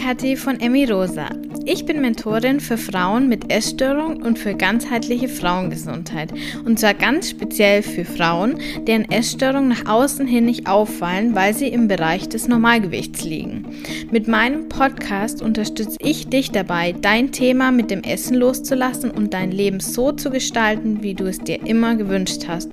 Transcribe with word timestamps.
Kathi 0.00 0.34
von 0.36 0.58
Emmy 0.60 0.86
Rosa. 0.86 1.28
Ich 1.66 1.84
bin 1.84 2.00
Mentorin 2.00 2.58
für 2.58 2.78
Frauen 2.78 3.28
mit 3.28 3.52
Essstörung 3.52 4.22
und 4.22 4.38
für 4.38 4.54
ganzheitliche 4.54 5.28
Frauengesundheit. 5.28 6.32
Und 6.64 6.78
zwar 6.78 6.94
ganz 6.94 7.28
speziell 7.28 7.82
für 7.82 8.06
Frauen, 8.06 8.58
deren 8.86 9.10
Essstörungen 9.10 9.68
nach 9.68 9.86
außen 9.86 10.26
hin 10.26 10.46
nicht 10.46 10.66
auffallen, 10.66 11.34
weil 11.34 11.52
sie 11.52 11.68
im 11.68 11.86
Bereich 11.86 12.30
des 12.30 12.48
Normalgewichts 12.48 13.24
liegen. 13.24 13.66
Mit 14.10 14.26
meinem 14.26 14.70
Podcast 14.70 15.42
unterstütze 15.42 15.98
ich 16.00 16.28
dich 16.28 16.50
dabei, 16.50 16.94
dein 16.98 17.30
Thema 17.30 17.70
mit 17.70 17.90
dem 17.90 18.02
Essen 18.02 18.36
loszulassen 18.36 19.10
und 19.10 19.34
dein 19.34 19.52
Leben 19.52 19.80
so 19.80 20.12
zu 20.12 20.30
gestalten, 20.30 21.02
wie 21.02 21.14
du 21.14 21.26
es 21.26 21.40
dir 21.40 21.66
immer 21.66 21.94
gewünscht 21.96 22.46
hast. 22.48 22.70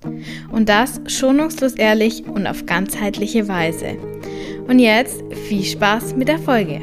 Und 0.49 0.69
das 0.69 1.01
schonungslos 1.07 1.73
ehrlich 1.73 2.25
und 2.25 2.47
auf 2.47 2.65
ganzheitliche 2.65 3.49
Weise. 3.49 3.97
Und 4.67 4.79
jetzt 4.79 5.23
viel 5.47 5.63
Spaß 5.63 6.15
mit 6.15 6.27
der 6.27 6.39
Folge. 6.39 6.81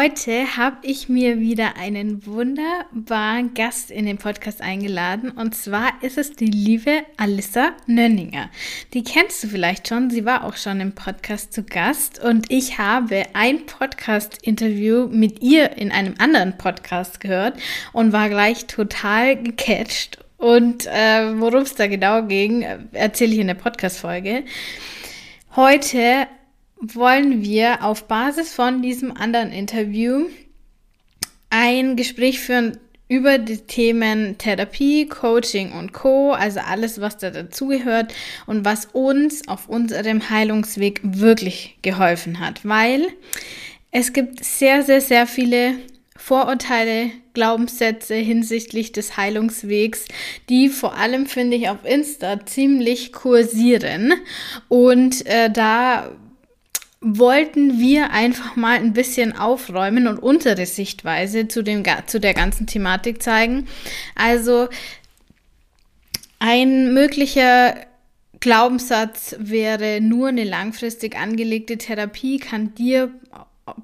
Heute 0.00 0.56
habe 0.56 0.76
ich 0.82 1.08
mir 1.08 1.40
wieder 1.40 1.76
einen 1.76 2.24
wunderbaren 2.24 3.52
Gast 3.54 3.90
in 3.90 4.06
den 4.06 4.16
Podcast 4.16 4.62
eingeladen. 4.62 5.32
Und 5.32 5.56
zwar 5.56 5.90
ist 6.02 6.16
es 6.18 6.34
die 6.34 6.46
liebe 6.46 7.02
Alissa 7.16 7.72
Nönninger. 7.88 8.48
Die 8.94 9.02
kennst 9.02 9.42
du 9.42 9.48
vielleicht 9.48 9.88
schon. 9.88 10.08
Sie 10.08 10.24
war 10.24 10.44
auch 10.44 10.56
schon 10.56 10.80
im 10.80 10.92
Podcast 10.92 11.52
zu 11.52 11.64
Gast. 11.64 12.22
Und 12.22 12.48
ich 12.48 12.78
habe 12.78 13.24
ein 13.32 13.66
Podcast-Interview 13.66 15.08
mit 15.08 15.42
ihr 15.42 15.76
in 15.76 15.90
einem 15.90 16.14
anderen 16.18 16.56
Podcast 16.56 17.18
gehört 17.18 17.58
und 17.92 18.12
war 18.12 18.28
gleich 18.28 18.66
total 18.66 19.42
gecatcht. 19.42 20.24
Und 20.36 20.86
äh, 20.86 21.40
worum 21.40 21.62
es 21.62 21.74
da 21.74 21.88
genau 21.88 22.22
ging, 22.22 22.64
erzähle 22.92 23.32
ich 23.32 23.40
in 23.40 23.48
der 23.48 23.54
Podcast-Folge. 23.54 24.44
Heute 25.56 26.28
wollen 26.80 27.42
wir 27.42 27.84
auf 27.84 28.04
Basis 28.04 28.54
von 28.54 28.82
diesem 28.82 29.16
anderen 29.16 29.50
Interview 29.50 30.26
ein 31.50 31.96
Gespräch 31.96 32.40
führen 32.40 32.78
über 33.08 33.38
die 33.38 33.56
Themen 33.58 34.36
Therapie, 34.36 35.06
Coaching 35.08 35.72
und 35.72 35.92
Co, 35.92 36.32
also 36.32 36.60
alles, 36.60 37.00
was 37.00 37.16
da 37.16 37.30
dazugehört 37.30 38.12
und 38.46 38.64
was 38.64 38.86
uns 38.86 39.48
auf 39.48 39.68
unserem 39.68 40.28
Heilungsweg 40.28 41.00
wirklich 41.02 41.78
geholfen 41.80 42.38
hat, 42.38 42.66
weil 42.66 43.06
es 43.90 44.12
gibt 44.12 44.44
sehr, 44.44 44.82
sehr, 44.82 45.00
sehr 45.00 45.26
viele 45.26 45.76
Vorurteile, 46.16 47.10
Glaubenssätze 47.32 48.16
hinsichtlich 48.16 48.92
des 48.92 49.16
Heilungswegs, 49.16 50.04
die 50.48 50.68
vor 50.68 50.96
allem, 50.96 51.26
finde 51.26 51.56
ich, 51.56 51.70
auf 51.70 51.84
Insta 51.84 52.44
ziemlich 52.44 53.12
kursieren. 53.12 54.12
Und 54.68 55.24
äh, 55.26 55.48
da 55.48 56.10
wollten 57.00 57.78
wir 57.78 58.10
einfach 58.10 58.56
mal 58.56 58.76
ein 58.76 58.92
bisschen 58.92 59.36
aufräumen 59.36 60.08
und 60.08 60.18
unsere 60.18 60.66
Sichtweise 60.66 61.46
zu, 61.46 61.62
dem, 61.62 61.84
zu 62.06 62.18
der 62.18 62.34
ganzen 62.34 62.66
Thematik 62.66 63.22
zeigen. 63.22 63.68
Also 64.14 64.68
ein 66.40 66.92
möglicher 66.92 67.74
Glaubenssatz 68.40 69.36
wäre, 69.38 70.00
nur 70.00 70.28
eine 70.28 70.44
langfristig 70.44 71.16
angelegte 71.16 71.78
Therapie 71.78 72.38
kann 72.38 72.74
dir 72.74 73.10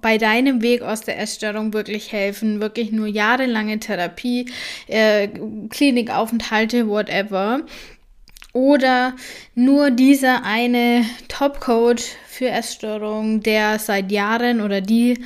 bei 0.01 0.19
deinem 0.19 0.63
Weg 0.63 0.83
aus 0.83 1.03
der 1.03 1.19
Essstörung 1.19 1.73
wirklich 1.73 2.13
helfen, 2.13 2.61
wirklich 2.61 2.93
nur 2.93 3.07
jahrelange 3.07 3.79
Therapie, 3.81 4.47
äh, 4.87 5.29
Klinikaufenthalte, 5.69 6.89
whatever. 6.89 7.61
Oder 8.55 9.17
nur 9.57 9.91
dieser 9.91 10.45
eine 10.45 11.05
Top-Coach 11.27 12.05
für 12.29 12.49
Essstörungen, 12.49 13.41
der 13.41 13.81
seit 13.81 14.13
Jahren 14.13 14.61
oder 14.61 14.81
die 14.81 15.19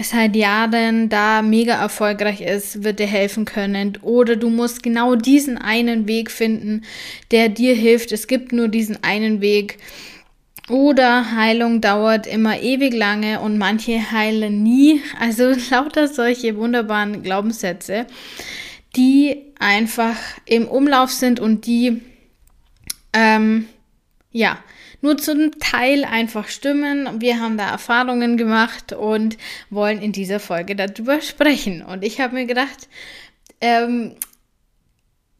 seit 0.00 0.36
Jahren 0.36 1.08
da 1.08 1.42
mega 1.42 1.74
erfolgreich 1.74 2.42
ist, 2.42 2.84
wird 2.84 3.00
dir 3.00 3.08
helfen 3.08 3.46
können. 3.46 3.98
Oder 4.00 4.36
du 4.36 4.48
musst 4.48 4.84
genau 4.84 5.16
diesen 5.16 5.58
einen 5.58 6.06
Weg 6.06 6.30
finden, 6.30 6.84
der 7.32 7.48
dir 7.48 7.74
hilft. 7.74 8.12
Es 8.12 8.28
gibt 8.28 8.52
nur 8.52 8.68
diesen 8.68 9.02
einen 9.02 9.40
Weg. 9.40 9.78
Oder 10.68 11.32
Heilung 11.34 11.80
dauert 11.80 12.28
immer 12.28 12.60
ewig 12.60 12.94
lange 12.94 13.40
und 13.40 13.58
manche 13.58 14.12
heilen 14.12 14.62
nie. 14.62 15.02
Also 15.18 15.52
lauter 15.70 16.06
solche 16.06 16.56
wunderbaren 16.56 17.24
Glaubenssätze, 17.24 18.06
die 18.94 19.42
einfach 19.58 20.16
im 20.44 20.68
Umlauf 20.68 21.10
sind 21.10 21.40
und 21.40 21.66
die 21.66 22.02
ähm, 23.16 23.66
ja, 24.30 24.58
nur 25.00 25.16
zum 25.16 25.58
Teil 25.58 26.04
einfach 26.04 26.48
stimmen. 26.48 27.20
Wir 27.20 27.40
haben 27.40 27.56
da 27.56 27.70
Erfahrungen 27.70 28.36
gemacht 28.36 28.92
und 28.92 29.38
wollen 29.70 30.00
in 30.00 30.12
dieser 30.12 30.40
Folge 30.40 30.76
darüber 30.76 31.20
sprechen. 31.20 31.82
Und 31.82 32.04
ich 32.04 32.20
habe 32.20 32.34
mir 32.34 32.46
gedacht, 32.46 32.88
ähm, 33.60 34.16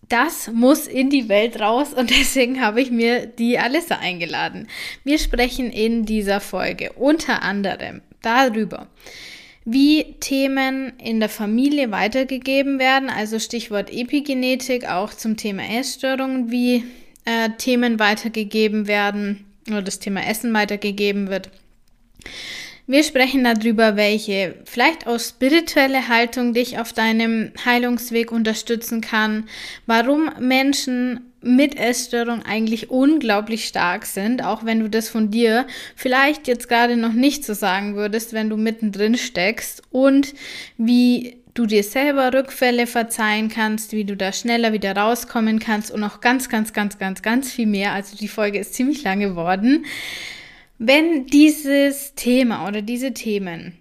das 0.09 0.51
muss 0.53 0.87
in 0.87 1.11
die 1.11 1.29
Welt 1.29 1.61
raus 1.61 1.93
und 1.93 2.11
deswegen 2.19 2.61
habe 2.61 2.81
ich 2.81 2.91
mir 2.91 3.27
die 3.27 3.59
Alissa 3.59 3.97
eingeladen. 3.97 4.69
Wir 5.05 5.19
sprechen 5.19 5.71
in 5.71 6.07
dieser 6.07 6.41
Folge 6.41 6.93
unter 6.93 7.43
anderem 7.43 8.03
darüber, 8.23 8.87
wie 9.65 10.15
Themen 10.21 10.93
in 10.99 11.21
der 11.21 11.29
Familie 11.29 11.91
weitergegeben 11.91 12.79
werden, 12.79 13.11
also 13.11 13.39
Stichwort 13.39 13.93
Epigenetik, 13.93 14.89
auch 14.89 15.13
zum 15.13 15.37
Thema 15.37 15.65
Essstörungen, 15.69 16.51
wie 16.51 16.85
äh, 17.27 17.51
Themen 17.59 17.99
weitergegeben 17.99 18.87
werden 18.87 19.45
oder 19.69 19.83
das 19.83 19.99
Thema 19.99 20.27
Essen 20.27 20.55
weitergegeben 20.55 21.29
wird. 21.29 21.51
Wir 22.89 23.03
sprechen 23.03 23.43
darüber, 23.43 23.97
welche 23.97 24.55
vielleicht 24.65 25.09
auch 25.09 25.19
spirituelle 25.19 26.07
Haltung 26.07 26.55
dich 26.55 26.79
auf 26.79 26.93
deinem 26.93 27.51
Heilungsweg 27.65 28.31
unterstützen 28.31 29.01
kann, 29.01 29.49
warum 29.87 30.31
Menschen 30.39 31.33
mit 31.43 31.77
Essstörung 31.77 32.43
eigentlich 32.45 32.91
unglaublich 32.91 33.67
stark 33.67 34.07
sind, 34.07 34.43
auch 34.45 34.65
wenn 34.65 34.81
du 34.81 34.89
das 34.89 35.09
von 35.09 35.33
dir 35.33 35.67
vielleicht 35.97 36.47
jetzt 36.47 36.69
gerade 36.69 36.97
noch 36.97 37.13
nicht 37.13 37.45
so 37.45 37.55
sagen 37.55 37.97
würdest, 37.97 38.33
wenn 38.33 38.51
du 38.51 38.57
mittendrin 38.57 39.17
steckst 39.17 39.83
und 39.91 40.35
wie 40.79 41.39
du 41.59 41.67
dir 41.67 41.83
selber 41.83 42.33
Rückfälle 42.33 42.87
verzeihen 42.87 43.49
kannst, 43.49 43.93
wie 43.93 44.05
du 44.05 44.17
da 44.17 44.33
schneller 44.33 44.73
wieder 44.73 44.97
rauskommen 44.97 45.59
kannst 45.59 45.91
und 45.91 46.01
noch 46.01 46.21
ganz, 46.21 46.49
ganz, 46.49 46.73
ganz, 46.73 46.99
ganz, 46.99 47.23
ganz 47.23 47.51
viel 47.51 47.67
mehr. 47.67 47.93
Also 47.93 48.17
die 48.17 48.29
Folge 48.29 48.59
ist 48.59 48.75
ziemlich 48.75 49.03
lang 49.03 49.21
geworden. 49.21 49.87
Wenn 50.79 51.27
dieses 51.27 52.15
Thema 52.15 52.69
oder 52.69 52.83
diese 52.83 53.15
Themen 53.15 53.79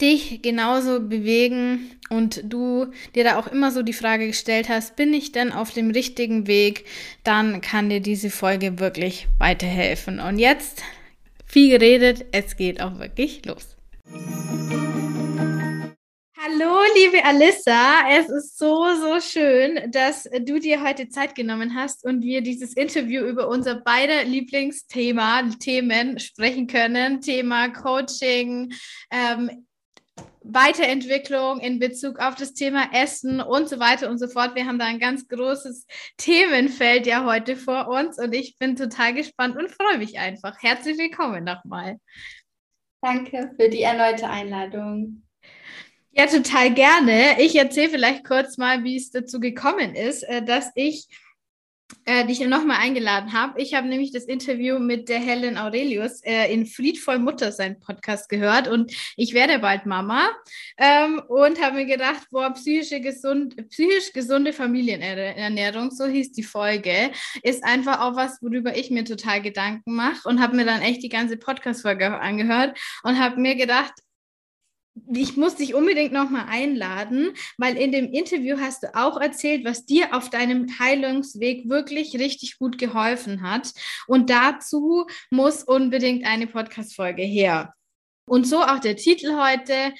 dich 0.00 0.42
genauso 0.42 1.00
bewegen 1.00 1.90
und 2.10 2.42
du 2.44 2.86
dir 3.14 3.24
da 3.24 3.38
auch 3.38 3.46
immer 3.46 3.70
so 3.70 3.82
die 3.82 3.92
Frage 3.92 4.26
gestellt 4.26 4.68
hast, 4.68 4.96
bin 4.96 5.14
ich 5.14 5.32
denn 5.32 5.52
auf 5.52 5.70
dem 5.70 5.90
richtigen 5.90 6.46
Weg, 6.46 6.84
dann 7.22 7.60
kann 7.60 7.88
dir 7.88 8.00
diese 8.00 8.30
Folge 8.30 8.78
wirklich 8.78 9.28
weiterhelfen. 9.38 10.20
Und 10.20 10.38
jetzt 10.38 10.82
viel 11.46 11.70
geredet, 11.70 12.26
es 12.32 12.56
geht 12.56 12.82
auch 12.82 12.98
wirklich 12.98 13.44
los. 13.46 13.76
Hallo, 16.46 16.78
liebe 16.94 17.24
Alissa. 17.24 18.06
Es 18.10 18.28
ist 18.28 18.58
so, 18.58 18.84
so 19.00 19.18
schön, 19.18 19.90
dass 19.90 20.24
du 20.24 20.58
dir 20.58 20.82
heute 20.82 21.08
Zeit 21.08 21.34
genommen 21.34 21.74
hast 21.74 22.04
und 22.04 22.22
wir 22.22 22.42
dieses 22.42 22.74
Interview 22.74 23.24
über 23.24 23.48
unser 23.48 23.76
beide 23.76 24.24
Lieblingsthema, 24.24 25.48
Themen 25.58 26.18
sprechen 26.18 26.66
können. 26.66 27.22
Thema 27.22 27.70
Coaching, 27.70 28.74
ähm, 29.10 29.66
Weiterentwicklung 30.42 31.60
in 31.60 31.78
Bezug 31.78 32.18
auf 32.18 32.34
das 32.34 32.52
Thema 32.52 32.90
Essen 32.92 33.40
und 33.40 33.70
so 33.70 33.80
weiter 33.80 34.10
und 34.10 34.18
so 34.18 34.28
fort. 34.28 34.54
Wir 34.54 34.66
haben 34.66 34.78
da 34.78 34.84
ein 34.84 35.00
ganz 35.00 35.26
großes 35.26 35.86
Themenfeld 36.18 37.06
ja 37.06 37.24
heute 37.24 37.56
vor 37.56 37.88
uns 37.88 38.18
und 38.18 38.34
ich 38.34 38.58
bin 38.58 38.76
total 38.76 39.14
gespannt 39.14 39.56
und 39.56 39.70
freue 39.70 39.96
mich 39.96 40.18
einfach. 40.18 40.58
Herzlich 40.60 40.98
willkommen 40.98 41.44
nochmal. 41.44 41.96
Danke 43.00 43.50
für 43.58 43.70
die 43.70 43.80
erneute 43.80 44.28
Einladung. 44.28 45.23
Ja, 46.16 46.26
total 46.26 46.72
gerne. 46.72 47.40
Ich 47.40 47.56
erzähle 47.56 47.88
vielleicht 47.88 48.24
kurz 48.24 48.56
mal, 48.56 48.84
wie 48.84 48.96
es 48.96 49.10
dazu 49.10 49.40
gekommen 49.40 49.96
ist, 49.96 50.22
äh, 50.22 50.44
dass 50.44 50.70
ich 50.76 51.08
äh, 52.04 52.24
dich 52.24 52.38
nochmal 52.46 52.78
eingeladen 52.80 53.32
habe. 53.32 53.60
Ich 53.60 53.74
habe 53.74 53.88
nämlich 53.88 54.12
das 54.12 54.24
Interview 54.24 54.78
mit 54.78 55.08
der 55.08 55.18
Helen 55.18 55.58
Aurelius 55.58 56.22
äh, 56.22 56.52
in 56.52 56.66
Friedvoll 56.66 57.18
Mutter 57.18 57.50
sein 57.50 57.80
Podcast 57.80 58.28
gehört 58.28 58.68
und 58.68 58.92
ich 59.16 59.34
werde 59.34 59.58
bald 59.58 59.86
Mama 59.86 60.30
ähm, 60.78 61.20
und 61.26 61.60
habe 61.60 61.76
mir 61.78 61.86
gedacht, 61.86 62.28
boah, 62.30 62.52
psychische 62.52 63.00
gesund, 63.00 63.56
psychisch 63.70 64.12
gesunde 64.12 64.52
Familienernährung, 64.52 65.90
so 65.90 66.06
hieß 66.06 66.30
die 66.30 66.44
Folge, 66.44 67.10
ist 67.42 67.64
einfach 67.64 68.00
auch 68.00 68.14
was, 68.14 68.40
worüber 68.40 68.76
ich 68.76 68.90
mir 68.90 69.04
total 69.04 69.42
Gedanken 69.42 69.96
mache 69.96 70.28
und 70.28 70.40
habe 70.40 70.54
mir 70.54 70.64
dann 70.64 70.80
echt 70.80 71.02
die 71.02 71.08
ganze 71.08 71.36
Podcast-Folge 71.36 72.20
angehört 72.20 72.78
und 73.02 73.18
habe 73.18 73.40
mir 73.40 73.56
gedacht, 73.56 73.94
ich 75.12 75.36
muss 75.36 75.56
dich 75.56 75.74
unbedingt 75.74 76.12
nochmal 76.12 76.46
einladen, 76.48 77.32
weil 77.58 77.76
in 77.76 77.92
dem 77.92 78.12
Interview 78.12 78.58
hast 78.60 78.84
du 78.84 78.94
auch 78.94 79.20
erzählt, 79.20 79.64
was 79.64 79.84
dir 79.84 80.14
auf 80.14 80.30
deinem 80.30 80.78
Heilungsweg 80.78 81.68
wirklich 81.68 82.14
richtig 82.18 82.58
gut 82.58 82.78
geholfen 82.78 83.42
hat. 83.42 83.72
Und 84.06 84.30
dazu 84.30 85.06
muss 85.30 85.64
unbedingt 85.64 86.24
eine 86.24 86.46
Podcast-Folge 86.46 87.22
her. 87.22 87.74
Und 88.26 88.46
so 88.46 88.62
auch 88.62 88.78
der 88.78 88.96
Titel 88.96 89.36
heute. 89.36 89.92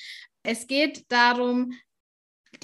Es 0.42 0.66
geht 0.66 1.04
darum, 1.10 1.72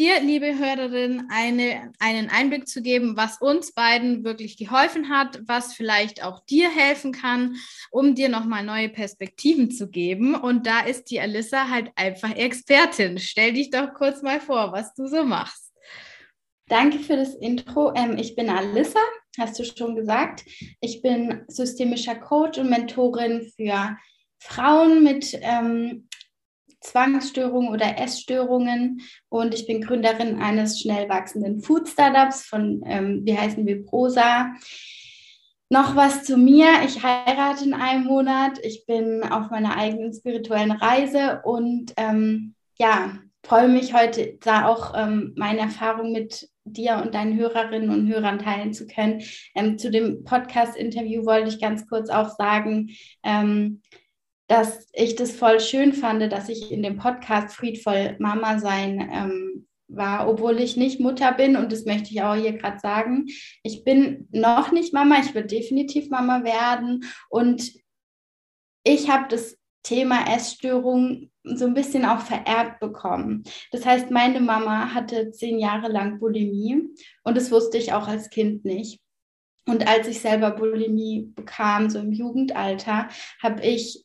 dir, 0.00 0.18
liebe 0.20 0.58
Hörerin, 0.58 1.24
eine, 1.28 1.92
einen 1.98 2.30
Einblick 2.30 2.66
zu 2.66 2.80
geben, 2.80 3.18
was 3.18 3.38
uns 3.38 3.72
beiden 3.72 4.24
wirklich 4.24 4.56
geholfen 4.56 5.10
hat, 5.10 5.42
was 5.46 5.74
vielleicht 5.74 6.24
auch 6.24 6.40
dir 6.46 6.70
helfen 6.70 7.12
kann, 7.12 7.56
um 7.90 8.14
dir 8.14 8.30
nochmal 8.30 8.64
neue 8.64 8.88
Perspektiven 8.88 9.70
zu 9.70 9.90
geben. 9.90 10.34
Und 10.34 10.66
da 10.66 10.80
ist 10.80 11.10
die 11.10 11.20
Alissa 11.20 11.68
halt 11.68 11.92
einfach 11.96 12.34
Expertin. 12.34 13.18
Stell 13.18 13.52
dich 13.52 13.68
doch 13.68 13.92
kurz 13.92 14.22
mal 14.22 14.40
vor, 14.40 14.72
was 14.72 14.94
du 14.94 15.06
so 15.06 15.22
machst. 15.22 15.70
Danke 16.66 17.00
für 17.00 17.16
das 17.16 17.34
Intro. 17.34 17.92
Ähm, 17.94 18.16
ich 18.16 18.34
bin 18.34 18.48
Alissa, 18.48 19.00
hast 19.38 19.58
du 19.58 19.64
schon 19.64 19.96
gesagt. 19.96 20.44
Ich 20.80 21.02
bin 21.02 21.42
systemischer 21.48 22.14
Coach 22.14 22.58
und 22.58 22.70
Mentorin 22.70 23.52
für 23.54 23.98
Frauen 24.38 25.04
mit 25.04 25.38
ähm, 25.42 26.08
Zwangsstörungen 26.80 27.70
oder 27.70 27.98
Essstörungen 27.98 29.02
und 29.28 29.54
ich 29.54 29.66
bin 29.66 29.82
Gründerin 29.82 30.40
eines 30.40 30.80
schnell 30.80 31.08
wachsenden 31.08 31.60
Food 31.60 31.88
Startups 31.88 32.42
von, 32.42 32.82
ähm, 32.86 33.22
wie 33.24 33.36
heißen 33.36 33.66
wir, 33.66 33.84
Prosa. 33.84 34.54
Noch 35.68 35.94
was 35.94 36.24
zu 36.24 36.36
mir. 36.36 36.66
Ich 36.84 37.02
heirate 37.02 37.64
in 37.64 37.74
einem 37.74 38.04
Monat. 38.04 38.58
Ich 38.64 38.86
bin 38.86 39.22
auf 39.22 39.50
meiner 39.50 39.76
eigenen 39.76 40.12
spirituellen 40.12 40.72
Reise 40.72 41.42
und 41.44 41.92
ähm, 41.96 42.54
ja, 42.76 43.20
freue 43.44 43.68
mich 43.68 43.94
heute 43.94 44.38
da 44.42 44.66
auch 44.66 44.94
ähm, 44.96 45.34
meine 45.36 45.60
Erfahrung 45.60 46.12
mit 46.12 46.48
dir 46.64 47.00
und 47.02 47.14
deinen 47.14 47.38
Hörerinnen 47.38 47.90
und 47.90 48.08
Hörern 48.08 48.38
teilen 48.38 48.72
zu 48.72 48.86
können. 48.86 49.22
Ähm, 49.54 49.78
zu 49.78 49.90
dem 49.90 50.24
Podcast-Interview 50.24 51.24
wollte 51.24 51.48
ich 51.48 51.60
ganz 51.60 51.88
kurz 51.88 52.10
auch 52.10 52.30
sagen, 52.30 52.90
ähm, 53.22 53.82
dass 54.50 54.88
ich 54.92 55.14
das 55.14 55.30
voll 55.30 55.60
schön 55.60 55.92
fand, 55.92 56.20
dass 56.32 56.48
ich 56.48 56.72
in 56.72 56.82
dem 56.82 56.96
Podcast 56.96 57.54
Friedvoll 57.54 58.16
Mama 58.18 58.58
sein 58.58 59.08
ähm, 59.12 59.68
war, 59.86 60.28
obwohl 60.28 60.58
ich 60.58 60.76
nicht 60.76 60.98
Mutter 60.98 61.30
bin 61.30 61.54
und 61.54 61.70
das 61.70 61.84
möchte 61.84 62.10
ich 62.10 62.20
auch 62.22 62.34
hier 62.34 62.54
gerade 62.54 62.80
sagen. 62.80 63.26
Ich 63.62 63.84
bin 63.84 64.26
noch 64.32 64.72
nicht 64.72 64.92
Mama, 64.92 65.20
ich 65.20 65.36
würde 65.36 65.46
definitiv 65.46 66.10
Mama 66.10 66.42
werden 66.42 67.04
und 67.28 67.70
ich 68.82 69.08
habe 69.08 69.28
das 69.28 69.56
Thema 69.84 70.34
Essstörung 70.34 71.30
so 71.44 71.66
ein 71.66 71.74
bisschen 71.74 72.04
auch 72.04 72.20
vererbt 72.20 72.80
bekommen. 72.80 73.44
Das 73.70 73.86
heißt, 73.86 74.10
meine 74.10 74.40
Mama 74.40 74.92
hatte 74.94 75.30
zehn 75.30 75.60
Jahre 75.60 75.86
lang 75.92 76.18
Bulimie 76.18 76.88
und 77.22 77.36
das 77.36 77.52
wusste 77.52 77.78
ich 77.78 77.92
auch 77.92 78.08
als 78.08 78.30
Kind 78.30 78.64
nicht. 78.64 79.00
Und 79.64 79.86
als 79.86 80.08
ich 80.08 80.18
selber 80.18 80.50
Bulimie 80.50 81.30
bekam, 81.36 81.88
so 81.88 82.00
im 82.00 82.10
Jugendalter, 82.10 83.06
habe 83.40 83.64
ich 83.64 84.04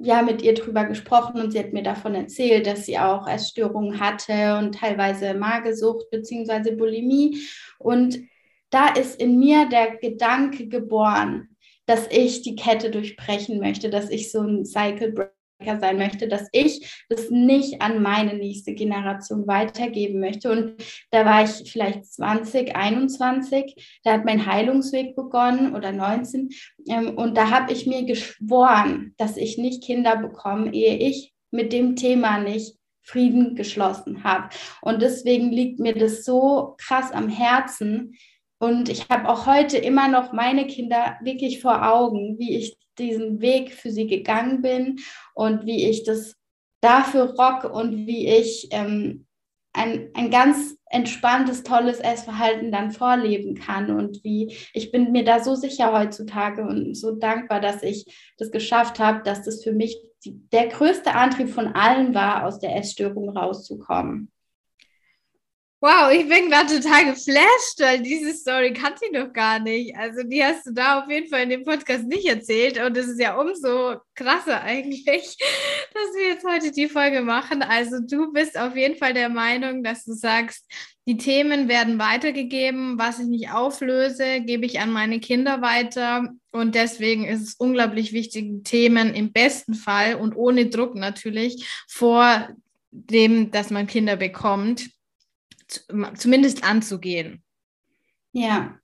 ja 0.00 0.22
mit 0.22 0.42
ihr 0.42 0.54
drüber 0.54 0.84
gesprochen 0.84 1.40
und 1.40 1.52
sie 1.52 1.58
hat 1.58 1.72
mir 1.72 1.82
davon 1.82 2.14
erzählt, 2.14 2.66
dass 2.66 2.86
sie 2.86 2.98
auch 2.98 3.26
Essstörungen 3.28 4.00
hatte 4.00 4.56
und 4.58 4.74
teilweise 4.74 5.34
Magersucht 5.34 6.10
bzw. 6.10 6.72
Bulimie. 6.72 7.38
Und 7.78 8.18
da 8.70 8.88
ist 8.88 9.20
in 9.20 9.38
mir 9.38 9.68
der 9.68 9.96
Gedanke 9.96 10.68
geboren, 10.68 11.56
dass 11.86 12.08
ich 12.10 12.42
die 12.42 12.56
Kette 12.56 12.90
durchbrechen 12.90 13.60
möchte, 13.60 13.90
dass 13.90 14.10
ich 14.10 14.32
so 14.32 14.40
ein 14.40 14.64
Cycle 14.64 15.12
sein 15.60 15.98
möchte, 15.98 16.28
dass 16.28 16.48
ich 16.52 17.04
das 17.08 17.30
nicht 17.30 17.80
an 17.80 18.02
meine 18.02 18.34
nächste 18.34 18.74
Generation 18.74 19.46
weitergeben 19.46 20.20
möchte. 20.20 20.50
Und 20.50 20.74
da 21.10 21.24
war 21.24 21.44
ich 21.44 21.70
vielleicht 21.70 22.06
20, 22.06 22.76
21, 22.76 24.00
da 24.04 24.12
hat 24.14 24.24
mein 24.24 24.46
Heilungsweg 24.46 25.16
begonnen 25.16 25.74
oder 25.74 25.92
19. 25.92 26.50
Ähm, 26.88 27.16
und 27.16 27.36
da 27.36 27.50
habe 27.50 27.72
ich 27.72 27.86
mir 27.86 28.04
geschworen, 28.04 29.14
dass 29.16 29.36
ich 29.36 29.58
nicht 29.58 29.84
Kinder 29.84 30.16
bekomme, 30.16 30.72
ehe 30.72 30.96
ich 30.96 31.32
mit 31.50 31.72
dem 31.72 31.96
Thema 31.96 32.38
nicht 32.38 32.76
Frieden 33.02 33.54
geschlossen 33.54 34.24
habe. 34.24 34.48
Und 34.80 35.02
deswegen 35.02 35.52
liegt 35.52 35.78
mir 35.78 35.94
das 35.94 36.24
so 36.24 36.74
krass 36.78 37.12
am 37.12 37.28
Herzen, 37.28 38.14
und 38.64 38.88
ich 38.88 39.10
habe 39.10 39.28
auch 39.28 39.46
heute 39.46 39.76
immer 39.76 40.08
noch 40.08 40.32
meine 40.32 40.66
Kinder 40.66 41.18
wirklich 41.22 41.60
vor 41.60 41.86
Augen, 41.86 42.38
wie 42.38 42.56
ich 42.56 42.78
diesen 42.98 43.40
Weg 43.40 43.72
für 43.72 43.90
sie 43.90 44.06
gegangen 44.06 44.62
bin 44.62 45.00
und 45.34 45.66
wie 45.66 45.88
ich 45.88 46.04
das 46.04 46.36
dafür 46.80 47.34
rock 47.34 47.64
und 47.64 48.06
wie 48.06 48.28
ich 48.28 48.68
ähm, 48.70 49.26
ein, 49.72 50.10
ein 50.14 50.30
ganz 50.30 50.76
entspanntes, 50.86 51.64
tolles 51.64 51.98
Essverhalten 51.98 52.70
dann 52.70 52.92
vorleben 52.92 53.56
kann 53.56 53.90
und 53.90 54.22
wie 54.22 54.56
ich 54.72 54.92
bin 54.92 55.10
mir 55.10 55.24
da 55.24 55.42
so 55.42 55.56
sicher 55.56 55.92
heutzutage 55.92 56.62
und 56.62 56.94
so 56.94 57.16
dankbar, 57.16 57.60
dass 57.60 57.82
ich 57.82 58.06
das 58.38 58.50
geschafft 58.50 59.00
habe, 59.00 59.22
dass 59.24 59.42
das 59.42 59.64
für 59.64 59.72
mich 59.72 59.98
die, 60.24 60.38
der 60.52 60.68
größte 60.68 61.14
Antrieb 61.14 61.50
von 61.50 61.68
allen 61.68 62.14
war, 62.14 62.46
aus 62.46 62.60
der 62.60 62.76
Essstörung 62.76 63.30
rauszukommen. 63.30 64.30
Wow, 65.86 66.10
ich 66.10 66.26
bin 66.26 66.48
gerade 66.48 66.80
total 66.80 67.12
geflasht, 67.12 67.78
weil 67.78 68.00
diese 68.00 68.32
Story 68.32 68.72
kannte 68.72 69.04
ich 69.04 69.12
noch 69.12 69.30
gar 69.34 69.58
nicht. 69.58 69.94
Also 69.94 70.22
die 70.22 70.42
hast 70.42 70.66
du 70.66 70.72
da 70.72 71.00
auf 71.00 71.10
jeden 71.10 71.28
Fall 71.28 71.42
in 71.42 71.50
dem 71.50 71.62
Podcast 71.62 72.04
nicht 72.06 72.26
erzählt 72.26 72.80
und 72.82 72.96
es 72.96 73.06
ist 73.06 73.20
ja 73.20 73.38
umso 73.38 73.96
krasser 74.14 74.62
eigentlich, 74.62 75.36
dass 75.92 76.16
wir 76.16 76.28
jetzt 76.28 76.46
heute 76.46 76.72
die 76.72 76.88
Folge 76.88 77.20
machen. 77.20 77.60
Also 77.60 77.98
du 78.00 78.32
bist 78.32 78.58
auf 78.58 78.74
jeden 78.74 78.96
Fall 78.96 79.12
der 79.12 79.28
Meinung, 79.28 79.82
dass 79.82 80.06
du 80.06 80.14
sagst, 80.14 80.64
die 81.06 81.18
Themen 81.18 81.68
werden 81.68 81.98
weitergegeben, 81.98 82.98
was 82.98 83.18
ich 83.18 83.26
nicht 83.26 83.50
auflöse, 83.50 84.40
gebe 84.40 84.64
ich 84.64 84.80
an 84.80 84.90
meine 84.90 85.20
Kinder 85.20 85.60
weiter 85.60 86.30
und 86.50 86.74
deswegen 86.74 87.26
ist 87.26 87.42
es 87.42 87.54
unglaublich 87.56 88.14
wichtig, 88.14 88.64
Themen 88.64 89.12
im 89.12 89.32
besten 89.32 89.74
Fall 89.74 90.14
und 90.14 90.34
ohne 90.34 90.64
Druck 90.64 90.94
natürlich 90.94 91.84
vor 91.86 92.48
dem, 92.90 93.50
dass 93.50 93.68
man 93.68 93.86
Kinder 93.86 94.16
bekommt, 94.16 94.93
zumindest 95.68 96.64
anzugehen. 96.64 97.42
Ja, 98.32 98.78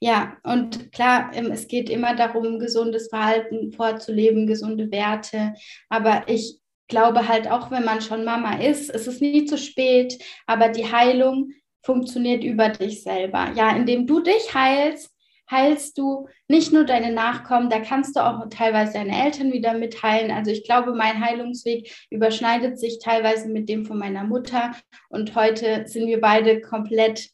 ja, 0.00 0.36
und 0.44 0.92
klar, 0.92 1.30
ähm, 1.34 1.50
es 1.52 1.68
geht 1.68 1.90
immer 1.90 2.14
darum, 2.16 2.58
gesundes 2.58 3.08
Verhalten 3.08 3.72
vorzuleben, 3.72 4.46
gesunde 4.46 4.90
Werte. 4.90 5.54
Aber 5.88 6.24
ich 6.26 6.60
glaube 6.88 7.28
halt 7.28 7.50
auch, 7.50 7.70
wenn 7.70 7.84
man 7.84 8.00
schon 8.00 8.24
Mama 8.24 8.60
ist, 8.60 8.90
es 8.90 9.06
ist 9.06 9.20
nie 9.20 9.44
zu 9.44 9.58
spät, 9.58 10.18
aber 10.46 10.70
die 10.70 10.90
Heilung 10.90 11.52
funktioniert 11.82 12.44
über 12.44 12.70
dich 12.70 13.02
selber. 13.02 13.52
Ja, 13.54 13.76
indem 13.76 14.06
du 14.06 14.20
dich 14.20 14.54
heilst, 14.54 15.10
heilst 15.50 15.98
du 15.98 16.28
nicht 16.48 16.72
nur 16.72 16.84
deine 16.84 17.12
Nachkommen, 17.12 17.70
da 17.70 17.80
kannst 17.80 18.16
du 18.16 18.20
auch 18.20 18.48
teilweise 18.50 18.94
deine 18.94 19.24
Eltern 19.24 19.52
wieder 19.52 19.74
mitteilen. 19.74 20.30
Also 20.30 20.50
ich 20.50 20.64
glaube, 20.64 20.92
mein 20.94 21.24
Heilungsweg 21.24 21.92
überschneidet 22.10 22.78
sich 22.78 22.98
teilweise 22.98 23.48
mit 23.48 23.68
dem 23.68 23.86
von 23.86 23.98
meiner 23.98 24.24
Mutter 24.24 24.72
und 25.08 25.34
heute 25.34 25.86
sind 25.86 26.06
wir 26.06 26.20
beide 26.20 26.60
komplett 26.60 27.30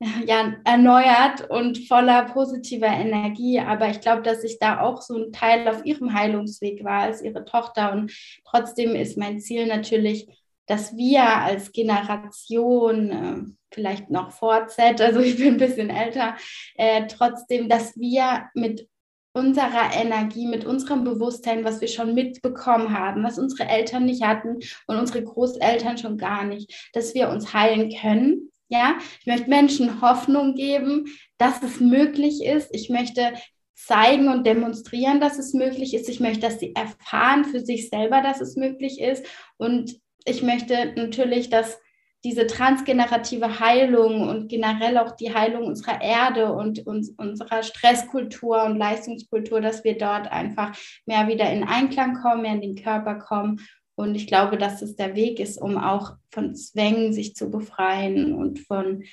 ja, 0.26 0.54
erneuert 0.64 1.48
und 1.50 1.86
voller 1.86 2.24
positiver 2.24 2.86
Energie. 2.86 3.60
Aber 3.60 3.88
ich 3.88 4.00
glaube, 4.00 4.22
dass 4.22 4.44
ich 4.44 4.58
da 4.58 4.80
auch 4.80 5.00
so 5.00 5.16
ein 5.16 5.32
Teil 5.32 5.66
auf 5.68 5.84
ihrem 5.84 6.12
Heilungsweg 6.14 6.84
war 6.84 7.02
als 7.02 7.22
ihre 7.22 7.44
Tochter. 7.44 7.92
Und 7.92 8.12
trotzdem 8.44 8.94
ist 8.94 9.16
mein 9.16 9.40
Ziel 9.40 9.66
natürlich, 9.66 10.26
dass 10.66 10.96
wir 10.96 11.24
als 11.24 11.72
Generation, 11.72 13.10
äh, 13.10 13.42
vielleicht 13.72 14.10
noch 14.10 14.30
vor 14.30 14.66
Z, 14.68 15.00
also 15.00 15.20
ich 15.20 15.36
bin 15.36 15.54
ein 15.54 15.58
bisschen 15.58 15.90
älter, 15.90 16.36
äh, 16.76 17.06
trotzdem, 17.06 17.68
dass 17.68 17.96
wir 17.96 18.44
mit 18.54 18.88
unserer 19.34 19.92
Energie, 19.92 20.46
mit 20.46 20.64
unserem 20.64 21.02
Bewusstsein, 21.02 21.64
was 21.64 21.80
wir 21.80 21.88
schon 21.88 22.14
mitbekommen 22.14 22.96
haben, 22.96 23.24
was 23.24 23.38
unsere 23.38 23.68
Eltern 23.68 24.06
nicht 24.06 24.22
hatten 24.22 24.60
und 24.86 24.96
unsere 24.96 25.24
Großeltern 25.24 25.98
schon 25.98 26.16
gar 26.16 26.44
nicht, 26.44 26.90
dass 26.92 27.14
wir 27.14 27.28
uns 27.28 27.52
heilen 27.52 27.92
können. 28.00 28.52
Ja, 28.68 28.96
ich 29.20 29.26
möchte 29.26 29.50
Menschen 29.50 30.00
Hoffnung 30.00 30.54
geben, 30.54 31.06
dass 31.36 31.62
es 31.62 31.80
möglich 31.80 32.44
ist. 32.44 32.70
Ich 32.72 32.88
möchte 32.88 33.34
zeigen 33.74 34.28
und 34.28 34.46
demonstrieren, 34.46 35.20
dass 35.20 35.38
es 35.38 35.52
möglich 35.52 35.94
ist. 35.94 36.08
Ich 36.08 36.20
möchte, 36.20 36.40
dass 36.40 36.60
sie 36.60 36.74
erfahren 36.74 37.44
für 37.44 37.60
sich 37.60 37.90
selber, 37.90 38.22
dass 38.22 38.40
es 38.40 38.56
möglich 38.56 39.00
ist. 39.00 39.26
Und 39.58 40.00
ich 40.24 40.42
möchte 40.42 40.92
natürlich, 40.96 41.50
dass 41.50 41.78
diese 42.24 42.46
transgenerative 42.46 43.60
Heilung 43.60 44.26
und 44.26 44.48
generell 44.48 44.96
auch 44.96 45.12
die 45.12 45.34
Heilung 45.34 45.66
unserer 45.66 46.00
Erde 46.00 46.52
und 46.52 46.86
uns, 46.86 47.10
unserer 47.10 47.62
Stresskultur 47.62 48.64
und 48.64 48.78
Leistungskultur, 48.78 49.60
dass 49.60 49.84
wir 49.84 49.98
dort 49.98 50.32
einfach 50.32 50.74
mehr 51.04 51.28
wieder 51.28 51.52
in 51.52 51.64
Einklang 51.64 52.20
kommen, 52.22 52.42
mehr 52.42 52.54
in 52.54 52.62
den 52.62 52.82
Körper 52.82 53.16
kommen. 53.16 53.60
Und 53.94 54.14
ich 54.14 54.26
glaube, 54.26 54.56
dass 54.56 54.80
es 54.80 54.96
der 54.96 55.14
Weg 55.14 55.38
ist, 55.38 55.60
um 55.60 55.76
auch 55.76 56.14
von 56.30 56.54
Zwängen 56.54 57.12
sich 57.12 57.34
zu 57.36 57.50
befreien 57.50 58.34
und 58.34 58.58
von 58.58 59.04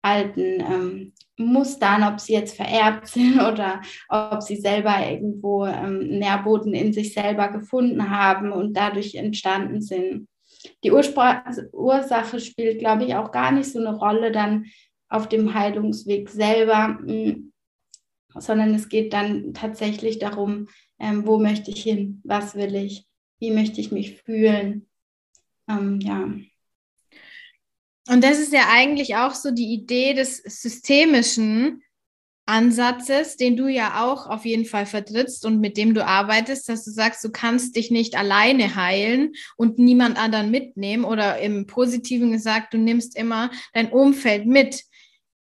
alten 0.00 0.60
ähm, 0.60 1.12
Mustern, 1.36 2.04
ob 2.04 2.20
sie 2.20 2.34
jetzt 2.34 2.56
vererbt 2.56 3.08
sind 3.08 3.40
oder 3.52 3.82
ob 4.08 4.42
sie 4.42 4.56
selber 4.56 4.94
irgendwo 5.08 5.66
ähm, 5.66 6.18
Nährboden 6.18 6.74
in 6.74 6.92
sich 6.92 7.12
selber 7.12 7.48
gefunden 7.48 8.10
haben 8.10 8.52
und 8.52 8.76
dadurch 8.76 9.16
entstanden 9.16 9.82
sind. 9.82 10.28
Die 10.84 10.92
Urspr 10.92 11.44
Ursache 11.72 12.40
spielt, 12.40 12.78
glaube 12.78 13.04
ich, 13.04 13.14
auch 13.14 13.30
gar 13.30 13.52
nicht 13.52 13.70
so 13.70 13.78
eine 13.78 13.96
Rolle 13.96 14.32
dann 14.32 14.66
auf 15.08 15.28
dem 15.28 15.54
Heilungsweg 15.54 16.28
selber, 16.28 16.88
mm, 16.88 17.52
sondern 18.34 18.74
es 18.74 18.88
geht 18.88 19.12
dann 19.12 19.52
tatsächlich 19.54 20.18
darum, 20.18 20.68
ähm, 20.98 21.26
wo 21.26 21.38
möchte 21.38 21.70
ich 21.70 21.82
hin, 21.82 22.20
was 22.24 22.54
will 22.54 22.74
ich, 22.74 23.06
wie 23.38 23.50
möchte 23.50 23.80
ich 23.80 23.92
mich 23.92 24.22
fühlen. 24.22 24.88
Ähm, 25.68 26.00
ja. 26.00 26.32
Und 28.08 28.24
das 28.24 28.38
ist 28.38 28.52
ja 28.52 28.68
eigentlich 28.70 29.16
auch 29.16 29.34
so 29.34 29.50
die 29.50 29.72
Idee 29.72 30.14
des 30.14 30.38
systemischen 30.38 31.82
Ansatzes, 32.46 33.36
den 33.36 33.56
du 33.56 33.68
ja 33.68 34.04
auch 34.04 34.26
auf 34.26 34.44
jeden 34.44 34.64
Fall 34.64 34.84
vertrittst 34.84 35.46
und 35.46 35.60
mit 35.60 35.76
dem 35.76 35.94
du 35.94 36.04
arbeitest, 36.04 36.68
dass 36.68 36.84
du 36.84 36.90
sagst, 36.90 37.22
du 37.24 37.30
kannst 37.30 37.76
dich 37.76 37.90
nicht 37.90 38.16
alleine 38.16 38.74
heilen 38.74 39.32
und 39.56 39.78
niemand 39.78 40.18
anderen 40.18 40.50
mitnehmen 40.50 41.04
oder 41.04 41.38
im 41.38 41.66
Positiven 41.66 42.32
gesagt, 42.32 42.74
du 42.74 42.78
nimmst 42.78 43.16
immer 43.16 43.50
dein 43.74 43.90
Umfeld 43.90 44.46
mit. 44.46 44.82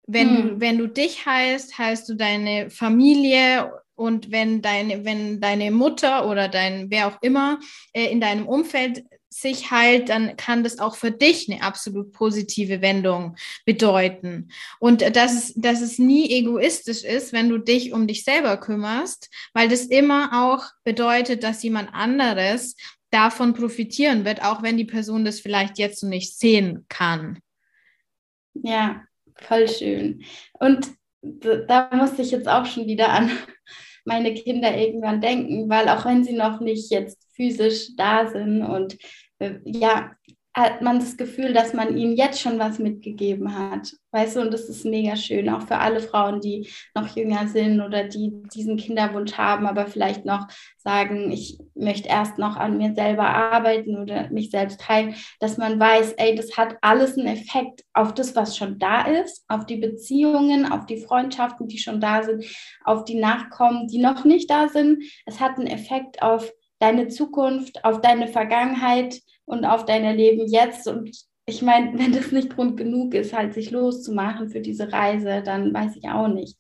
Wenn, 0.07 0.37
hm. 0.37 0.43
du, 0.43 0.61
wenn 0.61 0.79
du 0.79 0.87
dich 0.87 1.27
heilst, 1.27 1.79
heilst 1.79 2.09
du 2.09 2.15
deine 2.15 2.71
Familie 2.71 3.73
und 3.97 4.31
wenn 4.31 4.63
deine, 4.63 5.05
wenn 5.05 5.41
deine 5.41 5.71
Mutter 5.71 6.29
oder 6.29 6.49
dein 6.49 6.91
wer 6.91 7.09
auch 7.09 7.23
immer 7.23 7.59
äh, 7.93 8.07
in 8.07 8.21
deinem 8.21 8.47
Umfeld 8.47 9.05
sich 9.41 9.71
heilt, 9.71 10.09
dann 10.09 10.37
kann 10.37 10.63
das 10.63 10.79
auch 10.79 10.95
für 10.95 11.11
dich 11.11 11.51
eine 11.51 11.63
absolut 11.63 12.13
positive 12.13 12.81
Wendung 12.81 13.37
bedeuten. 13.67 14.49
Und 14.79 15.03
dass 15.17 15.35
es, 15.35 15.55
dass 15.55 15.81
es 15.81 15.99
nie 15.99 16.31
egoistisch 16.31 17.03
ist, 17.03 17.33
wenn 17.33 17.49
du 17.49 17.59
dich 17.59 17.93
um 17.93 18.07
dich 18.07 18.25
selber 18.25 18.57
kümmerst, 18.57 19.29
weil 19.53 19.69
das 19.69 19.87
immer 19.87 20.31
auch 20.45 20.67
bedeutet, 20.85 21.43
dass 21.43 21.63
jemand 21.65 21.93
anderes 21.93 22.77
davon 23.11 23.55
profitieren 23.55 24.25
wird, 24.25 24.43
auch 24.43 24.63
wenn 24.63 24.77
die 24.77 24.85
Person 24.85 25.25
das 25.25 25.41
vielleicht 25.41 25.79
jetzt 25.79 26.01
so 26.01 26.07
nicht 26.07 26.39
sehen 26.39 26.87
kann. 26.89 27.41
Ja, 28.55 29.03
voll 29.35 29.69
schön. 29.69 30.25
Und 30.53 30.89
da 31.23 31.91
musste 31.93 32.23
ich 32.23 32.31
jetzt 32.31 32.49
auch 32.49 32.67
schon 32.67 32.87
wieder 32.87 33.09
an 33.09 33.31
meine 34.05 34.33
Kinder 34.35 34.77
irgendwann 34.77 35.21
denken, 35.21 35.69
weil 35.69 35.89
auch 35.89 36.05
wenn 36.05 36.23
sie 36.23 36.35
noch 36.35 36.61
nicht 36.61 36.91
jetzt 36.91 37.19
physisch 37.35 37.97
da 37.97 38.29
sind 38.29 38.63
und 38.63 38.97
ja, 39.65 40.11
hat 40.57 40.83
man 40.83 41.01
das 41.01 41.17
Gefühl, 41.17 41.53
dass 41.53 41.75
man 41.75 41.97
ihnen 41.97 42.17
jetzt 42.17 42.41
schon 42.41 42.61
was 42.61 42.79
mitgegeben 42.79 43.59
hat. 43.59 43.93
Weißt 44.13 44.37
du, 44.37 44.41
und 44.41 44.55
das 44.55 44.69
ist 44.69 44.85
mega 44.85 45.17
schön, 45.17 45.49
auch 45.49 45.63
für 45.63 45.79
alle 45.79 45.99
Frauen, 45.99 46.41
die 46.41 46.69
noch 46.95 47.17
jünger 47.17 47.49
sind 47.49 47.81
oder 47.81 48.05
die 48.05 48.33
diesen 48.55 48.77
Kinderwunsch 48.77 49.37
haben, 49.37 49.67
aber 49.67 49.89
vielleicht 49.89 50.25
noch 50.25 50.47
sagen, 50.77 51.33
ich 51.33 51.59
möchte 51.75 52.09
erst 52.09 52.39
noch 52.39 52.57
an 52.57 52.79
mir 52.79 52.95
selber 52.95 53.27
arbeiten 53.27 53.97
oder 53.97 54.31
mich 54.31 54.51
selbst 54.51 54.89
heilen, 54.89 55.17
dass 55.41 55.59
man 55.59 55.81
weiß, 55.81 56.13
ey, 56.19 56.37
das 56.37 56.57
hat 56.57 56.77
alles 56.83 57.19
einen 57.19 57.27
Effekt 57.27 57.83
auf 57.93 58.15
das, 58.15 58.37
was 58.37 58.57
schon 58.57 58.79
da 58.79 59.03
ist, 59.03 59.45
auf 59.49 59.67
die 59.67 59.79
Beziehungen, 59.79 60.71
auf 60.71 60.87
die 60.87 60.99
Freundschaften, 60.99 61.67
die 61.67 61.79
schon 61.79 62.01
da 62.01 62.23
sind, 62.23 62.45
auf 62.85 63.05
die 63.05 63.17
Nachkommen, 63.19 63.89
die 63.89 63.99
noch 63.99 64.25
nicht 64.25 64.49
da 64.49 64.69
sind. 64.69 65.03
Es 65.27 65.41
hat 65.41 65.59
einen 65.59 65.67
Effekt 65.67 66.23
auf 66.23 66.53
deine 66.85 67.09
Zukunft, 67.09 67.85
auf 67.85 68.01
deine 68.01 68.29
Vergangenheit 68.29 69.21
und 69.47 69.65
auf 69.65 69.85
dein 69.85 70.17
Leben 70.17 70.47
jetzt. 70.47 70.87
Und 70.87 71.17
ich 71.47 71.63
meine, 71.63 71.93
wenn 71.99 72.13
das 72.13 72.33
nicht 72.33 72.55
Grund 72.55 72.77
genug 72.77 73.15
ist, 73.15 73.33
halt 73.33 73.55
sich 73.55 73.71
loszumachen 73.71 74.51
für 74.51 74.61
diese 74.61 74.93
Reise, 74.93 75.43
dann 75.43 75.73
weiß 75.73 75.97
ich 75.97 76.09
auch 76.09 76.29
nicht. 76.29 76.57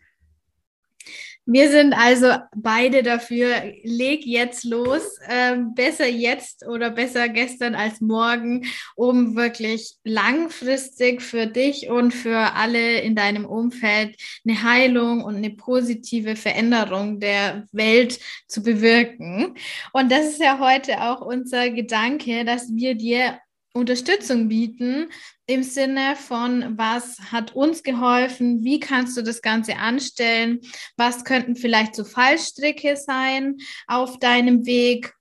Wir 1.47 1.71
sind 1.71 1.93
also 1.93 2.29
beide 2.57 3.03
dafür, 3.03 3.75
leg 3.83 4.25
jetzt 4.25 4.65
los, 4.65 5.19
äh, 5.29 5.57
besser 5.75 6.09
jetzt 6.09 6.67
oder 6.67 6.91
besser 6.91 7.29
gestern 7.29 7.75
als 7.75 8.01
morgen, 8.01 8.65
um 8.97 9.37
wirklich 9.37 9.97
langfristig 10.05 11.21
für 11.21 11.47
dich 11.47 11.91
und 11.91 12.13
für 12.13 12.55
alle 12.55 13.01
in 13.01 13.15
deinem 13.15 13.45
Umfeld 13.45 14.17
eine 14.47 14.63
Heilung 14.63 15.23
und 15.23 15.37
eine 15.37 15.51
positive 15.51 16.35
Veränderung 16.35 17.21
der 17.21 17.67
Welt 17.73 18.19
zu 18.49 18.63
bewirken. 18.63 19.55
Und 19.93 20.11
das 20.11 20.27
ist 20.27 20.41
ja 20.41 20.59
heute 20.59 21.03
auch 21.03 21.21
unser 21.21 21.69
Gedanke, 21.69 22.47
dass 22.47 22.75
wir 22.75 22.95
dir 22.95 23.39
Unterstützung 23.75 24.49
bieten 24.49 25.09
im 25.47 25.63
Sinne 25.63 26.17
von, 26.17 26.79
was 26.79 27.19
hat 27.31 27.55
uns 27.55 27.83
geholfen, 27.83 28.65
wie 28.65 28.81
kannst 28.81 29.17
du 29.17 29.23
das 29.23 29.43
Ganze 29.43 29.77
anstellen, 29.77 30.61
was 30.97 31.25
könnten 31.25 31.57
vielleicht 31.57 31.95
so 31.95 32.05
Fallstricke 32.05 32.97
sein 32.97 33.59
auf 33.87 34.19
deinem 34.19 34.65
Weg 34.65 35.13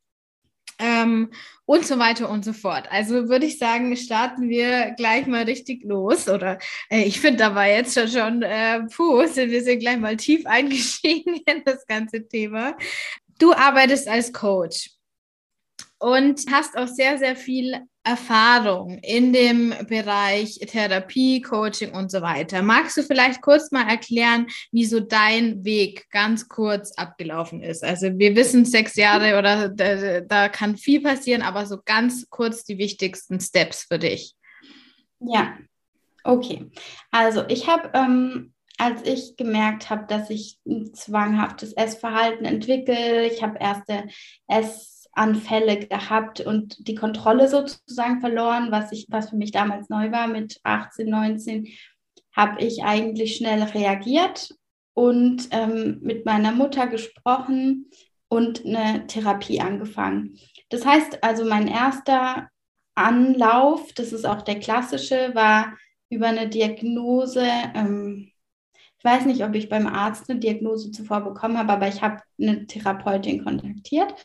ähm, 0.79 1.31
und 1.65 1.85
so 1.85 1.99
weiter 1.99 2.29
und 2.29 2.45
so 2.45 2.53
fort. 2.53 2.87
Also 2.89 3.29
würde 3.29 3.45
ich 3.45 3.57
sagen, 3.57 3.95
starten 3.95 4.49
wir 4.49 4.91
gleich 4.97 5.27
mal 5.27 5.43
richtig 5.43 5.83
los. 5.83 6.27
Oder 6.29 6.59
äh, 6.89 7.03
ich 7.03 7.19
finde 7.19 7.37
da 7.39 7.55
war 7.55 7.67
jetzt 7.67 7.93
schon, 7.93 8.07
schon 8.07 8.41
äh, 8.43 8.81
puh, 8.83 9.25
sind 9.27 9.51
wir 9.51 9.63
sind 9.63 9.79
gleich 9.79 9.97
mal 9.97 10.17
tief 10.17 10.45
eingestiegen 10.45 11.35
in 11.45 11.63
das 11.65 11.85
ganze 11.85 12.27
Thema. 12.27 12.77
Du 13.39 13.53
arbeitest 13.53 14.07
als 14.07 14.31
Coach 14.31 14.91
und 15.99 16.41
hast 16.51 16.77
auch 16.77 16.87
sehr, 16.87 17.17
sehr 17.17 17.35
viel 17.35 17.81
Erfahrung 18.03 18.99
in 18.99 19.31
dem 19.31 19.73
Bereich 19.87 20.59
Therapie, 20.59 21.41
Coaching 21.41 21.91
und 21.93 22.11
so 22.11 22.21
weiter. 22.21 22.61
Magst 22.61 22.97
du 22.97 23.03
vielleicht 23.03 23.41
kurz 23.41 23.71
mal 23.71 23.87
erklären, 23.87 24.47
wie 24.71 24.85
so 24.85 24.99
dein 24.99 25.63
Weg 25.63 26.09
ganz 26.11 26.49
kurz 26.49 26.91
abgelaufen 26.93 27.63
ist? 27.63 27.83
Also 27.83 28.17
wir 28.17 28.35
wissen 28.35 28.65
sechs 28.65 28.95
Jahre 28.95 29.39
oder 29.39 29.69
da, 29.69 30.19
da 30.21 30.49
kann 30.49 30.75
viel 30.75 31.01
passieren, 31.01 31.41
aber 31.41 31.65
so 31.65 31.77
ganz 31.85 32.29
kurz 32.29 32.65
die 32.65 32.77
wichtigsten 32.77 33.39
Steps 33.39 33.85
für 33.85 33.99
dich. 33.99 34.35
Ja, 35.19 35.57
okay. 36.25 36.69
Also 37.11 37.45
ich 37.47 37.67
habe 37.69 37.89
ähm, 37.93 38.53
als 38.77 39.05
ich 39.05 39.37
gemerkt 39.37 39.89
habe, 39.89 40.05
dass 40.07 40.29
ich 40.29 40.59
ein 40.67 40.93
zwanghaftes 40.93 41.73
Essverhalten 41.73 42.45
entwickle, 42.45 43.27
ich 43.27 43.43
habe 43.43 43.59
erste 43.59 44.05
Ess 44.47 45.02
Anfälle 45.13 45.79
gehabt 45.79 46.41
und 46.41 46.87
die 46.87 46.95
Kontrolle 46.95 47.47
sozusagen 47.47 48.19
verloren, 48.19 48.71
was, 48.71 48.91
ich, 48.91 49.07
was 49.09 49.29
für 49.29 49.35
mich 49.35 49.51
damals 49.51 49.89
neu 49.89 50.11
war 50.11 50.27
mit 50.27 50.59
18, 50.63 51.09
19, 51.09 51.67
habe 52.35 52.63
ich 52.63 52.83
eigentlich 52.83 53.35
schnell 53.35 53.61
reagiert 53.61 54.49
und 54.93 55.47
ähm, 55.51 55.99
mit 56.01 56.25
meiner 56.25 56.51
Mutter 56.51 56.87
gesprochen 56.87 57.89
und 58.27 58.65
eine 58.65 59.05
Therapie 59.05 59.61
angefangen. 59.61 60.39
Das 60.69 60.85
heißt 60.85 61.23
also, 61.23 61.45
mein 61.45 61.67
erster 61.67 62.49
Anlauf, 62.95 63.93
das 63.93 64.13
ist 64.13 64.25
auch 64.25 64.41
der 64.41 64.59
klassische, 64.59 65.31
war 65.35 65.77
über 66.09 66.27
eine 66.27 66.49
Diagnose. 66.49 67.45
Ähm, 67.75 68.31
ich 68.97 69.03
weiß 69.03 69.25
nicht, 69.25 69.43
ob 69.43 69.53
ich 69.53 69.69
beim 69.69 69.85
Arzt 69.85 70.29
eine 70.29 70.39
Diagnose 70.39 70.89
zuvor 70.91 71.21
bekommen 71.21 71.57
habe, 71.57 71.73
aber 71.73 71.87
ich 71.87 72.01
habe 72.01 72.21
eine 72.39 72.65
Therapeutin 72.65 73.43
kontaktiert 73.43 74.15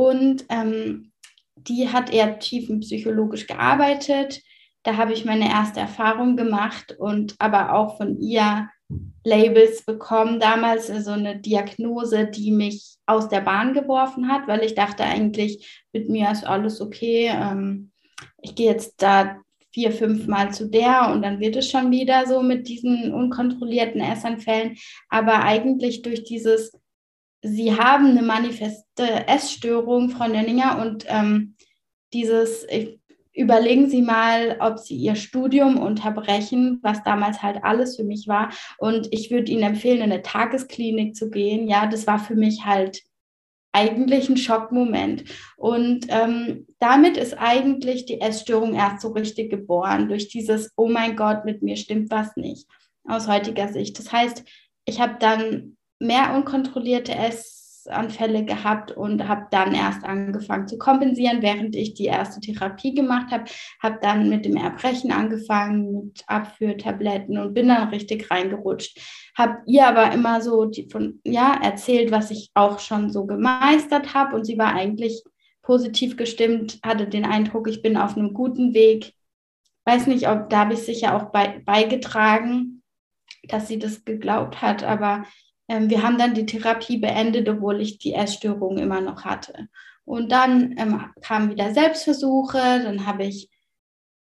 und 0.00 0.46
ähm, 0.48 1.12
die 1.56 1.90
hat 1.90 2.10
eher 2.10 2.38
tiefenpsychologisch 2.38 3.46
gearbeitet. 3.46 4.40
Da 4.82 4.96
habe 4.96 5.12
ich 5.12 5.26
meine 5.26 5.50
erste 5.50 5.80
Erfahrung 5.80 6.38
gemacht 6.38 6.96
und 6.98 7.34
aber 7.38 7.74
auch 7.74 7.98
von 7.98 8.18
ihr 8.18 8.70
Labels 9.24 9.84
bekommen. 9.84 10.40
Damals 10.40 10.86
so 10.86 10.94
also 10.94 11.10
eine 11.10 11.38
Diagnose, 11.38 12.24
die 12.28 12.50
mich 12.50 12.96
aus 13.04 13.28
der 13.28 13.42
Bahn 13.42 13.74
geworfen 13.74 14.28
hat, 14.28 14.48
weil 14.48 14.64
ich 14.64 14.74
dachte 14.74 15.04
eigentlich, 15.04 15.84
mit 15.92 16.08
mir 16.08 16.30
ist 16.30 16.46
alles 16.46 16.80
okay. 16.80 17.30
Ähm, 17.34 17.90
ich 18.40 18.54
gehe 18.54 18.70
jetzt 18.70 19.02
da 19.02 19.36
vier, 19.74 19.92
fünf 19.92 20.26
Mal 20.26 20.50
zu 20.50 20.70
der 20.70 21.10
und 21.12 21.20
dann 21.20 21.40
wird 21.40 21.56
es 21.56 21.70
schon 21.70 21.90
wieder 21.90 22.26
so 22.26 22.40
mit 22.40 22.68
diesen 22.68 23.12
unkontrollierten 23.12 24.00
Essanfällen. 24.00 24.78
Aber 25.10 25.44
eigentlich 25.44 26.00
durch 26.00 26.24
dieses 26.24 26.72
Sie 27.42 27.76
haben 27.76 28.06
eine 28.06 28.22
manifeste 28.22 29.26
Essstörung, 29.26 30.10
Frau 30.10 30.28
Nenninger, 30.28 30.78
und 30.80 31.06
ähm, 31.08 31.54
dieses, 32.12 32.66
überlegen 33.32 33.88
Sie 33.88 34.02
mal, 34.02 34.56
ob 34.60 34.78
Sie 34.78 34.96
Ihr 34.96 35.14
Studium 35.14 35.78
unterbrechen, 35.78 36.80
was 36.82 37.02
damals 37.02 37.42
halt 37.42 37.64
alles 37.64 37.96
für 37.96 38.04
mich 38.04 38.28
war. 38.28 38.50
Und 38.78 39.08
ich 39.12 39.30
würde 39.30 39.50
Ihnen 39.50 39.62
empfehlen, 39.62 39.98
in 39.98 40.12
eine 40.12 40.22
Tagesklinik 40.22 41.16
zu 41.16 41.30
gehen. 41.30 41.68
Ja, 41.68 41.86
das 41.86 42.06
war 42.06 42.18
für 42.18 42.34
mich 42.34 42.64
halt 42.66 43.02
eigentlich 43.72 44.28
ein 44.28 44.36
Schockmoment. 44.36 45.24
Und 45.56 46.06
ähm, 46.08 46.66
damit 46.78 47.16
ist 47.16 47.34
eigentlich 47.34 48.04
die 48.04 48.20
Essstörung 48.20 48.74
erst 48.74 49.00
so 49.00 49.08
richtig 49.08 49.50
geboren, 49.50 50.08
durch 50.08 50.28
dieses, 50.28 50.72
oh 50.76 50.88
mein 50.88 51.16
Gott, 51.16 51.44
mit 51.44 51.62
mir 51.62 51.76
stimmt 51.76 52.10
was 52.10 52.36
nicht, 52.36 52.66
aus 53.04 53.28
heutiger 53.28 53.68
Sicht. 53.68 53.98
Das 53.98 54.12
heißt, 54.12 54.44
ich 54.86 55.00
habe 55.00 55.16
dann 55.20 55.76
mehr 56.00 56.34
unkontrollierte 56.34 57.14
Essanfälle 57.14 58.44
gehabt 58.44 58.90
und 58.90 59.28
habe 59.28 59.46
dann 59.50 59.74
erst 59.74 60.04
angefangen 60.04 60.66
zu 60.66 60.78
kompensieren, 60.78 61.42
während 61.42 61.76
ich 61.76 61.94
die 61.94 62.06
erste 62.06 62.40
Therapie 62.40 62.94
gemacht 62.94 63.30
habe. 63.30 63.44
Habe 63.82 63.98
dann 64.02 64.28
mit 64.28 64.44
dem 64.44 64.56
Erbrechen 64.56 65.12
angefangen, 65.12 66.06
mit 66.06 66.24
Abführtabletten 66.26 67.38
und 67.38 67.54
bin 67.54 67.68
dann 67.68 67.90
richtig 67.90 68.30
reingerutscht. 68.30 68.98
Habe 69.36 69.58
ihr 69.66 69.86
aber 69.86 70.12
immer 70.12 70.40
so 70.40 70.64
die, 70.64 70.88
von, 70.90 71.20
ja, 71.24 71.60
erzählt, 71.62 72.10
was 72.10 72.30
ich 72.30 72.50
auch 72.54 72.78
schon 72.78 73.12
so 73.12 73.26
gemeistert 73.26 74.14
habe 74.14 74.34
und 74.36 74.44
sie 74.44 74.58
war 74.58 74.74
eigentlich 74.74 75.22
positiv 75.62 76.16
gestimmt, 76.16 76.80
hatte 76.84 77.06
den 77.06 77.24
Eindruck, 77.24 77.68
ich 77.68 77.82
bin 77.82 77.96
auf 77.96 78.16
einem 78.16 78.32
guten 78.32 78.74
Weg. 78.74 79.12
Weiß 79.84 80.06
nicht, 80.06 80.28
ob 80.28 80.50
da 80.50 80.60
habe 80.60 80.74
ich 80.74 80.80
sicher 80.80 81.14
auch 81.14 81.30
bei, 81.30 81.60
beigetragen, 81.64 82.82
dass 83.44 83.68
sie 83.68 83.78
das 83.78 84.04
geglaubt 84.04 84.62
hat, 84.62 84.82
aber 84.82 85.24
wir 85.78 86.02
haben 86.02 86.18
dann 86.18 86.34
die 86.34 86.46
Therapie 86.46 86.98
beendet, 86.98 87.48
obwohl 87.48 87.80
ich 87.80 87.98
die 87.98 88.14
Essstörung 88.14 88.78
immer 88.78 89.00
noch 89.00 89.24
hatte. 89.24 89.68
Und 90.04 90.32
dann 90.32 90.74
ähm, 90.76 91.04
kamen 91.22 91.50
wieder 91.50 91.72
Selbstversuche, 91.72 92.58
dann 92.82 93.06
habe 93.06 93.24
ich 93.24 93.48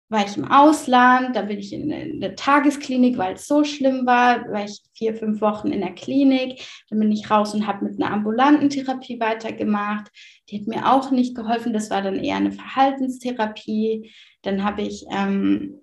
war 0.08 0.26
ich 0.26 0.38
im 0.38 0.46
Ausland, 0.46 1.36
da 1.36 1.42
bin 1.42 1.58
ich 1.58 1.74
in 1.74 1.92
eine 1.92 2.36
Tagesklinik, 2.36 3.18
weil 3.18 3.34
es 3.34 3.48
so 3.48 3.64
schlimm 3.64 4.06
war, 4.06 4.48
war 4.52 4.64
ich 4.64 4.82
vier, 4.94 5.16
fünf 5.16 5.42
Wochen 5.42 5.70
in 5.70 5.82
der 5.82 5.96
Klinik, 5.96 6.62
dann 6.90 7.00
bin 7.00 7.12
ich 7.12 7.30
raus 7.32 7.56
und 7.56 7.66
habe 7.66 7.86
mit 7.86 8.02
einer 8.02 8.14
ambulanten 8.14 8.70
Therapie 8.70 9.20
weitergemacht. 9.20 10.12
Die 10.50 10.60
hat 10.60 10.68
mir 10.68 10.92
auch 10.92 11.10
nicht 11.10 11.36
geholfen, 11.36 11.74
das 11.74 11.90
war 11.90 12.04
dann 12.04 12.24
eher 12.24 12.36
eine 12.36 12.52
Verhaltenstherapie. 12.52 14.12
Dann 14.44 14.64
habe 14.64 14.84
ich 14.84 15.06
ähm, 15.12 15.82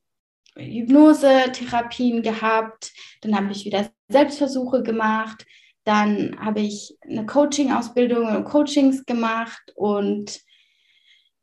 Hypnosetherapien 0.56 2.22
gehabt, 2.22 2.92
dann 3.22 3.34
habe 3.34 3.50
ich 3.50 3.64
wieder 3.64 3.90
Selbstversuche 4.12 4.82
gemacht, 4.82 5.44
dann 5.84 6.36
habe 6.38 6.60
ich 6.60 6.96
eine 7.02 7.26
Coaching-Ausbildung 7.26 8.36
und 8.36 8.44
Coachings 8.44 9.04
gemacht. 9.04 9.72
Und 9.74 10.40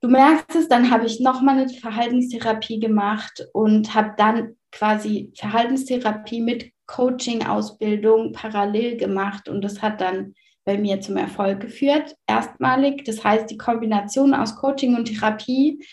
du 0.02 0.08
merkst 0.08 0.56
es, 0.56 0.70
dann 0.70 0.92
habe 0.92 1.06
ich 1.06 1.20
nochmal 1.20 1.60
eine 1.60 1.70
Verhaltenstherapie 1.70 2.80
gemacht 2.80 3.46
und 3.54 3.94
habe 3.94 4.14
dann 4.18 4.56
quasi 4.72 5.34
Verhaltenstherapie 5.36 6.42
mit 6.42 6.72
Coaching-Ausbildung 6.86 8.32
parallel 8.32 8.98
gemacht. 8.98 9.50
Und 9.50 9.62
das 9.62 9.82
hat 9.82 10.00
dann 10.00 10.36
bei 10.64 10.78
mir 10.78 11.02
zum 11.02 11.18
Erfolg 11.18 11.60
geführt, 11.60 12.16
erstmalig. 12.28 13.04
Das 13.04 13.24
heißt, 13.24 13.50
die 13.50 13.58
Kombination 13.58 14.34
aus 14.34 14.56
Coaching 14.56 14.96
und 14.96 15.06
Therapie, 15.06 15.84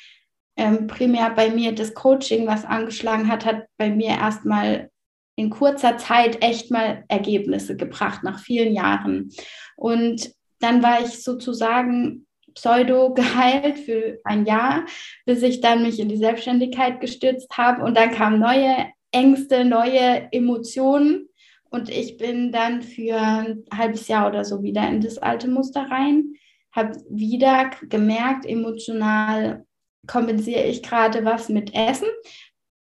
ähm, 0.56 0.86
primär 0.86 1.30
bei 1.30 1.50
mir 1.50 1.74
das 1.74 1.94
Coaching, 1.94 2.46
was 2.46 2.64
angeschlagen 2.64 3.28
hat, 3.28 3.44
hat 3.44 3.66
bei 3.76 3.90
mir 3.90 4.10
erstmal 4.10 4.90
in 5.36 5.50
kurzer 5.50 5.98
Zeit 5.98 6.42
echt 6.42 6.70
mal 6.70 7.04
Ergebnisse 7.08 7.76
gebracht, 7.76 8.22
nach 8.22 8.40
vielen 8.40 8.74
Jahren. 8.74 9.30
Und 9.76 10.30
dann 10.60 10.82
war 10.82 11.00
ich 11.00 11.22
sozusagen 11.22 12.26
pseudo 12.54 13.12
geheilt 13.14 13.78
für 13.78 14.18
ein 14.24 14.46
Jahr, 14.46 14.86
bis 15.26 15.42
ich 15.42 15.60
dann 15.60 15.82
mich 15.82 16.00
in 16.00 16.08
die 16.08 16.16
Selbstständigkeit 16.16 17.00
gestürzt 17.00 17.56
habe. 17.56 17.84
Und 17.84 17.96
dann 17.96 18.10
kamen 18.10 18.40
neue 18.40 18.86
Ängste, 19.12 19.64
neue 19.64 20.28
Emotionen. 20.32 21.28
Und 21.68 21.90
ich 21.90 22.16
bin 22.16 22.52
dann 22.52 22.82
für 22.82 23.20
ein 23.20 23.64
halbes 23.72 24.08
Jahr 24.08 24.28
oder 24.28 24.44
so 24.44 24.62
wieder 24.62 24.88
in 24.88 25.00
das 25.00 25.18
alte 25.18 25.48
Muster 25.48 25.82
rein, 25.90 26.34
habe 26.72 26.98
wieder 27.10 27.70
gemerkt, 27.88 28.46
emotional 28.46 29.64
kompensiere 30.06 30.64
ich 30.64 30.82
gerade 30.82 31.24
was 31.24 31.48
mit 31.48 31.74
Essen. 31.74 32.08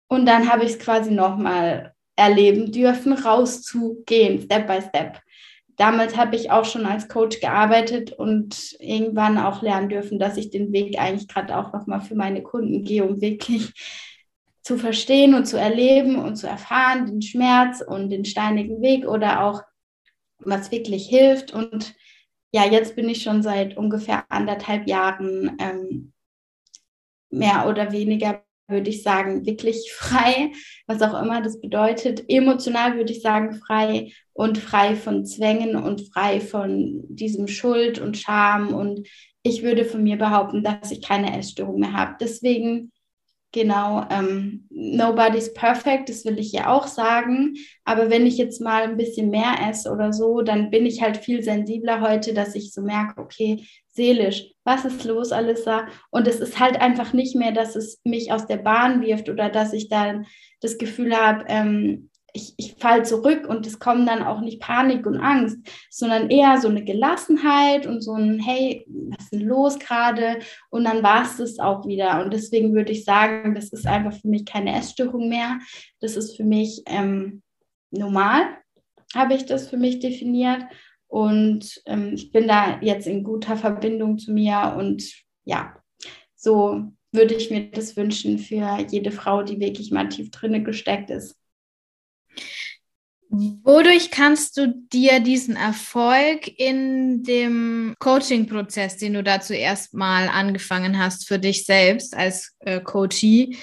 Und 0.07 0.25
dann 0.25 0.51
habe 0.51 0.65
ich 0.65 0.71
es 0.71 0.79
quasi 0.79 1.11
nochmal 1.11 1.92
erleben 2.15 2.71
dürfen, 2.71 3.13
rauszugehen, 3.13 4.41
Step 4.41 4.67
by 4.67 4.81
Step 4.81 5.21
damals 5.77 6.15
habe 6.17 6.35
ich 6.35 6.51
auch 6.51 6.65
schon 6.65 6.85
als 6.85 7.07
Coach 7.07 7.39
gearbeitet 7.39 8.11
und 8.11 8.75
irgendwann 8.79 9.37
auch 9.37 9.61
lernen 9.61 9.89
dürfen, 9.89 10.19
dass 10.19 10.37
ich 10.37 10.49
den 10.49 10.71
Weg 10.71 10.99
eigentlich 10.99 11.27
gerade 11.27 11.57
auch 11.57 11.73
nochmal 11.73 12.01
für 12.01 12.15
meine 12.15 12.43
Kunden 12.43 12.83
gehe, 12.83 13.03
um 13.03 13.21
wirklich 13.21 13.73
zu 14.61 14.77
verstehen 14.77 15.33
und 15.33 15.45
zu 15.45 15.59
erleben 15.59 16.17
und 16.17 16.35
zu 16.35 16.47
erfahren, 16.47 17.05
den 17.05 17.21
Schmerz 17.21 17.81
und 17.81 18.09
den 18.09 18.25
steinigen 18.25 18.81
Weg 18.81 19.07
oder 19.07 19.43
auch, 19.43 19.61
was 20.39 20.71
wirklich 20.71 21.07
hilft. 21.07 21.53
Und 21.53 21.93
ja, 22.51 22.65
jetzt 22.65 22.95
bin 22.95 23.09
ich 23.09 23.23
schon 23.23 23.43
seit 23.43 23.75
ungefähr 23.75 24.25
anderthalb 24.29 24.87
Jahren 24.87 25.57
ähm, 25.59 26.13
mehr 27.29 27.67
oder 27.67 27.91
weniger 27.91 28.43
würde 28.73 28.89
ich 28.89 29.03
sagen, 29.03 29.45
wirklich 29.45 29.93
frei, 29.97 30.51
was 30.87 31.01
auch 31.01 31.19
immer 31.21 31.41
das 31.41 31.61
bedeutet. 31.61 32.25
Emotional 32.27 32.97
würde 32.97 33.13
ich 33.13 33.21
sagen, 33.21 33.53
frei 33.65 34.11
und 34.33 34.57
frei 34.57 34.95
von 34.95 35.25
Zwängen 35.25 35.75
und 35.75 36.01
frei 36.13 36.41
von 36.41 37.03
diesem 37.07 37.47
Schuld 37.47 37.99
und 37.99 38.17
Scham. 38.17 38.73
Und 38.73 39.07
ich 39.43 39.63
würde 39.63 39.85
von 39.85 40.03
mir 40.03 40.17
behaupten, 40.17 40.63
dass 40.63 40.91
ich 40.91 41.01
keine 41.01 41.37
Essstörung 41.37 41.79
mehr 41.79 41.93
habe. 41.93 42.15
Deswegen 42.19 42.91
Genau, 43.55 44.03
ähm, 44.09 44.65
nobody's 44.71 45.53
perfect, 45.53 46.09
das 46.09 46.25
will 46.25 46.39
ich 46.39 46.51
ja 46.53 46.73
auch 46.73 46.87
sagen. 46.87 47.53
Aber 47.85 48.09
wenn 48.09 48.25
ich 48.25 48.39
jetzt 48.39 48.59
mal 48.61 48.81
ein 48.81 48.97
bisschen 48.97 49.29
mehr 49.29 49.53
esse 49.69 49.91
oder 49.91 50.11
so, 50.11 50.41
dann 50.41 50.71
bin 50.71 50.87
ich 50.87 51.03
halt 51.03 51.17
viel 51.17 51.43
sensibler 51.43 52.01
heute, 52.01 52.33
dass 52.33 52.55
ich 52.55 52.73
so 52.73 52.81
merke, 52.81 53.21
okay, 53.21 53.63
seelisch, 53.89 54.45
was 54.63 54.85
ist 54.85 55.03
los, 55.03 55.31
Alissa? 55.31 55.85
Und 56.09 56.27
es 56.27 56.39
ist 56.39 56.59
halt 56.59 56.81
einfach 56.81 57.13
nicht 57.13 57.35
mehr, 57.35 57.51
dass 57.51 57.75
es 57.75 58.01
mich 58.03 58.31
aus 58.31 58.47
der 58.47 58.57
Bahn 58.57 59.03
wirft 59.03 59.29
oder 59.29 59.49
dass 59.49 59.71
ich 59.71 59.87
dann 59.87 60.25
das 60.59 60.79
Gefühl 60.79 61.15
habe, 61.15 61.45
ähm, 61.47 62.09
ich, 62.35 62.55
ich 62.57 62.75
falle 62.79 63.03
zurück 63.03 63.47
und 63.47 63.67
es 63.67 63.79
kommen 63.79 64.07
dann 64.07 64.23
auch 64.23 64.41
nicht 64.41 64.59
Panik 64.59 65.05
und 65.05 65.17
Angst, 65.17 65.57
sondern 65.91 66.31
eher 66.31 66.59
so 66.59 66.67
eine 66.67 66.83
Gelassenheit 66.83 67.85
und 67.85 68.01
so 68.01 68.13
ein, 68.13 68.39
hey, 68.39 68.85
was 68.87 69.25
ist 69.25 69.33
denn 69.33 69.41
los 69.41 69.77
gerade? 69.77 70.39
Und 70.71 70.83
dann 70.85 71.03
war 71.03 71.23
es 71.23 71.37
das 71.37 71.59
auch 71.59 71.85
wieder. 71.85 72.23
Und 72.23 72.33
deswegen 72.33 72.73
würde 72.73 72.91
ich 72.91 73.05
sagen, 73.05 73.53
das 73.53 73.71
ist 73.71 73.85
einfach 73.85 74.13
für 74.13 74.27
mich 74.27 74.45
keine 74.45 74.75
Essstörung 74.75 75.29
mehr. 75.29 75.59
Das 76.01 76.17
ist 76.17 76.35
für 76.35 76.43
mich 76.43 76.81
ähm, 76.87 77.43
normal, 77.91 78.41
habe 79.13 79.35
ich 79.35 79.45
das 79.45 79.69
für 79.69 79.77
mich 79.77 79.99
definiert. 79.99 80.63
Und 81.07 81.83
ähm, 81.85 82.13
ich 82.15 82.31
bin 82.31 82.47
da 82.47 82.81
jetzt 82.81 83.05
in 83.05 83.23
guter 83.23 83.55
Verbindung 83.55 84.17
zu 84.17 84.33
mir 84.33 84.75
und 84.75 85.03
ja, 85.45 85.75
so 86.35 86.85
würde 87.11 87.35
ich 87.35 87.51
mir 87.51 87.69
das 87.69 87.95
wünschen 87.95 88.39
für 88.39 88.79
jede 88.89 89.11
Frau, 89.11 89.43
die 89.43 89.59
wirklich 89.59 89.91
mal 89.91 90.09
tief 90.09 90.31
drinne 90.31 90.63
gesteckt 90.63 91.11
ist. 91.11 91.37
Wodurch 93.35 94.11
kannst 94.11 94.57
du 94.57 94.67
dir 94.93 95.19
diesen 95.19 95.55
Erfolg 95.55 96.47
in 96.59 97.23
dem 97.23 97.95
Coaching-Prozess, 97.97 98.97
den 98.97 99.15
du 99.15 99.23
da 99.23 99.41
zuerst 99.41 99.95
mal 99.95 100.29
angefangen 100.29 100.99
hast, 100.99 101.27
für 101.27 101.39
dich 101.39 101.65
selbst 101.65 102.15
als 102.15 102.55
äh, 102.59 102.79
Coachie 102.79 103.57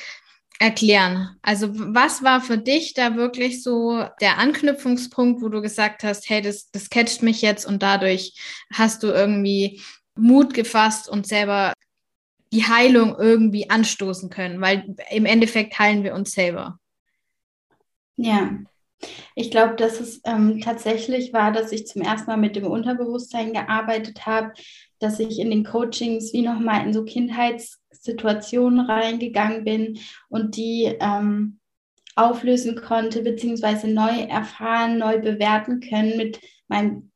erklären? 0.59 1.37
Also 1.41 1.69
was 1.73 2.25
war 2.25 2.41
für 2.41 2.59
dich 2.59 2.95
da 2.95 3.15
wirklich 3.15 3.63
so 3.63 4.05
der 4.21 4.39
Anknüpfungspunkt, 4.39 5.41
wo 5.41 5.49
du 5.49 5.63
gesagt 5.63 6.03
hast, 6.03 6.29
hey, 6.29 6.43
das, 6.43 6.73
das 6.73 6.91
catcht 6.91 7.23
mich 7.23 7.41
jetzt 7.41 7.65
und 7.65 7.81
dadurch 7.81 8.35
hast 8.75 9.05
du 9.05 9.07
irgendwie 9.07 9.81
Mut 10.17 10.53
gefasst 10.53 11.09
und 11.09 11.29
selber 11.29 11.75
die 12.53 12.67
Heilung 12.67 13.15
irgendwie 13.17 13.71
anstoßen 13.71 14.31
können, 14.31 14.61
weil 14.61 14.97
im 15.13 15.27
Endeffekt 15.27 15.79
heilen 15.79 16.03
wir 16.03 16.15
uns 16.15 16.33
selber. 16.33 16.81
Ja, 18.17 18.51
ich 19.35 19.51
glaube, 19.51 19.77
dass 19.77 20.01
es 20.01 20.21
ähm, 20.25 20.61
tatsächlich 20.61 21.33
war, 21.33 21.53
dass 21.53 21.73
ich 21.73 21.87
zum 21.87 22.03
ersten 22.03 22.31
Mal 22.31 22.37
mit 22.37 22.57
dem 22.57 22.67
Unterbewusstsein 22.67 23.53
gearbeitet 23.53 24.27
habe, 24.27 24.53
dass 24.99 25.19
ich 25.19 25.39
in 25.39 25.51
den 25.51 25.65
Coachings 25.65 26.33
wie 26.33 26.43
nochmal 26.43 26.87
in 26.87 26.93
so 26.93 27.05
Kindheitssituationen 27.05 28.81
reingegangen 28.81 29.65
bin 29.65 29.99
und 30.29 30.57
die 30.57 30.95
ähm, 31.01 31.59
auflösen 32.17 32.77
konnte, 32.77 33.23
beziehungsweise 33.23 33.89
neu 33.89 34.23
erfahren, 34.25 34.99
neu 34.99 35.19
bewerten 35.21 35.81
können 35.81 36.17
mit 36.17 36.41
meinem 36.69 37.11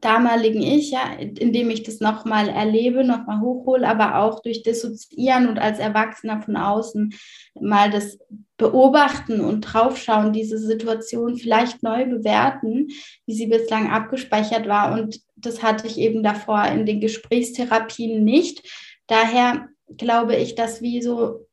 damaligen 0.00 0.60
Ich, 0.60 0.90
ja, 0.90 1.14
indem 1.14 1.70
ich 1.70 1.82
das 1.82 2.00
nochmal 2.00 2.50
erlebe, 2.50 3.04
nochmal 3.04 3.40
hochhole, 3.40 3.88
aber 3.88 4.18
auch 4.18 4.42
durch 4.42 4.62
Dissoziieren 4.62 5.48
und 5.48 5.58
als 5.58 5.78
Erwachsener 5.78 6.42
von 6.42 6.56
außen 6.56 7.14
mal 7.58 7.90
das 7.90 8.18
beobachten 8.64 9.42
und 9.42 9.60
draufschauen, 9.60 10.32
diese 10.32 10.58
Situation 10.58 11.36
vielleicht 11.36 11.82
neu 11.82 12.06
bewerten, 12.06 12.88
wie 13.26 13.34
sie 13.34 13.46
bislang 13.46 13.90
abgespeichert 13.90 14.66
war. 14.66 14.94
Und 14.94 15.20
das 15.36 15.62
hatte 15.62 15.86
ich 15.86 15.98
eben 15.98 16.22
davor 16.22 16.64
in 16.64 16.86
den 16.86 16.98
Gesprächstherapien 17.00 18.24
nicht. 18.24 18.66
Daher 19.06 19.68
glaube 19.98 20.36
ich, 20.36 20.54
dass 20.54 20.80
wie 20.80 21.02
so 21.02 21.46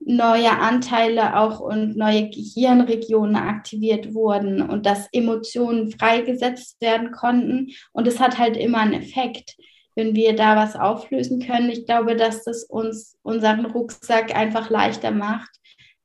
neue 0.00 0.52
Anteile 0.52 1.36
auch 1.36 1.60
und 1.60 1.98
neue 1.98 2.30
Gehirnregionen 2.30 3.36
aktiviert 3.36 4.14
wurden 4.14 4.62
und 4.62 4.86
dass 4.86 5.08
Emotionen 5.12 5.90
freigesetzt 5.90 6.80
werden 6.80 7.10
konnten. 7.10 7.72
Und 7.92 8.08
es 8.08 8.20
hat 8.20 8.38
halt 8.38 8.56
immer 8.56 8.78
einen 8.78 8.94
Effekt, 8.94 9.54
wenn 9.96 10.14
wir 10.14 10.34
da 10.34 10.56
was 10.56 10.76
auflösen 10.76 11.40
können. 11.40 11.68
Ich 11.68 11.84
glaube, 11.84 12.16
dass 12.16 12.44
das 12.44 12.64
uns 12.64 13.18
unseren 13.22 13.66
Rucksack 13.66 14.34
einfach 14.34 14.70
leichter 14.70 15.10
macht 15.10 15.57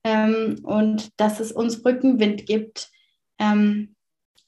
ähm, 0.03 0.59
und 0.63 1.09
dass 1.19 1.39
es 1.39 1.51
uns 1.51 1.83
Rückenwind 1.85 2.45
gibt. 2.45 2.89
Ähm, 3.39 3.95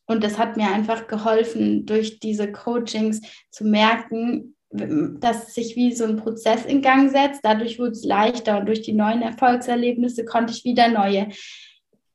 und 0.08 0.24
das 0.24 0.38
hat 0.38 0.58
mir 0.58 0.70
einfach 0.72 1.08
geholfen, 1.08 1.86
durch 1.86 2.20
diese 2.20 2.52
Coachings 2.52 3.22
zu 3.50 3.66
merken, 3.66 4.56
dass 4.72 5.54
sich 5.54 5.76
wie 5.76 5.94
so 5.94 6.04
ein 6.04 6.18
Prozess 6.18 6.66
in 6.66 6.82
Gang 6.82 7.10
setzt. 7.10 7.42
Dadurch 7.44 7.80
wurde 7.80 7.92
es 7.92 8.04
leichter 8.04 8.60
und 8.60 8.68
durch 8.68 8.82
die 8.82 8.94
neuen 8.94 9.22
Erfolgserlebnisse 9.22 10.26
konnte 10.26 10.54
ich 10.54 10.64
wieder 10.64 10.90
neue 10.90 11.30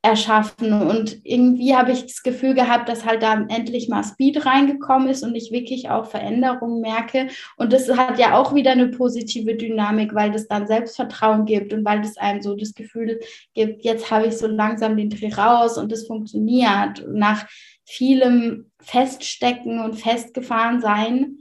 erschaffen. 0.02 0.72
Und 0.72 1.20
irgendwie 1.24 1.76
habe 1.76 1.92
ich 1.92 2.02
das 2.02 2.22
Gefühl 2.22 2.54
gehabt, 2.54 2.88
dass 2.88 3.04
halt 3.04 3.22
da 3.22 3.34
endlich 3.48 3.88
mal 3.88 4.02
Speed 4.02 4.46
reingekommen 4.46 5.08
ist 5.08 5.22
und 5.22 5.34
ich 5.34 5.52
wirklich 5.52 5.90
auch 5.90 6.06
Veränderungen 6.06 6.80
merke. 6.80 7.28
Und 7.56 7.72
das 7.72 7.88
hat 7.90 8.18
ja 8.18 8.38
auch 8.38 8.54
wieder 8.54 8.72
eine 8.72 8.88
positive 8.88 9.56
Dynamik, 9.56 10.14
weil 10.14 10.30
das 10.30 10.48
dann 10.48 10.66
Selbstvertrauen 10.66 11.44
gibt 11.44 11.72
und 11.72 11.84
weil 11.84 12.00
das 12.00 12.16
einem 12.16 12.40
so 12.40 12.56
das 12.56 12.74
Gefühl 12.74 13.20
gibt, 13.54 13.84
jetzt 13.84 14.10
habe 14.10 14.26
ich 14.26 14.38
so 14.38 14.46
langsam 14.46 14.96
den 14.96 15.10
Dreh 15.10 15.32
raus 15.34 15.76
und 15.76 15.92
das 15.92 16.06
funktioniert. 16.06 17.04
Nach 17.12 17.46
vielem 17.84 18.70
Feststecken 18.80 19.80
und 19.80 19.96
festgefahren 19.96 20.80
sein, 20.80 21.38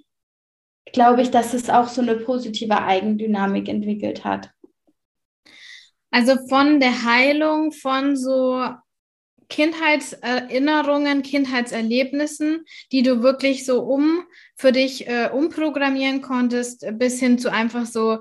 glaube 0.91 1.22
ich, 1.22 1.32
dass 1.32 1.54
es 1.54 1.69
auch 1.69 1.88
so 1.88 2.02
eine 2.02 2.15
positive 2.15 2.82
Eigendynamik 2.82 3.69
entwickelt 3.69 4.26
hat. 4.26 4.52
Also 6.12 6.36
von 6.48 6.80
der 6.80 7.04
Heilung 7.04 7.72
von 7.72 8.15
so 8.15 8.63
Kindheitserinnerungen, 9.50 11.24
Kindheitserlebnissen, 11.24 12.65
die 12.91 13.02
du 13.02 13.22
wirklich 13.24 13.65
so 13.65 13.82
um 13.82 14.24
für 14.56 14.72
dich 14.72 15.08
äh, 15.08 15.30
umprogrammieren 15.34 16.22
konntest, 16.22 16.86
bis 16.93 17.19
hin 17.19 17.39
zu 17.39 17.52
einfach 17.52 17.86
so 17.86 18.19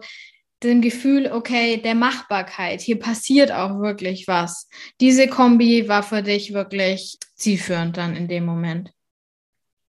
dem 0.63 0.81
Gefühl, 0.81 1.31
okay, 1.33 1.77
der 1.77 1.95
Machbarkeit, 1.95 2.81
hier 2.81 2.99
passiert 2.99 3.53
auch 3.53 3.81
wirklich 3.81 4.27
was. 4.27 4.69
Diese 5.01 5.29
Kombi 5.29 5.89
war 5.89 6.03
für 6.03 6.23
dich 6.23 6.53
wirklich 6.53 7.19
zielführend 7.37 7.97
dann 7.97 8.17
in 8.17 8.27
dem 8.27 8.45
Moment. 8.45 8.93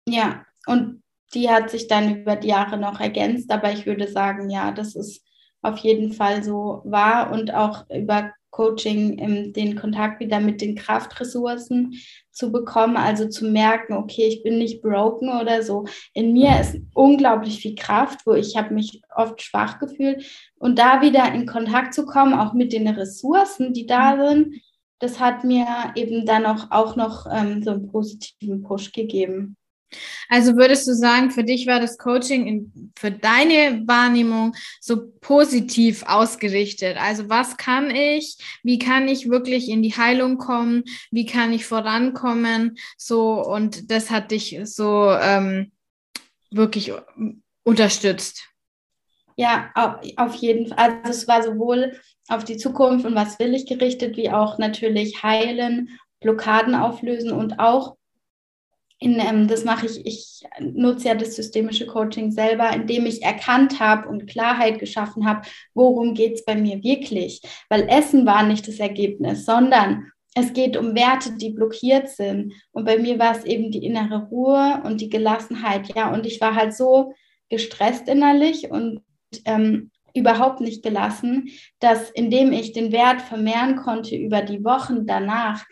Ja, 0.07 0.45
und 0.67 1.01
die 1.33 1.49
hat 1.49 1.71
sich 1.71 1.87
dann 1.87 2.21
über 2.21 2.35
die 2.35 2.49
Jahre 2.49 2.77
noch 2.77 2.99
ergänzt, 2.99 3.49
aber 3.51 3.71
ich 3.71 3.85
würde 3.85 4.07
sagen, 4.07 4.49
ja, 4.49 4.71
das 4.71 4.95
ist 4.95 5.23
auf 5.61 5.77
jeden 5.79 6.11
Fall 6.13 6.43
so 6.43 6.81
wahr 6.85 7.31
und 7.31 7.53
auch 7.53 7.85
über 7.89 8.31
Coaching 8.51 9.17
ähm, 9.17 9.53
den 9.53 9.75
Kontakt 9.75 10.19
wieder 10.19 10.39
mit 10.39 10.61
den 10.61 10.75
Kraftressourcen 10.75 11.93
zu 12.31 12.51
bekommen, 12.51 12.97
also 12.97 13.27
zu 13.27 13.45
merken, 13.45 13.93
okay, 13.93 14.27
ich 14.27 14.43
bin 14.43 14.57
nicht 14.57 14.81
broken 14.81 15.29
oder 15.29 15.63
so. 15.63 15.85
In 16.13 16.33
mir 16.33 16.59
ist 16.59 16.77
unglaublich 16.93 17.59
viel 17.59 17.75
Kraft, 17.75 18.25
wo 18.25 18.33
ich 18.33 18.57
habe 18.57 18.73
mich 18.73 19.01
oft 19.15 19.41
schwach 19.41 19.79
gefühlt 19.79 20.25
und 20.55 20.77
da 20.77 21.01
wieder 21.01 21.33
in 21.33 21.45
Kontakt 21.45 21.93
zu 21.93 22.05
kommen, 22.05 22.33
auch 22.33 22.53
mit 22.53 22.73
den 22.73 22.87
Ressourcen, 22.87 23.73
die 23.73 23.85
da 23.85 24.17
sind, 24.29 24.61
das 24.99 25.19
hat 25.19 25.43
mir 25.43 25.65
eben 25.95 26.25
dann 26.25 26.45
auch, 26.45 26.67
auch 26.69 26.95
noch 26.95 27.25
ähm, 27.31 27.63
so 27.63 27.71
einen 27.71 27.91
positiven 27.91 28.61
Push 28.61 28.91
gegeben. 28.91 29.57
Also 30.29 30.55
würdest 30.55 30.87
du 30.87 30.93
sagen, 30.93 31.31
für 31.31 31.43
dich 31.43 31.67
war 31.67 31.79
das 31.79 31.97
Coaching 31.97 32.47
in, 32.47 32.91
für 32.97 33.11
deine 33.11 33.83
Wahrnehmung 33.85 34.55
so 34.79 35.11
positiv 35.21 36.03
ausgerichtet? 36.07 36.97
Also 36.97 37.29
was 37.29 37.57
kann 37.57 37.89
ich, 37.91 38.37
wie 38.63 38.79
kann 38.79 39.07
ich 39.07 39.29
wirklich 39.29 39.69
in 39.69 39.83
die 39.83 39.95
Heilung 39.95 40.37
kommen, 40.37 40.83
wie 41.11 41.25
kann 41.25 41.53
ich 41.53 41.65
vorankommen? 41.65 42.77
So 42.97 43.43
und 43.43 43.91
das 43.91 44.09
hat 44.09 44.31
dich 44.31 44.59
so 44.63 45.11
ähm, 45.11 45.71
wirklich 46.49 46.93
unterstützt. 47.63 48.47
Ja, 49.35 49.71
auf 50.17 50.35
jeden 50.35 50.67
Fall. 50.67 50.77
Also 50.77 51.09
es 51.09 51.27
war 51.27 51.41
sowohl 51.41 51.99
auf 52.27 52.43
die 52.43 52.57
Zukunft 52.57 53.05
und 53.05 53.15
was 53.15 53.39
will 53.39 53.53
ich 53.55 53.65
gerichtet, 53.65 54.17
wie 54.17 54.29
auch 54.29 54.57
natürlich 54.57 55.23
heilen, 55.23 55.97
Blockaden 56.19 56.75
auflösen 56.75 57.31
und 57.31 57.59
auch 57.59 57.97
in, 59.01 59.19
ähm, 59.19 59.47
das 59.47 59.65
mache 59.65 59.87
ich, 59.87 60.05
ich 60.05 60.43
nutze 60.59 61.07
ja 61.07 61.15
das 61.15 61.35
systemische 61.35 61.87
Coaching 61.87 62.31
selber, 62.31 62.71
indem 62.71 63.07
ich 63.07 63.23
erkannt 63.23 63.79
habe 63.79 64.07
und 64.07 64.27
Klarheit 64.27 64.77
geschaffen 64.77 65.27
habe, 65.27 65.41
worum 65.73 66.13
geht 66.13 66.35
es 66.35 66.45
bei 66.45 66.55
mir 66.55 66.83
wirklich. 66.83 67.41
Weil 67.67 67.89
Essen 67.89 68.27
war 68.27 68.43
nicht 68.43 68.67
das 68.67 68.79
Ergebnis, 68.79 69.43
sondern 69.43 70.11
es 70.35 70.53
geht 70.53 70.77
um 70.77 70.93
Werte, 70.93 71.35
die 71.35 71.49
blockiert 71.49 72.09
sind. 72.09 72.53
Und 72.71 72.85
bei 72.85 72.99
mir 72.99 73.17
war 73.17 73.35
es 73.35 73.43
eben 73.43 73.71
die 73.71 73.83
innere 73.83 74.27
Ruhe 74.27 74.81
und 74.85 75.01
die 75.01 75.09
Gelassenheit, 75.09 75.95
ja. 75.95 76.13
Und 76.13 76.27
ich 76.27 76.39
war 76.39 76.53
halt 76.53 76.75
so 76.75 77.13
gestresst 77.49 78.07
innerlich 78.07 78.69
und 78.69 79.01
ähm, 79.45 79.89
überhaupt 80.13 80.61
nicht 80.61 80.83
gelassen, 80.83 81.49
dass 81.79 82.11
indem 82.11 82.51
ich 82.51 82.71
den 82.71 82.91
Wert 82.91 83.21
vermehren 83.23 83.77
konnte 83.77 84.15
über 84.15 84.43
die 84.43 84.63
Wochen 84.63 85.07
danach, 85.07 85.65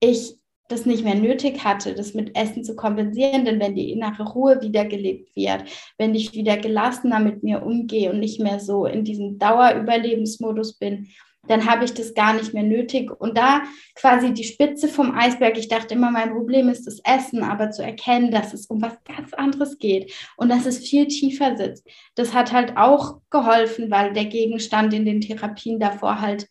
ich 0.00 0.34
das 0.68 0.86
nicht 0.86 1.04
mehr 1.04 1.14
nötig 1.14 1.62
hatte, 1.64 1.94
das 1.94 2.14
mit 2.14 2.36
Essen 2.36 2.64
zu 2.64 2.74
kompensieren, 2.74 3.44
denn 3.44 3.60
wenn 3.60 3.74
die 3.74 3.92
innere 3.92 4.22
Ruhe 4.22 4.60
wiedergelebt 4.62 5.36
wird, 5.36 5.64
wenn 5.98 6.14
ich 6.14 6.32
wieder 6.32 6.56
gelassener 6.56 7.20
mit 7.20 7.42
mir 7.42 7.62
umgehe 7.62 8.10
und 8.10 8.20
nicht 8.20 8.40
mehr 8.40 8.60
so 8.60 8.86
in 8.86 9.04
diesem 9.04 9.38
Dauerüberlebensmodus 9.38 10.78
bin, 10.78 11.08
dann 11.46 11.66
habe 11.68 11.84
ich 11.84 11.92
das 11.92 12.14
gar 12.14 12.32
nicht 12.32 12.54
mehr 12.54 12.62
nötig. 12.62 13.10
Und 13.10 13.36
da 13.36 13.62
quasi 13.94 14.32
die 14.32 14.44
Spitze 14.44 14.88
vom 14.88 15.14
Eisberg, 15.14 15.58
ich 15.58 15.68
dachte 15.68 15.94
immer, 15.94 16.10
mein 16.10 16.32
Problem 16.32 16.68
ist 16.68 16.86
das 16.86 17.00
Essen, 17.04 17.42
aber 17.42 17.70
zu 17.70 17.82
erkennen, 17.82 18.30
dass 18.30 18.54
es 18.54 18.66
um 18.66 18.80
was 18.80 18.96
ganz 19.04 19.34
anderes 19.34 19.78
geht 19.78 20.12
und 20.36 20.48
dass 20.48 20.66
es 20.66 20.78
viel 20.78 21.06
tiefer 21.06 21.56
sitzt, 21.56 21.86
das 22.14 22.32
hat 22.32 22.52
halt 22.52 22.76
auch 22.76 23.20
geholfen, 23.30 23.90
weil 23.90 24.12
der 24.12 24.26
Gegenstand 24.26 24.94
in 24.94 25.04
den 25.04 25.20
Therapien 25.20 25.78
davor 25.78 26.20
halt 26.20 26.48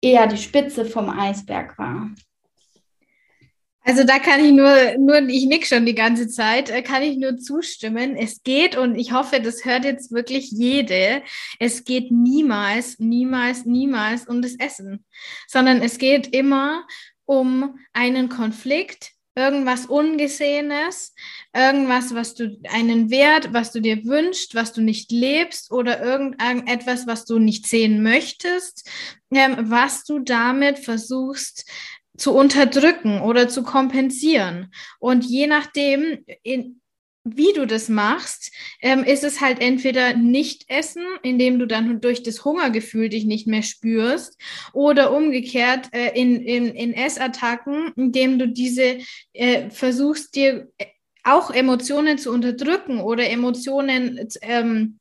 eher 0.00 0.26
die 0.26 0.36
Spitze 0.36 0.84
vom 0.84 1.08
Eisberg 1.08 1.78
war. 1.78 2.10
Also 3.88 4.04
da 4.04 4.18
kann 4.18 4.44
ich 4.44 4.52
nur, 4.52 4.98
nur 4.98 5.26
ich 5.28 5.46
nick 5.46 5.66
schon 5.66 5.86
die 5.86 5.94
ganze 5.94 6.28
Zeit, 6.28 6.68
äh, 6.68 6.82
kann 6.82 7.02
ich 7.02 7.16
nur 7.16 7.38
zustimmen. 7.38 8.16
Es 8.16 8.42
geht 8.42 8.76
und 8.76 8.96
ich 8.96 9.12
hoffe, 9.12 9.40
das 9.40 9.64
hört 9.64 9.86
jetzt 9.86 10.12
wirklich 10.12 10.50
jede. 10.50 11.22
Es 11.58 11.84
geht 11.84 12.12
niemals, 12.12 12.98
niemals, 12.98 13.64
niemals 13.64 14.26
um 14.26 14.42
das 14.42 14.56
Essen, 14.58 15.06
sondern 15.46 15.80
es 15.80 15.96
geht 15.96 16.36
immer 16.36 16.86
um 17.24 17.78
einen 17.94 18.28
Konflikt, 18.28 19.12
irgendwas 19.34 19.86
Ungesehenes, 19.86 21.14
irgendwas, 21.54 22.14
was 22.14 22.34
du, 22.34 22.60
einen 22.70 23.10
Wert, 23.10 23.54
was 23.54 23.72
du 23.72 23.80
dir 23.80 24.04
wünschst, 24.04 24.54
was 24.54 24.74
du 24.74 24.82
nicht 24.82 25.12
lebst 25.12 25.70
oder 25.70 26.02
irgendetwas, 26.02 27.06
was 27.06 27.24
du 27.24 27.38
nicht 27.38 27.66
sehen 27.66 28.02
möchtest, 28.02 28.86
ähm, 29.30 29.56
was 29.70 30.04
du 30.04 30.18
damit 30.18 30.78
versuchst 30.78 31.64
zu 32.18 32.34
unterdrücken 32.34 33.20
oder 33.20 33.48
zu 33.48 33.62
kompensieren. 33.62 34.72
Und 34.98 35.24
je 35.24 35.46
nachdem, 35.46 36.24
in, 36.42 36.80
wie 37.24 37.52
du 37.54 37.66
das 37.66 37.88
machst, 37.88 38.52
ähm, 38.80 39.04
ist 39.04 39.24
es 39.24 39.40
halt 39.40 39.60
entweder 39.60 40.14
nicht 40.14 40.64
essen, 40.68 41.04
indem 41.22 41.58
du 41.58 41.66
dann 41.66 42.00
durch 42.00 42.22
das 42.22 42.44
Hungergefühl 42.44 43.08
dich 43.08 43.24
nicht 43.24 43.46
mehr 43.46 43.62
spürst, 43.62 44.40
oder 44.72 45.12
umgekehrt 45.12 45.88
äh, 45.92 46.10
in, 46.18 46.42
in, 46.42 46.66
in 46.66 46.92
Essattacken, 46.92 47.92
indem 47.96 48.38
du 48.38 48.48
diese 48.48 48.98
äh, 49.32 49.70
versuchst, 49.70 50.34
dir 50.34 50.68
auch 51.24 51.50
Emotionen 51.50 52.18
zu 52.18 52.32
unterdrücken 52.32 53.00
oder 53.00 53.28
Emotionen 53.28 54.28
ähm, 54.42 54.98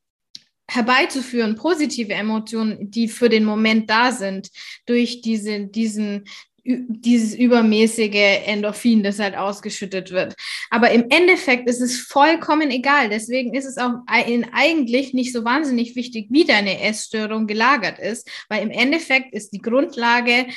herbeizuführen, 0.69 1.55
positive 1.55 2.13
Emotionen, 2.13 2.91
die 2.91 3.07
für 3.07 3.29
den 3.29 3.45
Moment 3.45 3.89
da 3.89 4.11
sind, 4.11 4.49
durch 4.85 5.21
diese, 5.21 5.67
diesen 5.67 6.25
dieses 6.67 7.33
übermäßige 7.33 8.45
Endorphin, 8.45 9.01
das 9.01 9.19
halt 9.19 9.37
ausgeschüttet 9.37 10.11
wird. 10.11 10.35
Aber 10.69 10.91
im 10.91 11.05
Endeffekt 11.09 11.69
ist 11.69 11.81
es 11.81 11.99
vollkommen 11.99 12.69
egal. 12.71 13.09
Deswegen 13.09 13.53
ist 13.53 13.65
es 13.65 13.77
auch 13.77 13.93
eigentlich 14.07 15.13
nicht 15.13 15.31
so 15.31 15.45
wahnsinnig 15.45 15.95
wichtig, 15.95 16.27
wie 16.29 16.43
deine 16.43 16.81
Essstörung 16.81 17.47
gelagert 17.47 17.99
ist, 17.99 18.29
weil 18.49 18.63
im 18.63 18.71
Endeffekt 18.71 19.33
ist 19.33 19.53
die 19.53 19.61
Grundlage 19.61 20.47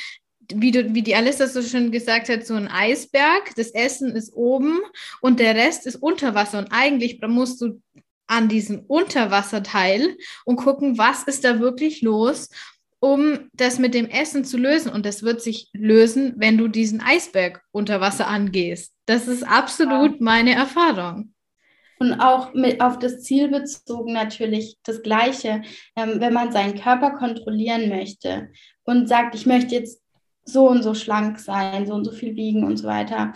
wie, 0.53 0.73
du, 0.73 0.95
wie 0.95 1.03
die 1.03 1.15
Alissa 1.15 1.47
so 1.47 1.63
schön 1.63 1.93
gesagt 1.93 2.29
hat, 2.29 2.45
so 2.45 2.55
ein 2.55 2.67
Eisberg. 2.67 3.55
Das 3.55 3.71
Essen 3.71 4.17
ist 4.17 4.35
oben 4.35 4.81
und 5.21 5.39
der 5.39 5.55
Rest 5.55 5.87
ist 5.87 5.97
unter 5.97 6.35
Wasser. 6.35 6.59
Und 6.59 6.73
eigentlich 6.73 7.21
musst 7.23 7.61
du 7.61 7.81
an 8.27 8.49
diesem 8.49 8.81
Unterwasserteil 8.87 10.17
und 10.45 10.57
gucken, 10.57 10.99
was 10.99 11.25
ist 11.25 11.45
da 11.45 11.59
wirklich 11.59 12.01
los 12.01 12.49
um 13.01 13.51
das 13.55 13.79
mit 13.79 13.95
dem 13.95 14.09
Essen 14.09 14.45
zu 14.45 14.59
lösen. 14.59 14.93
Und 14.93 15.07
das 15.07 15.23
wird 15.23 15.43
sich 15.43 15.69
lösen, 15.73 16.35
wenn 16.37 16.59
du 16.59 16.69
diesen 16.69 17.01
Eisberg 17.01 17.63
unter 17.73 18.01
Wasser 18.01 18.29
angehst. 18.29 18.95
Das 19.07 19.27
ist 19.27 19.43
absolut 19.43 20.13
ja. 20.13 20.17
meine 20.21 20.55
Erfahrung. 20.55 21.35
Und 21.99 22.15
auch 22.15 22.55
mit, 22.55 22.81
auf 22.81 22.99
das 22.99 23.23
Ziel 23.23 23.49
bezogen 23.49 24.13
natürlich 24.13 24.79
das 24.85 25.03
Gleiche. 25.03 25.63
Ähm, 25.97 26.21
wenn 26.21 26.33
man 26.33 26.53
seinen 26.53 26.79
Körper 26.79 27.11
kontrollieren 27.13 27.89
möchte 27.89 28.51
und 28.85 29.09
sagt, 29.09 29.35
ich 29.35 29.45
möchte 29.47 29.75
jetzt 29.75 30.03
so 30.45 30.69
und 30.69 30.83
so 30.83 30.95
schlank 30.95 31.39
sein, 31.39 31.87
so 31.87 31.95
und 31.95 32.05
so 32.05 32.13
viel 32.13 32.37
wiegen 32.37 32.65
und 32.65 32.79
so 32.79 32.87
weiter, 32.87 33.33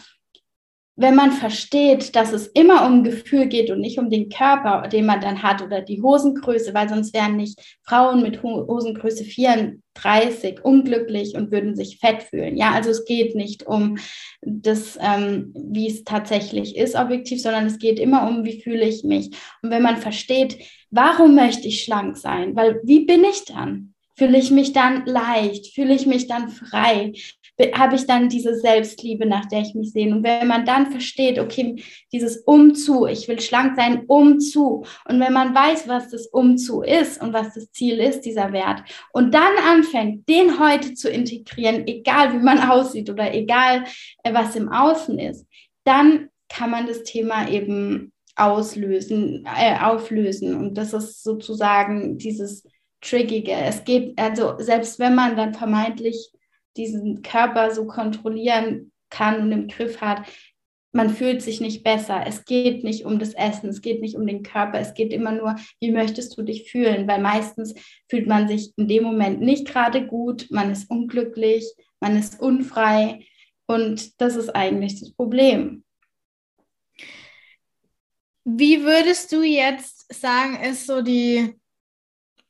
wenn 0.96 1.16
man 1.16 1.32
versteht, 1.32 2.14
dass 2.14 2.32
es 2.32 2.46
immer 2.46 2.86
um 2.86 3.02
Gefühl 3.02 3.46
geht 3.46 3.70
und 3.70 3.80
nicht 3.80 3.98
um 3.98 4.10
den 4.10 4.28
Körper, 4.28 4.86
den 4.86 5.06
man 5.06 5.20
dann 5.20 5.42
hat 5.42 5.60
oder 5.60 5.80
die 5.80 6.00
Hosengröße, 6.00 6.72
weil 6.72 6.88
sonst 6.88 7.12
wären 7.12 7.36
nicht 7.36 7.58
Frauen 7.82 8.22
mit 8.22 8.42
Hosengröße 8.42 9.24
34 9.24 10.64
unglücklich 10.64 11.34
und 11.34 11.50
würden 11.50 11.74
sich 11.74 11.98
fett 11.98 12.22
fühlen. 12.22 12.56
Ja, 12.56 12.72
also 12.72 12.90
es 12.90 13.04
geht 13.04 13.34
nicht 13.34 13.66
um 13.66 13.98
das, 14.40 14.96
ähm, 15.00 15.52
wie 15.56 15.88
es 15.88 16.04
tatsächlich 16.04 16.76
ist, 16.76 16.94
objektiv, 16.94 17.42
sondern 17.42 17.66
es 17.66 17.78
geht 17.78 17.98
immer 17.98 18.28
um, 18.28 18.44
wie 18.44 18.62
fühle 18.62 18.86
ich 18.86 19.02
mich. 19.02 19.30
Und 19.62 19.70
wenn 19.70 19.82
man 19.82 19.96
versteht, 19.96 20.58
warum 20.90 21.34
möchte 21.34 21.66
ich 21.66 21.82
schlank 21.82 22.16
sein? 22.16 22.54
Weil 22.54 22.80
wie 22.84 23.04
bin 23.04 23.24
ich 23.24 23.44
dann? 23.46 23.94
Fühle 24.16 24.38
ich 24.38 24.52
mich 24.52 24.72
dann 24.72 25.06
leicht? 25.06 25.74
Fühle 25.74 25.92
ich 25.92 26.06
mich 26.06 26.28
dann 26.28 26.48
frei? 26.48 27.14
Habe 27.74 27.94
ich 27.94 28.06
dann 28.06 28.28
diese 28.28 28.56
Selbstliebe, 28.56 29.26
nach 29.26 29.46
der 29.46 29.60
ich 29.60 29.74
mich 29.74 29.92
sehne. 29.92 30.16
Und 30.16 30.24
wenn 30.24 30.48
man 30.48 30.66
dann 30.66 30.90
versteht, 30.90 31.38
okay, 31.38 31.82
dieses 32.12 32.38
Umzu, 32.38 33.06
ich 33.06 33.28
will 33.28 33.40
schlank 33.40 33.76
sein, 33.76 34.04
Umzu. 34.06 34.84
Und 35.08 35.20
wenn 35.20 35.32
man 35.32 35.54
weiß, 35.54 35.86
was 35.86 36.10
das 36.10 36.26
Umzu 36.26 36.82
ist 36.82 37.22
und 37.22 37.32
was 37.32 37.54
das 37.54 37.70
Ziel 37.70 38.00
ist, 38.00 38.22
dieser 38.22 38.52
Wert, 38.52 38.82
und 39.12 39.34
dann 39.34 39.52
anfängt, 39.68 40.28
den 40.28 40.58
heute 40.58 40.94
zu 40.94 41.08
integrieren, 41.08 41.86
egal 41.86 42.32
wie 42.32 42.44
man 42.44 42.58
aussieht 42.70 43.08
oder 43.08 43.32
egal, 43.32 43.84
äh, 44.24 44.34
was 44.34 44.56
im 44.56 44.68
Außen 44.70 45.18
ist, 45.18 45.46
dann 45.84 46.28
kann 46.48 46.70
man 46.70 46.86
das 46.86 47.04
Thema 47.04 47.48
eben 47.48 48.12
auslösen, 48.36 49.46
äh, 49.56 49.78
auflösen. 49.78 50.56
Und 50.56 50.74
das 50.74 50.92
ist 50.92 51.22
sozusagen 51.22 52.18
dieses 52.18 52.66
Triggige. 53.00 53.52
Es 53.52 53.84
geht, 53.84 54.18
also 54.18 54.54
selbst 54.58 54.98
wenn 54.98 55.14
man 55.14 55.36
dann 55.36 55.54
vermeintlich 55.54 56.33
diesen 56.76 57.22
Körper 57.22 57.72
so 57.72 57.86
kontrollieren 57.86 58.92
kann 59.10 59.40
und 59.40 59.52
im 59.52 59.68
Griff 59.68 60.00
hat, 60.00 60.26
man 60.94 61.10
fühlt 61.10 61.42
sich 61.42 61.60
nicht 61.60 61.82
besser. 61.82 62.24
Es 62.24 62.44
geht 62.44 62.84
nicht 62.84 63.04
um 63.04 63.18
das 63.18 63.34
Essen, 63.34 63.68
es 63.68 63.82
geht 63.82 64.00
nicht 64.00 64.14
um 64.14 64.26
den 64.26 64.44
Körper, 64.44 64.78
es 64.78 64.94
geht 64.94 65.12
immer 65.12 65.32
nur, 65.32 65.56
wie 65.80 65.90
möchtest 65.90 66.38
du 66.38 66.42
dich 66.42 66.70
fühlen? 66.70 67.08
Weil 67.08 67.20
meistens 67.20 67.74
fühlt 68.08 68.28
man 68.28 68.46
sich 68.46 68.72
in 68.76 68.86
dem 68.86 69.02
Moment 69.02 69.40
nicht 69.40 69.66
gerade 69.66 70.06
gut, 70.06 70.46
man 70.50 70.70
ist 70.70 70.88
unglücklich, 70.88 71.68
man 71.98 72.16
ist 72.16 72.40
unfrei 72.40 73.26
und 73.66 74.20
das 74.20 74.36
ist 74.36 74.50
eigentlich 74.50 75.00
das 75.00 75.12
Problem. 75.12 75.84
Wie 78.44 78.84
würdest 78.84 79.32
du 79.32 79.42
jetzt 79.42 80.12
sagen, 80.14 80.62
ist 80.62 80.86
so 80.86 81.02
die 81.02 81.54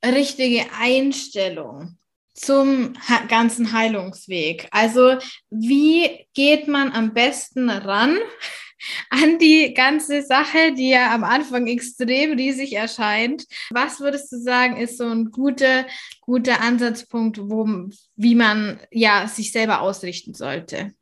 richtige 0.05 0.67
Einstellung 0.79 1.97
zum 2.35 2.95
ganzen 3.29 3.73
Heilungsweg? 3.73 4.69
Also 4.71 5.17
wie 5.51 6.27
geht 6.35 6.69
man 6.69 6.93
am 6.93 7.15
besten 7.15 7.71
ran 7.71 8.19
an 9.11 9.39
die 9.39 9.73
ganze 9.73 10.23
Sache, 10.23 10.75
die 10.77 10.91
ja 10.91 11.15
am 11.15 11.25
Anfang 11.25 11.67
extrem 11.67 12.33
riesig 12.33 12.75
erscheint? 12.75 13.45
Was 13.71 14.01
würdest 14.01 14.31
du 14.33 14.39
sagen, 14.39 14.77
ist 14.77 14.99
so 14.99 15.07
ein 15.07 15.31
guter, 15.31 15.87
guter 16.21 16.61
Ansatzpunkt, 16.61 17.39
wo, 17.39 17.89
wie 18.17 18.35
man 18.35 18.81
ja 18.91 19.27
sich 19.29 19.53
selber 19.53 19.81
ausrichten 19.81 20.35
sollte? 20.35 20.93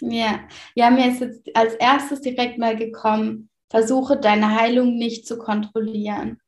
Ja, 0.00 0.40
ja, 0.74 0.90
mir 0.90 1.10
ist 1.10 1.20
jetzt 1.20 1.56
als 1.56 1.74
erstes 1.74 2.20
direkt 2.20 2.56
mal 2.58 2.76
gekommen, 2.76 3.48
versuche 3.68 4.16
deine 4.16 4.54
Heilung 4.54 4.96
nicht 4.96 5.26
zu 5.26 5.38
kontrollieren. 5.38 6.40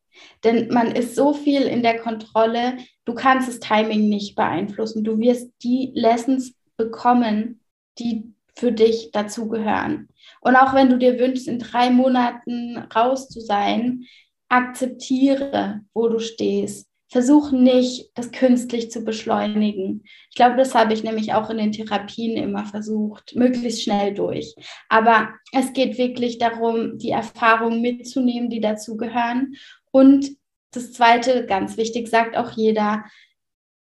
Denn 0.44 0.68
man 0.68 0.92
ist 0.92 1.14
so 1.14 1.32
viel 1.32 1.62
in 1.62 1.82
der 1.82 1.98
Kontrolle, 1.98 2.78
du 3.04 3.14
kannst 3.14 3.48
das 3.48 3.60
Timing 3.60 4.08
nicht 4.08 4.34
beeinflussen. 4.36 5.04
Du 5.04 5.18
wirst 5.18 5.52
die 5.62 5.92
Lessons 5.94 6.54
bekommen, 6.76 7.60
die 7.98 8.32
für 8.56 8.72
dich 8.72 9.10
dazugehören. 9.12 10.08
Und 10.40 10.56
auch 10.56 10.74
wenn 10.74 10.90
du 10.90 10.98
dir 10.98 11.18
wünschst, 11.18 11.48
in 11.48 11.58
drei 11.58 11.90
Monaten 11.90 12.78
raus 12.94 13.28
zu 13.28 13.40
sein, 13.40 14.04
akzeptiere, 14.48 15.82
wo 15.94 16.08
du 16.08 16.18
stehst 16.18 16.90
versuch 17.10 17.50
nicht, 17.50 18.10
das 18.14 18.30
künstlich 18.30 18.90
zu 18.90 19.04
beschleunigen. 19.04 20.04
Ich 20.30 20.36
glaube, 20.36 20.56
das 20.56 20.74
habe 20.76 20.94
ich 20.94 21.02
nämlich 21.02 21.34
auch 21.34 21.50
in 21.50 21.58
den 21.58 21.72
Therapien 21.72 22.36
immer 22.36 22.64
versucht, 22.64 23.34
möglichst 23.34 23.82
schnell 23.82 24.14
durch. 24.14 24.54
Aber 24.88 25.30
es 25.52 25.72
geht 25.72 25.98
wirklich 25.98 26.38
darum, 26.38 26.98
die 26.98 27.10
Erfahrungen 27.10 27.82
mitzunehmen, 27.82 28.48
die 28.48 28.60
dazugehören. 28.60 29.54
Und 29.90 30.30
das 30.72 30.92
Zweite, 30.92 31.46
ganz 31.46 31.76
wichtig, 31.76 32.08
sagt 32.08 32.36
auch 32.36 32.50
jeder, 32.52 33.04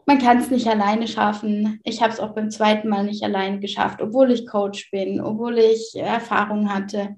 man 0.06 0.20
kann 0.20 0.38
es 0.38 0.52
nicht 0.52 0.68
alleine 0.68 1.08
schaffen. 1.08 1.80
Ich 1.84 2.02
habe 2.02 2.14
es 2.14 2.20
auch 2.20 2.36
beim 2.36 2.52
zweiten 2.52 2.90
Mal 2.90 3.06
nicht 3.06 3.24
alleine 3.24 3.60
geschafft, 3.60 4.02
obwohl 4.02 4.32
ich 4.32 4.48
Coach 4.48 4.92
bin, 4.92 5.20
obwohl 5.20 5.58
ich 5.58 5.96
Erfahrung 5.96 6.72
hatte. 6.74 7.16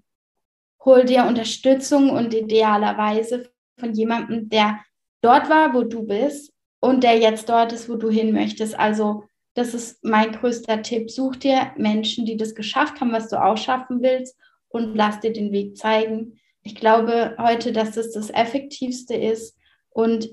Hol 0.86 1.04
dir 1.04 1.26
Unterstützung 1.26 2.10
und 2.10 2.34
idealerweise 2.34 3.50
von 3.78 3.94
jemandem, 3.94 4.50
der 4.50 4.80
dort 5.22 5.50
war, 5.50 5.74
wo 5.74 5.84
du 5.84 6.04
bist 6.04 6.54
und 6.80 7.04
der 7.04 7.18
jetzt 7.18 7.50
dort 7.50 7.74
ist, 7.74 7.90
wo 7.90 7.96
du 7.96 8.10
hin 8.10 8.32
möchtest. 8.32 8.80
Also 8.80 9.26
das 9.54 9.74
ist 9.74 10.04
mein 10.04 10.32
größter 10.32 10.82
Tipp. 10.82 11.10
Such 11.10 11.38
dir 11.38 11.72
Menschen, 11.76 12.26
die 12.26 12.38
das 12.38 12.56
geschafft 12.56 13.02
haben, 13.02 13.12
was 13.12 13.28
du 13.30 13.44
auch 13.44 13.58
schaffen 13.58 14.02
willst 14.02 14.38
und 14.70 14.96
lass 14.96 15.20
dir 15.20 15.34
den 15.34 15.52
Weg 15.52 15.76
zeigen. 15.76 16.40
Ich 16.68 16.76
glaube 16.76 17.34
heute, 17.40 17.72
dass 17.72 17.92
das 17.92 18.12
das 18.12 18.30
Effektivste 18.30 19.16
ist 19.16 19.58
und 19.90 20.28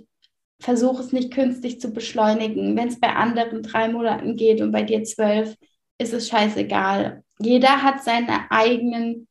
versuch 0.58 0.98
es 0.98 1.12
nicht 1.12 1.32
künstlich 1.32 1.80
zu 1.80 1.92
beschleunigen. 1.92 2.76
Wenn 2.76 2.88
es 2.88 2.98
bei 2.98 3.14
anderen 3.14 3.62
drei 3.62 3.88
Monaten 3.88 4.34
geht 4.34 4.60
und 4.60 4.72
bei 4.72 4.82
dir 4.82 5.04
zwölf, 5.04 5.54
ist 5.96 6.12
es 6.12 6.28
scheißegal. 6.28 7.22
Jeder 7.38 7.84
hat 7.84 8.02
seine 8.02 8.50
eigenen 8.50 9.28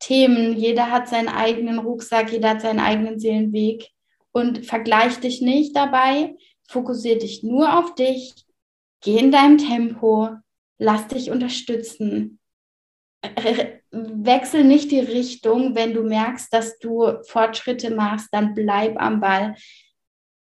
Themen, 0.00 0.54
jeder 0.54 0.90
hat 0.90 1.08
seinen 1.08 1.28
eigenen 1.28 1.78
Rucksack, 1.78 2.30
jeder 2.30 2.50
hat 2.50 2.60
seinen 2.60 2.80
eigenen 2.80 3.18
Seelenweg 3.18 3.88
und 4.30 4.66
vergleich 4.66 5.18
dich 5.20 5.40
nicht 5.40 5.74
dabei. 5.74 6.36
Fokussiere 6.68 7.20
dich 7.20 7.42
nur 7.42 7.78
auf 7.78 7.94
dich. 7.94 8.34
Geh 9.00 9.18
in 9.18 9.32
deinem 9.32 9.56
Tempo. 9.56 10.28
Lass 10.76 11.08
dich 11.08 11.30
unterstützen. 11.30 12.38
Wechsel 13.90 14.64
nicht 14.64 14.90
die 14.90 15.00
Richtung, 15.00 15.74
wenn 15.74 15.94
du 15.94 16.02
merkst, 16.02 16.52
dass 16.52 16.78
du 16.78 17.22
Fortschritte 17.26 17.94
machst, 17.94 18.28
dann 18.32 18.54
bleib 18.54 19.00
am 19.00 19.20
Ball. 19.20 19.54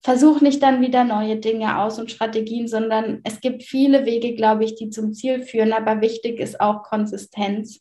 Versuch 0.01 0.41
nicht 0.41 0.61
dann 0.61 0.81
wieder 0.81 1.03
neue 1.03 1.37
Dinge 1.37 1.79
aus 1.79 1.97
und 1.97 2.11
Strategien, 2.11 2.67
sondern 2.67 3.21
es 3.23 3.39
gibt 3.39 3.63
viele 3.63 4.05
Wege, 4.05 4.35
glaube 4.35 4.65
ich, 4.65 4.75
die 4.75 4.89
zum 4.89 5.13
Ziel 5.13 5.43
führen, 5.43 5.71
aber 5.71 6.01
wichtig 6.01 6.39
ist 6.39 6.59
auch 6.59 6.83
Konsistenz. 6.83 7.79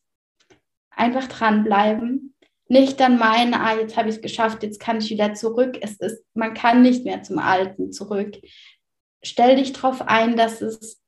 Einfach 0.91 1.27
dranbleiben 1.27 2.33
nicht 2.73 3.01
dann 3.01 3.19
meinen, 3.19 3.53
ah, 3.53 3.77
jetzt 3.79 3.99
habe 3.99 4.09
ich 4.09 4.17
es 4.17 4.23
geschafft, 4.23 4.63
jetzt 4.63 4.81
kann 4.81 4.97
ich 4.97 5.11
wieder 5.11 5.35
zurück. 5.35 5.77
Es 5.83 6.01
ist, 6.01 6.25
man 6.33 6.55
kann 6.55 6.81
nicht 6.81 7.05
mehr 7.05 7.23
zum 7.23 7.39
Alten 7.39 7.93
zurück. 7.93 8.39
Stell 9.23 9.57
dich 9.57 9.75
darauf 9.75 10.01
ein, 10.01 10.37
dass 10.37 10.63
es 10.63 11.02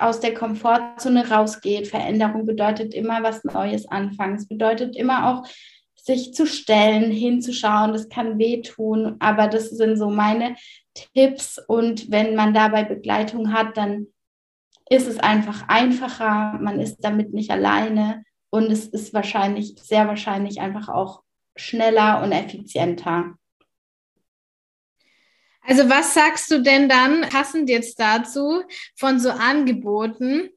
aus 0.00 0.20
der 0.20 0.34
Komfortzone 0.34 1.28
rausgeht. 1.28 1.88
Veränderung 1.88 2.46
bedeutet 2.46 2.94
immer 2.94 3.22
was 3.22 3.44
Neues 3.44 3.86
anfangen. 3.88 4.36
Es 4.36 4.48
bedeutet 4.48 4.96
immer 4.96 5.28
auch, 5.28 5.46
sich 5.94 6.34
zu 6.34 6.46
stellen, 6.46 7.10
hinzuschauen. 7.10 7.92
Das 7.92 8.08
kann 8.08 8.38
wehtun, 8.38 9.16
aber 9.20 9.48
das 9.48 9.70
sind 9.70 9.96
so 9.96 10.10
meine 10.10 10.56
Tipps. 10.94 11.58
Und 11.66 12.10
wenn 12.10 12.34
man 12.34 12.54
dabei 12.54 12.84
Begleitung 12.84 13.52
hat, 13.52 13.76
dann 13.76 14.08
ist 14.90 15.06
es 15.06 15.18
einfach 15.18 15.68
einfacher. 15.68 16.58
Man 16.60 16.80
ist 16.80 16.98
damit 17.00 17.32
nicht 17.32 17.50
alleine. 17.50 18.24
Und 18.50 18.70
es 18.70 18.86
ist 18.86 19.14
wahrscheinlich, 19.14 19.76
sehr 19.80 20.08
wahrscheinlich 20.08 20.60
einfach 20.60 20.88
auch 20.88 21.22
schneller 21.56 22.22
und 22.22 22.32
effizienter. 22.32 23.34
Also 25.64 25.88
was 25.88 26.14
sagst 26.14 26.50
du 26.50 26.60
denn 26.60 26.88
dann 26.88 27.22
passend 27.22 27.68
jetzt 27.70 27.98
dazu 28.00 28.62
von 28.96 29.20
so 29.20 29.30
Angeboten, 29.30 30.50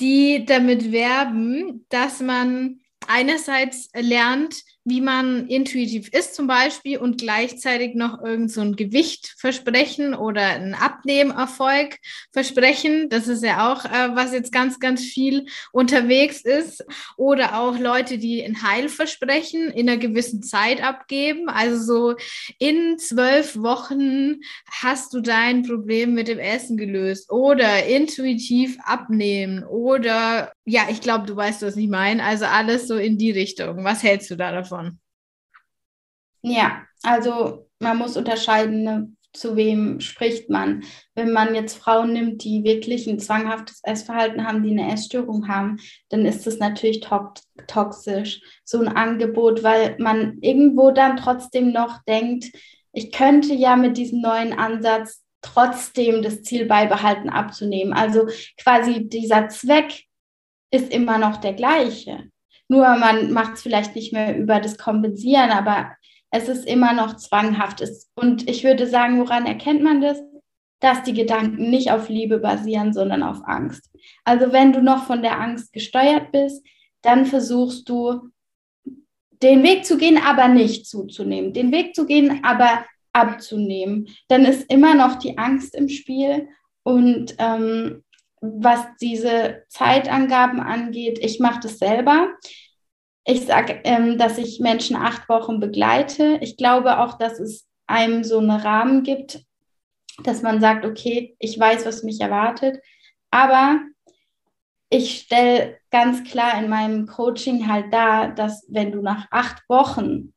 die 0.00 0.44
damit 0.44 0.92
werben, 0.92 1.86
dass 1.88 2.20
man 2.20 2.80
einerseits 3.06 3.88
lernt, 3.94 4.62
wie 4.84 5.00
man 5.00 5.46
intuitiv 5.46 6.08
ist 6.08 6.34
zum 6.34 6.46
Beispiel 6.46 6.98
und 6.98 7.18
gleichzeitig 7.18 7.94
noch 7.94 8.22
irgend 8.22 8.50
so 8.50 8.62
ein 8.62 8.76
Gewicht 8.76 9.34
versprechen 9.36 10.14
oder 10.14 10.42
ein 10.42 10.74
Abnehmerfolg 10.74 11.98
versprechen. 12.32 13.08
Das 13.10 13.28
ist 13.28 13.44
ja 13.44 13.70
auch, 13.70 13.84
äh, 13.84 14.14
was 14.14 14.32
jetzt 14.32 14.52
ganz, 14.52 14.80
ganz 14.80 15.02
viel 15.02 15.46
unterwegs 15.72 16.40
ist. 16.40 16.84
Oder 17.16 17.60
auch 17.60 17.78
Leute, 17.78 18.16
die 18.16 18.42
ein 18.42 18.62
Heilversprechen 18.62 19.70
in 19.70 19.88
einer 19.88 19.98
gewissen 19.98 20.42
Zeit 20.42 20.82
abgeben. 20.82 21.48
Also 21.48 21.76
so 21.84 22.16
in 22.58 22.98
zwölf 22.98 23.56
Wochen 23.56 24.40
hast 24.70 25.12
du 25.12 25.20
dein 25.20 25.62
Problem 25.62 26.14
mit 26.14 26.28
dem 26.28 26.38
Essen 26.38 26.78
gelöst 26.78 27.30
oder 27.30 27.84
intuitiv 27.84 28.78
abnehmen 28.84 29.62
oder 29.64 30.52
ja, 30.64 30.82
ich 30.88 31.00
glaube, 31.00 31.26
du 31.26 31.34
weißt, 31.34 31.62
was 31.62 31.76
ich 31.76 31.88
meine. 31.88 32.22
Also 32.22 32.44
alles 32.44 32.86
so 32.86 32.96
in 32.96 33.18
die 33.18 33.32
Richtung. 33.32 33.82
Was 33.84 34.02
hältst 34.04 34.30
du 34.30 34.36
da 34.36 34.52
davon? 34.52 34.69
Ja, 36.42 36.86
also 37.02 37.68
man 37.78 37.98
muss 37.98 38.16
unterscheiden, 38.16 38.82
ne, 38.82 39.12
zu 39.32 39.56
wem 39.56 40.00
spricht 40.00 40.50
man. 40.50 40.82
Wenn 41.14 41.32
man 41.32 41.54
jetzt 41.54 41.78
Frauen 41.78 42.12
nimmt, 42.12 42.42
die 42.42 42.64
wirklich 42.64 43.06
ein 43.06 43.20
zwanghaftes 43.20 43.80
Essverhalten 43.84 44.46
haben, 44.46 44.62
die 44.62 44.70
eine 44.70 44.92
Essstörung 44.92 45.48
haben, 45.48 45.78
dann 46.08 46.26
ist 46.26 46.46
das 46.46 46.58
natürlich 46.58 47.00
to 47.00 47.32
toxisch, 47.66 48.40
so 48.64 48.80
ein 48.80 48.88
Angebot, 48.88 49.62
weil 49.62 49.96
man 49.98 50.38
irgendwo 50.40 50.90
dann 50.90 51.16
trotzdem 51.16 51.72
noch 51.72 52.02
denkt, 52.04 52.46
ich 52.92 53.12
könnte 53.12 53.54
ja 53.54 53.76
mit 53.76 53.96
diesem 53.96 54.20
neuen 54.20 54.52
Ansatz 54.52 55.22
trotzdem 55.42 56.22
das 56.22 56.42
Ziel 56.42 56.66
beibehalten, 56.66 57.30
abzunehmen. 57.30 57.92
Also 57.92 58.26
quasi 58.56 59.08
dieser 59.08 59.48
Zweck 59.48 60.04
ist 60.72 60.92
immer 60.92 61.18
noch 61.18 61.36
der 61.36 61.54
gleiche. 61.54 62.29
Nur 62.70 62.96
man 62.96 63.32
macht 63.32 63.54
es 63.54 63.62
vielleicht 63.62 63.96
nicht 63.96 64.12
mehr 64.12 64.38
über 64.38 64.60
das 64.60 64.78
Kompensieren, 64.78 65.50
aber 65.50 65.90
es 66.30 66.48
ist 66.48 66.66
immer 66.66 66.92
noch 66.92 67.16
zwanghaft. 67.16 67.82
Und 68.14 68.48
ich 68.48 68.62
würde 68.62 68.86
sagen, 68.86 69.18
woran 69.18 69.46
erkennt 69.46 69.82
man 69.82 70.00
das? 70.00 70.22
dass 70.80 71.02
die 71.02 71.12
Gedanken 71.12 71.70
nicht 71.70 71.92
auf 71.92 72.08
Liebe 72.08 72.38
basieren, 72.38 72.92
sondern 72.92 73.22
auf 73.22 73.42
Angst. 73.44 73.90
Also 74.24 74.52
wenn 74.52 74.72
du 74.72 74.82
noch 74.82 75.04
von 75.04 75.22
der 75.22 75.38
Angst 75.38 75.72
gesteuert 75.72 76.32
bist, 76.32 76.66
dann 77.02 77.26
versuchst 77.26 77.88
du 77.88 78.30
den 79.42 79.62
Weg 79.62 79.84
zu 79.84 79.96
gehen, 79.96 80.18
aber 80.18 80.48
nicht 80.48 80.86
zuzunehmen. 80.86 81.52
Den 81.52 81.70
Weg 81.72 81.94
zu 81.94 82.06
gehen, 82.06 82.40
aber 82.42 82.84
abzunehmen. 83.12 84.08
Dann 84.28 84.44
ist 84.44 84.70
immer 84.70 84.94
noch 84.94 85.16
die 85.16 85.38
Angst 85.38 85.74
im 85.74 85.88
Spiel. 85.88 86.48
Und 86.82 87.34
ähm, 87.38 88.02
was 88.40 88.80
diese 89.00 89.64
Zeitangaben 89.68 90.60
angeht, 90.60 91.18
ich 91.20 91.40
mache 91.40 91.60
das 91.60 91.78
selber. 91.78 92.28
Ich 93.24 93.46
sage, 93.46 93.80
ähm, 93.84 94.18
dass 94.18 94.38
ich 94.38 94.60
Menschen 94.60 94.96
acht 94.96 95.28
Wochen 95.28 95.60
begleite. 95.60 96.38
Ich 96.40 96.56
glaube 96.56 96.98
auch, 96.98 97.18
dass 97.18 97.38
es 97.38 97.68
einem 97.86 98.24
so 98.24 98.38
einen 98.38 98.50
Rahmen 98.50 99.02
gibt, 99.02 99.44
dass 100.24 100.42
man 100.42 100.60
sagt, 100.60 100.84
okay, 100.84 101.36
ich 101.38 101.58
weiß, 101.58 101.86
was 101.86 102.02
mich 102.02 102.20
erwartet. 102.20 102.80
Aber 103.30 103.80
ich 104.88 105.20
stelle 105.20 105.78
ganz 105.90 106.24
klar 106.24 106.62
in 106.62 106.68
meinem 106.68 107.06
Coaching 107.06 107.68
halt 107.68 107.92
dar, 107.92 108.34
dass 108.34 108.66
wenn 108.68 108.92
du 108.92 109.02
nach 109.02 109.28
acht 109.30 109.62
Wochen 109.68 110.34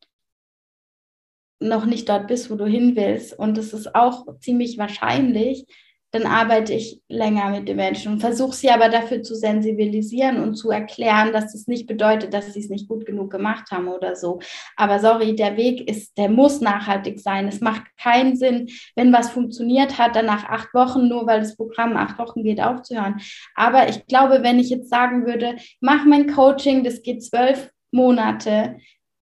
noch 1.60 1.86
nicht 1.86 2.10
dort 2.10 2.28
bist, 2.28 2.52
wo 2.52 2.56
du 2.56 2.66
hin 2.66 2.96
willst, 2.96 3.38
und 3.38 3.58
es 3.58 3.74
ist 3.74 3.96
auch 3.96 4.26
ziemlich 4.40 4.78
wahrscheinlich, 4.78 5.66
dann 6.14 6.28
arbeite 6.28 6.74
ich 6.74 7.02
länger 7.10 7.50
mit 7.50 7.68
den 7.68 7.78
Menschen 7.78 8.14
und 8.14 8.20
versuche 8.20 8.56
sie 8.56 8.70
aber 8.70 8.88
dafür 8.88 9.24
zu 9.24 9.34
sensibilisieren 9.34 10.44
und 10.44 10.54
zu 10.54 10.70
erklären, 10.70 11.34
dass 11.34 11.54
das 11.54 11.66
nicht 11.66 11.88
bedeutet, 11.88 12.36
dass 12.36 12.54
sie 12.54 12.60
es 12.60 12.70
nicht 12.70 12.88
gut 12.88 13.08
genug 13.08 13.32
gemacht 13.32 13.72
haben 13.72 13.88
oder 13.88 14.16
so. 14.16 14.40
Aber 14.76 15.00
sorry, 15.00 15.36
der 15.36 15.58
Weg 15.58 15.90
ist, 15.90 16.16
der 16.20 16.30
muss 16.30 16.62
nachhaltig 16.62 17.20
sein. 17.20 17.48
Es 17.48 17.62
macht 17.62 17.82
keinen 17.98 18.36
Sinn, 18.36 18.70
wenn 18.96 19.12
was 19.12 19.32
funktioniert 19.32 19.98
hat, 19.98 20.16
dann 20.16 20.28
nach 20.28 20.46
acht 20.46 20.72
Wochen, 20.76 21.08
nur 21.08 21.26
weil 21.26 21.40
das 21.40 21.58
Programm 21.58 21.98
acht 21.98 22.20
Wochen 22.20 22.44
geht, 22.44 22.62
aufzuhören. 22.62 23.20
Aber 23.56 23.90
ich 23.90 24.06
glaube, 24.06 24.44
wenn 24.44 24.60
ich 24.60 24.70
jetzt 24.70 24.92
sagen 24.92 25.26
würde, 25.26 25.56
mach 25.82 26.06
mein 26.06 26.32
Coaching, 26.32 26.84
das 26.84 27.02
geht 27.02 27.24
zwölf 27.24 27.72
Monate, 27.92 28.78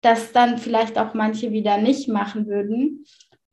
dass 0.06 0.34
dann 0.34 0.58
vielleicht 0.58 1.00
auch 1.00 1.14
manche 1.14 1.52
wieder 1.52 1.78
nicht 1.78 2.10
machen 2.10 2.46
würden. 2.48 3.06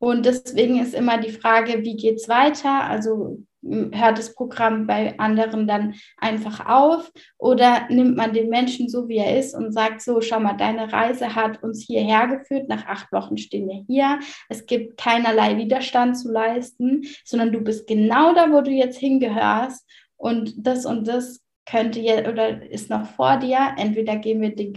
Und 0.03 0.25
deswegen 0.25 0.81
ist 0.81 0.93
immer 0.93 1.17
die 1.17 1.31
Frage, 1.31 1.81
wie 1.81 1.95
geht 1.95 2.17
es 2.17 2.27
weiter? 2.27 2.83
Also 2.83 3.37
hört 3.61 4.17
das 4.17 4.35
Programm 4.35 4.85
bei 4.85 5.17
anderen 5.17 5.65
dann 5.65 5.95
einfach 6.17 6.65
auf? 6.67 7.09
Oder 7.37 7.87
nimmt 7.87 8.17
man 8.17 8.33
den 8.33 8.49
Menschen 8.49 8.89
so, 8.89 9.07
wie 9.07 9.15
er 9.15 9.39
ist 9.39 9.55
und 9.55 9.71
sagt 9.71 10.01
so, 10.01 10.19
schau 10.19 10.41
mal, 10.41 10.57
deine 10.57 10.91
Reise 10.91 11.35
hat 11.35 11.63
uns 11.63 11.85
hierher 11.85 12.27
geführt, 12.27 12.67
nach 12.67 12.85
acht 12.85 13.13
Wochen 13.13 13.37
stehen 13.37 13.69
wir 13.69 13.85
hier, 13.87 14.19
es 14.49 14.65
gibt 14.65 14.97
keinerlei 14.97 15.55
Widerstand 15.55 16.17
zu 16.17 16.29
leisten, 16.29 17.03
sondern 17.23 17.53
du 17.53 17.61
bist 17.61 17.87
genau 17.87 18.33
da, 18.33 18.51
wo 18.51 18.59
du 18.59 18.71
jetzt 18.71 18.99
hingehörst. 18.99 19.89
Und 20.17 20.53
das 20.57 20.85
und 20.85 21.07
das 21.07 21.39
könnte 21.65 22.01
jetzt 22.01 22.27
oder 22.27 22.69
ist 22.69 22.89
noch 22.89 23.05
vor 23.05 23.37
dir, 23.37 23.73
entweder 23.77 24.17
gehen 24.17 24.41
wir 24.41 24.53
den 24.53 24.73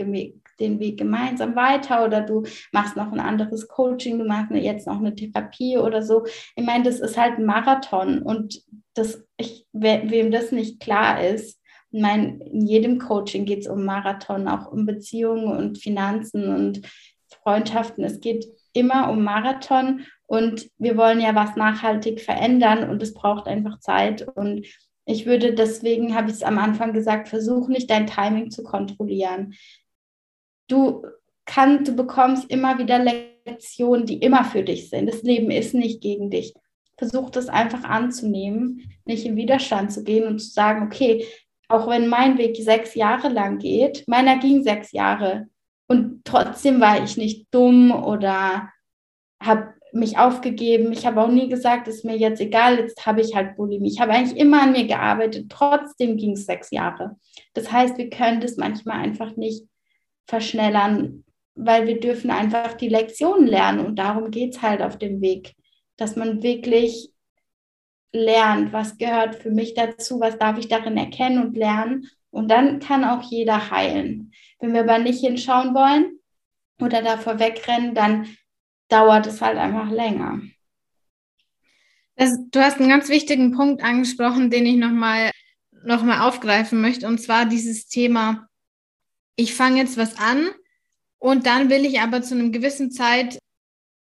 den 0.61 0.81
Weg 0.81 0.99
gemeinsam 0.99 1.57
weiter 1.57 2.05
oder 2.05 2.21
du 2.21 2.45
machst 2.73 2.97
noch 2.97 3.13
ein 3.13 3.21
anderes 3.21 3.69
Coaching, 3.69 4.19
du 4.19 4.25
machst 4.25 4.51
jetzt 4.53 4.87
noch 4.87 4.99
eine 4.99 5.15
Therapie 5.15 5.79
oder 5.79 6.03
so. 6.03 6.25
Ich 6.55 6.65
meine, 6.65 6.85
das 6.85 7.01
ist 7.01 7.17
halt 7.17 7.39
ein 7.39 7.47
Marathon 7.47 8.23
und 8.23 8.63
das, 8.95 9.23
ich, 9.37 9.67
wem 9.73 10.31
das 10.31 10.53
nicht 10.53 10.81
klar 10.81 11.23
ist, 11.23 11.61
ich 11.93 12.03
meine, 12.03 12.45
in 12.45 12.67
jedem 12.67 12.99
Coaching 12.99 13.45
geht 13.45 13.61
es 13.61 13.69
um 13.69 13.85
Marathon, 13.85 14.49
auch 14.49 14.71
um 14.71 14.87
Beziehungen 14.87 15.57
und 15.57 15.79
Finanzen 15.79 16.55
und 16.55 16.83
Freundschaften. 17.43 18.05
Es 18.05 18.21
geht 18.21 18.47
immer 18.73 19.11
um 19.11 19.23
Marathon 19.23 20.05
und 20.27 20.69
wir 20.79 20.97
wollen 20.97 21.21
ja 21.21 21.35
was 21.35 21.57
nachhaltig 21.57 22.21
verändern 22.21 22.91
und 22.91 23.03
es 23.03 23.15
braucht 23.15 23.47
einfach 23.47 23.79
Zeit 23.79 24.27
und 24.37 24.67
ich 25.09 25.25
würde 25.25 25.55
deswegen, 25.55 26.17
habe 26.17 26.29
ich 26.29 26.37
es 26.37 26.43
am 26.43 26.59
Anfang 26.59 26.93
gesagt, 26.93 27.29
versuch 27.29 27.69
nicht 27.69 27.89
dein 27.89 28.09
Timing 28.09 28.51
zu 28.51 28.65
kontrollieren 28.65 29.55
du 30.69 31.03
kannst, 31.45 31.89
du 31.89 31.97
bekommst 31.97 32.51
immer 32.51 32.79
wieder 32.79 32.99
Lektionen, 32.99 34.07
die 34.07 34.19
immer 34.19 34.45
für 34.45 34.63
dich 34.63 34.91
sind. 34.91 35.07
Das 35.07 35.23
Leben 35.23 35.51
ist 35.51 35.75
nicht 35.75 36.01
gegen 36.01 36.31
dich. 36.31 36.55
Versuch 36.99 37.31
das 37.31 37.49
einfach 37.49 37.85
anzunehmen, 37.85 38.91
nicht 39.05 39.27
in 39.27 39.37
Widerstand 39.37 39.93
zu 39.93 40.03
gehen 40.03 40.27
und 40.27 40.39
zu 40.39 40.51
sagen, 40.51 40.87
okay, 40.87 41.27
auch 41.69 41.89
wenn 41.89 42.09
mein 42.09 42.39
Weg 42.39 42.57
sechs 42.57 42.95
Jahre 42.95 43.29
lang 43.29 43.59
geht, 43.59 44.05
meiner 44.07 44.39
ging 44.39 44.63
sechs 44.63 44.93
Jahre 44.93 45.49
und 45.89 46.25
trotzdem 46.25 46.81
war 46.81 47.03
ich 47.03 47.17
nicht 47.17 47.49
dumm 47.51 47.93
oder 47.93 48.71
habe 49.41 49.75
mich 49.93 50.19
aufgegeben. 50.19 50.93
Ich 50.93 51.07
habe 51.07 51.23
auch 51.23 51.29
nie 51.31 51.49
gesagt, 51.49 51.89
ist 51.89 52.05
mir 52.05 52.17
jetzt 52.17 52.41
egal, 52.41 52.79
jetzt 52.79 53.07
habe 53.07 53.21
ich 53.21 53.35
halt 53.35 53.57
Bulimie. 53.57 53.89
Ich 53.89 54.01
habe 54.01 54.13
eigentlich 54.13 54.39
immer 54.39 54.63
an 54.63 54.73
mir 54.73 54.87
gearbeitet, 54.87 55.47
trotzdem 55.49 56.17
ging 56.17 56.33
es 56.33 56.47
sechs 56.47 56.71
Jahre. 56.71 57.17
Das 57.55 57.71
heißt, 57.71 57.97
wir 57.99 58.11
können 58.11 58.41
das 58.41 58.57
manchmal 58.57 58.99
einfach 58.99 59.37
nicht 59.37 59.65
verschnellern, 60.27 61.25
weil 61.55 61.87
wir 61.87 62.01
dürfen 62.01 62.31
einfach 62.31 62.75
die 62.75 62.89
Lektionen 62.89 63.47
lernen 63.47 63.85
und 63.85 63.99
darum 63.99 64.31
geht 64.31 64.57
es 64.57 64.63
halt 64.63 64.83
auf 64.83 64.99
dem 64.99 65.21
Weg, 65.21 65.55
dass 65.97 66.17
man 66.17 66.43
wirklich 66.43 67.11
lernt, 68.13 68.73
was 68.73 68.99
gehört 68.99 69.37
für 69.37 69.51
mich 69.51 69.75
dazu, 69.75 70.21
was 70.21 70.39
darf 70.39 70.59
ich 70.59 70.69
darin 70.69 70.97
erkennen 70.97 71.43
und 71.43 71.57
lernen 71.57 72.09
und 72.31 72.51
dann 72.51 72.81
kann 72.81 73.05
auch 73.05 73.23
jeder 73.23 73.71
heilen. 73.71 74.33
Wenn 74.61 74.73
wir 74.73 74.81
aber 74.81 74.99
nicht 74.99 75.21
hinschauen 75.21 75.75
wollen 75.75 76.19
oder 76.81 77.03
davor 77.03 77.39
wegrennen, 77.39 77.95
dann 77.95 78.27
dauert 78.89 79.27
es 79.27 79.41
halt 79.41 79.59
einfach 79.59 79.91
länger. 79.91 80.41
Das, 82.17 82.39
du 82.51 82.61
hast 82.61 82.81
einen 82.81 82.89
ganz 82.89 83.09
wichtigen 83.09 83.53
Punkt 83.53 83.83
angesprochen, 83.83 84.51
den 84.51 84.67
ich 84.67 84.77
nochmal 84.77 85.31
noch 85.85 86.03
mal 86.03 86.27
aufgreifen 86.27 86.81
möchte, 86.81 87.07
und 87.07 87.19
zwar 87.21 87.47
dieses 87.47 87.87
Thema 87.87 88.49
ich 89.37 89.55
fange 89.55 89.81
jetzt 89.81 89.97
was 89.97 90.17
an 90.19 90.51
und 91.19 91.47
dann 91.47 91.71
will 91.71 91.85
ich 91.85 92.01
aber 92.01 92.23
zu 92.23 92.35
einem 92.35 92.53
gewissen 92.53 92.91
Zeit 92.91 93.39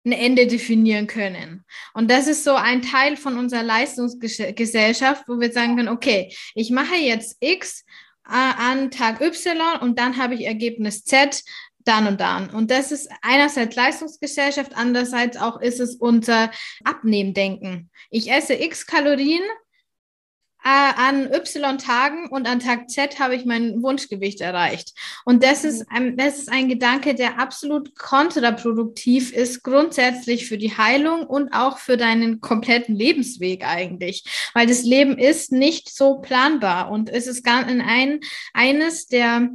ein 0.05 0.11
Ende 0.11 0.47
definieren 0.47 1.07
können. 1.07 1.63
Und 1.93 2.09
das 2.09 2.27
ist 2.27 2.43
so 2.43 2.53
ein 2.53 2.81
Teil 2.81 3.17
von 3.17 3.37
unserer 3.37 3.63
Leistungsgesellschaft, 3.63 5.25
wo 5.27 5.39
wir 5.39 5.51
sagen 5.51 5.75
können, 5.75 5.89
okay, 5.89 6.35
ich 6.55 6.71
mache 6.71 6.95
jetzt 6.95 7.37
X 7.39 7.85
äh, 8.27 8.31
an 8.31 8.89
Tag 8.89 9.21
Y 9.21 9.79
und 9.79 9.99
dann 9.99 10.17
habe 10.17 10.33
ich 10.33 10.45
Ergebnis 10.45 11.03
Z 11.03 11.43
dann 11.85 12.07
und 12.07 12.19
dann. 12.19 12.49
Und 12.49 12.71
das 12.71 12.91
ist 12.91 13.09
einerseits 13.21 13.75
Leistungsgesellschaft, 13.75 14.73
andererseits 14.75 15.37
auch 15.37 15.61
ist 15.61 15.79
es 15.79 15.95
unser 15.95 16.51
Abnehmdenken. 16.83 17.89
Ich 18.09 18.31
esse 18.31 18.53
X 18.55 18.85
Kalorien 18.85 19.43
an 20.69 21.31
Y 21.33 21.77
Tagen 21.77 22.27
und 22.29 22.47
an 22.47 22.59
Tag 22.59 22.89
Z 22.89 23.19
habe 23.19 23.35
ich 23.35 23.45
mein 23.45 23.81
Wunschgewicht 23.81 24.41
erreicht. 24.41 24.93
Und 25.25 25.43
das 25.43 25.63
ist, 25.63 25.89
mhm. 25.89 25.95
ein, 25.95 26.17
das 26.17 26.37
ist 26.37 26.51
ein 26.51 26.69
Gedanke, 26.69 27.15
der 27.15 27.39
absolut 27.39 27.95
kontraproduktiv 27.97 29.33
ist, 29.33 29.63
grundsätzlich 29.63 30.47
für 30.47 30.57
die 30.57 30.77
Heilung 30.77 31.25
und 31.25 31.53
auch 31.53 31.79
für 31.79 31.97
deinen 31.97 32.41
kompletten 32.41 32.95
Lebensweg 32.95 33.65
eigentlich. 33.65 34.23
Weil 34.53 34.67
das 34.67 34.83
Leben 34.83 35.17
ist 35.17 35.51
nicht 35.51 35.93
so 35.93 36.19
planbar 36.19 36.91
und 36.91 37.09
es 37.09 37.27
ist 37.27 37.43
gar 37.43 37.67
in 37.67 37.81
ein, 37.81 38.19
eines 38.53 39.07
der 39.07 39.49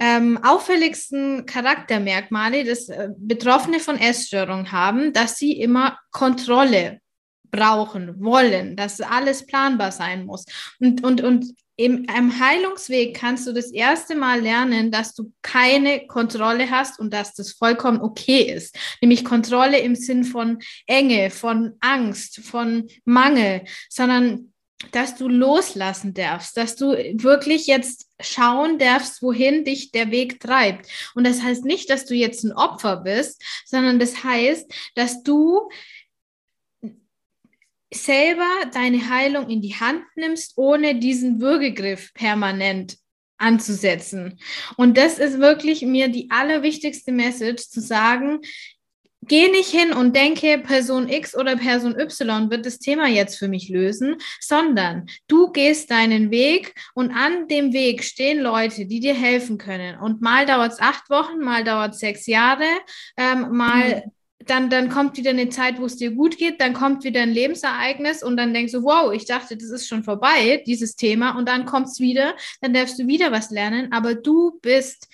ähm, 0.00 0.38
auffälligsten 0.42 1.46
Charaktermerkmale, 1.46 2.64
dass 2.64 2.88
äh, 2.88 3.08
Betroffene 3.16 3.80
von 3.80 3.98
Essstörungen 3.98 4.70
haben, 4.70 5.12
dass 5.12 5.36
sie 5.36 5.52
immer 5.60 5.98
Kontrolle 6.12 7.00
brauchen, 7.50 8.22
wollen, 8.22 8.76
dass 8.76 9.00
alles 9.00 9.46
planbar 9.46 9.92
sein 9.92 10.26
muss. 10.26 10.44
Und, 10.80 11.04
und, 11.04 11.22
und 11.22 11.54
im, 11.76 12.04
im 12.04 12.40
Heilungsweg 12.40 13.16
kannst 13.16 13.46
du 13.46 13.52
das 13.52 13.70
erste 13.70 14.16
Mal 14.16 14.40
lernen, 14.40 14.90
dass 14.90 15.14
du 15.14 15.32
keine 15.42 16.08
Kontrolle 16.08 16.70
hast 16.70 16.98
und 16.98 17.14
dass 17.14 17.34
das 17.34 17.52
vollkommen 17.52 18.00
okay 18.00 18.42
ist. 18.52 18.76
Nämlich 19.00 19.24
Kontrolle 19.24 19.78
im 19.78 19.94
Sinn 19.94 20.24
von 20.24 20.58
Enge, 20.86 21.30
von 21.30 21.74
Angst, 21.80 22.40
von 22.40 22.88
Mangel, 23.04 23.62
sondern 23.88 24.52
dass 24.92 25.16
du 25.16 25.28
loslassen 25.28 26.14
darfst, 26.14 26.56
dass 26.56 26.76
du 26.76 26.92
wirklich 26.92 27.66
jetzt 27.66 28.06
schauen 28.20 28.78
darfst, 28.78 29.22
wohin 29.22 29.64
dich 29.64 29.90
der 29.92 30.10
Weg 30.10 30.40
treibt. 30.40 30.88
Und 31.14 31.24
das 31.26 31.42
heißt 31.42 31.64
nicht, 31.64 31.90
dass 31.90 32.06
du 32.06 32.14
jetzt 32.14 32.44
ein 32.44 32.52
Opfer 32.52 32.98
bist, 32.98 33.42
sondern 33.66 33.98
das 33.98 34.22
heißt, 34.24 34.72
dass 34.94 35.22
du 35.22 35.68
selber 37.92 38.48
deine 38.72 39.08
Heilung 39.08 39.48
in 39.48 39.62
die 39.62 39.74
Hand 39.74 40.04
nimmst, 40.16 40.54
ohne 40.56 40.98
diesen 40.98 41.40
Würgegriff 41.40 42.12
permanent 42.14 42.96
anzusetzen. 43.38 44.38
Und 44.76 44.96
das 44.96 45.18
ist 45.18 45.38
wirklich 45.38 45.82
mir 45.82 46.08
die 46.08 46.30
allerwichtigste 46.30 47.12
Message, 47.12 47.68
zu 47.68 47.80
sagen, 47.80 48.40
geh 49.22 49.48
nicht 49.48 49.70
hin 49.70 49.92
und 49.92 50.16
denke, 50.16 50.58
Person 50.58 51.08
X 51.08 51.36
oder 51.36 51.56
Person 51.56 51.98
Y 51.98 52.50
wird 52.50 52.66
das 52.66 52.78
Thema 52.78 53.08
jetzt 53.08 53.38
für 53.38 53.48
mich 53.48 53.68
lösen, 53.68 54.16
sondern 54.40 55.06
du 55.28 55.52
gehst 55.52 55.90
deinen 55.90 56.30
Weg 56.30 56.74
und 56.94 57.10
an 57.10 57.46
dem 57.48 57.72
Weg 57.72 58.02
stehen 58.02 58.40
Leute, 58.40 58.86
die 58.86 59.00
dir 59.00 59.14
helfen 59.14 59.58
können. 59.58 59.98
Und 59.98 60.20
mal 60.20 60.46
dauert 60.46 60.72
es 60.72 60.80
acht 60.80 61.08
Wochen, 61.10 61.38
mal 61.38 61.62
dauert 61.64 61.94
es 61.94 62.00
sechs 62.00 62.26
Jahre, 62.26 62.66
ähm, 63.16 63.56
mal 63.56 64.02
mhm 64.04 64.12
dann, 64.46 64.70
dann 64.70 64.88
kommt 64.88 65.16
wieder 65.16 65.30
eine 65.30 65.48
Zeit, 65.48 65.80
wo 65.80 65.84
es 65.84 65.96
dir 65.96 66.12
gut 66.12 66.38
geht, 66.38 66.60
dann 66.60 66.72
kommt 66.72 67.04
wieder 67.04 67.22
ein 67.22 67.32
Lebensereignis 67.32 68.22
und 68.22 68.36
dann 68.36 68.54
denkst 68.54 68.72
du, 68.72 68.82
wow, 68.82 69.12
ich 69.12 69.26
dachte, 69.26 69.56
das 69.56 69.70
ist 69.70 69.88
schon 69.88 70.04
vorbei, 70.04 70.62
dieses 70.66 70.96
Thema, 70.96 71.36
und 71.36 71.48
dann 71.48 71.64
kommt 71.64 71.88
es 71.88 72.00
wieder, 72.00 72.34
dann 72.60 72.72
darfst 72.72 72.98
du 72.98 73.06
wieder 73.06 73.32
was 73.32 73.50
lernen, 73.50 73.92
aber 73.92 74.14
du 74.14 74.58
bist 74.62 75.08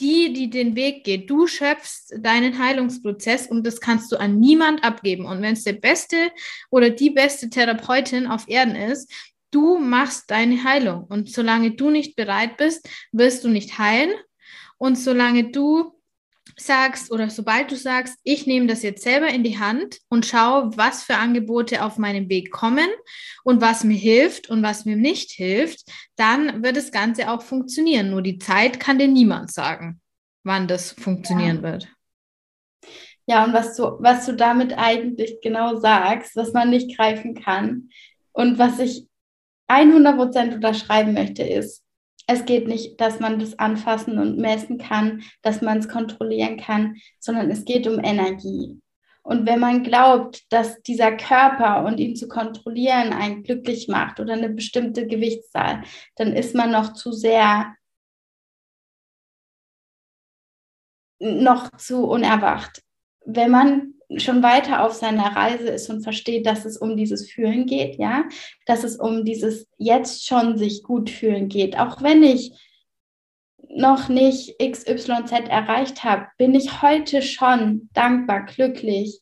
die, 0.00 0.32
die 0.32 0.48
den 0.48 0.76
Weg 0.76 1.04
geht. 1.04 1.28
Du 1.28 1.46
schöpfst 1.46 2.14
deinen 2.18 2.58
Heilungsprozess 2.58 3.48
und 3.48 3.66
das 3.66 3.80
kannst 3.80 4.12
du 4.12 4.16
an 4.16 4.38
niemand 4.38 4.84
abgeben. 4.84 5.26
Und 5.26 5.42
wenn 5.42 5.54
es 5.54 5.64
der 5.64 5.72
beste 5.72 6.30
oder 6.70 6.90
die 6.90 7.10
beste 7.10 7.50
Therapeutin 7.50 8.26
auf 8.28 8.48
Erden 8.48 8.76
ist, 8.76 9.10
du 9.50 9.78
machst 9.78 10.30
deine 10.30 10.62
Heilung. 10.62 11.04
Und 11.04 11.30
solange 11.30 11.72
du 11.72 11.90
nicht 11.90 12.14
bereit 12.14 12.56
bist, 12.58 12.88
wirst 13.10 13.42
du 13.42 13.48
nicht 13.48 13.78
heilen. 13.78 14.12
Und 14.76 14.96
solange 14.96 15.50
du 15.50 15.97
sagst 16.56 17.10
oder 17.10 17.30
sobald 17.30 17.70
du 17.70 17.76
sagst, 17.76 18.18
ich 18.24 18.46
nehme 18.46 18.66
das 18.66 18.82
jetzt 18.82 19.02
selber 19.02 19.28
in 19.28 19.42
die 19.42 19.58
Hand 19.58 19.98
und 20.08 20.26
schaue, 20.26 20.76
was 20.76 21.02
für 21.02 21.16
Angebote 21.16 21.84
auf 21.84 21.98
meinem 21.98 22.28
Weg 22.28 22.50
kommen 22.50 22.88
und 23.44 23.60
was 23.60 23.84
mir 23.84 23.96
hilft 23.96 24.48
und 24.50 24.62
was 24.62 24.84
mir 24.84 24.96
nicht 24.96 25.30
hilft, 25.32 25.80
dann 26.16 26.62
wird 26.62 26.76
das 26.76 26.92
Ganze 26.92 27.30
auch 27.30 27.42
funktionieren. 27.42 28.10
Nur 28.10 28.22
die 28.22 28.38
Zeit 28.38 28.80
kann 28.80 28.98
dir 28.98 29.08
niemand 29.08 29.52
sagen, 29.52 30.00
wann 30.44 30.68
das 30.68 30.92
funktionieren 30.92 31.56
ja. 31.56 31.62
wird. 31.62 31.88
Ja, 33.26 33.44
und 33.44 33.52
was 33.52 33.76
du, 33.76 33.96
was 34.00 34.24
du 34.24 34.32
damit 34.32 34.76
eigentlich 34.78 35.40
genau 35.42 35.76
sagst, 35.76 36.34
was 36.34 36.54
man 36.54 36.70
nicht 36.70 36.96
greifen 36.96 37.34
kann 37.34 37.90
und 38.32 38.58
was 38.58 38.78
ich 38.78 39.06
100% 39.68 40.54
unterschreiben 40.54 41.12
möchte, 41.12 41.42
ist, 41.42 41.84
es 42.30 42.44
geht 42.44 42.68
nicht, 42.68 43.00
dass 43.00 43.20
man 43.20 43.38
das 43.38 43.58
anfassen 43.58 44.18
und 44.18 44.36
messen 44.38 44.76
kann, 44.76 45.22
dass 45.40 45.62
man 45.62 45.78
es 45.78 45.88
kontrollieren 45.88 46.58
kann, 46.58 46.96
sondern 47.18 47.50
es 47.50 47.64
geht 47.64 47.86
um 47.88 48.04
Energie. 48.04 48.80
Und 49.22 49.46
wenn 49.46 49.58
man 49.60 49.82
glaubt, 49.82 50.44
dass 50.52 50.82
dieser 50.82 51.16
Körper 51.16 51.84
und 51.86 51.98
ihn 51.98 52.16
zu 52.16 52.28
kontrollieren 52.28 53.14
einen 53.14 53.42
glücklich 53.44 53.88
macht 53.88 54.20
oder 54.20 54.34
eine 54.34 54.50
bestimmte 54.50 55.06
Gewichtszahl, 55.06 55.82
dann 56.16 56.34
ist 56.34 56.54
man 56.54 56.70
noch 56.70 56.92
zu 56.92 57.12
sehr, 57.12 57.74
noch 61.18 61.70
zu 61.78 62.04
unerwacht. 62.04 62.82
Wenn 63.24 63.50
man 63.50 63.94
schon 64.16 64.42
weiter 64.42 64.84
auf 64.84 64.94
seiner 64.94 65.36
Reise 65.36 65.68
ist 65.68 65.90
und 65.90 66.02
versteht, 66.02 66.46
dass 66.46 66.64
es 66.64 66.78
um 66.78 66.96
dieses 66.96 67.30
Fühlen 67.30 67.66
geht, 67.66 67.98
ja, 67.98 68.24
dass 68.66 68.84
es 68.84 68.96
um 68.96 69.24
dieses 69.24 69.68
jetzt 69.76 70.26
schon 70.26 70.56
sich 70.56 70.82
gut 70.82 71.10
fühlen 71.10 71.48
geht, 71.48 71.78
auch 71.78 72.02
wenn 72.02 72.22
ich 72.22 72.52
noch 73.70 74.08
nicht 74.08 74.58
XYZ 74.58 75.32
erreicht 75.48 76.04
habe, 76.04 76.26
bin 76.38 76.54
ich 76.54 76.80
heute 76.80 77.20
schon 77.20 77.90
dankbar, 77.92 78.46
glücklich, 78.46 79.20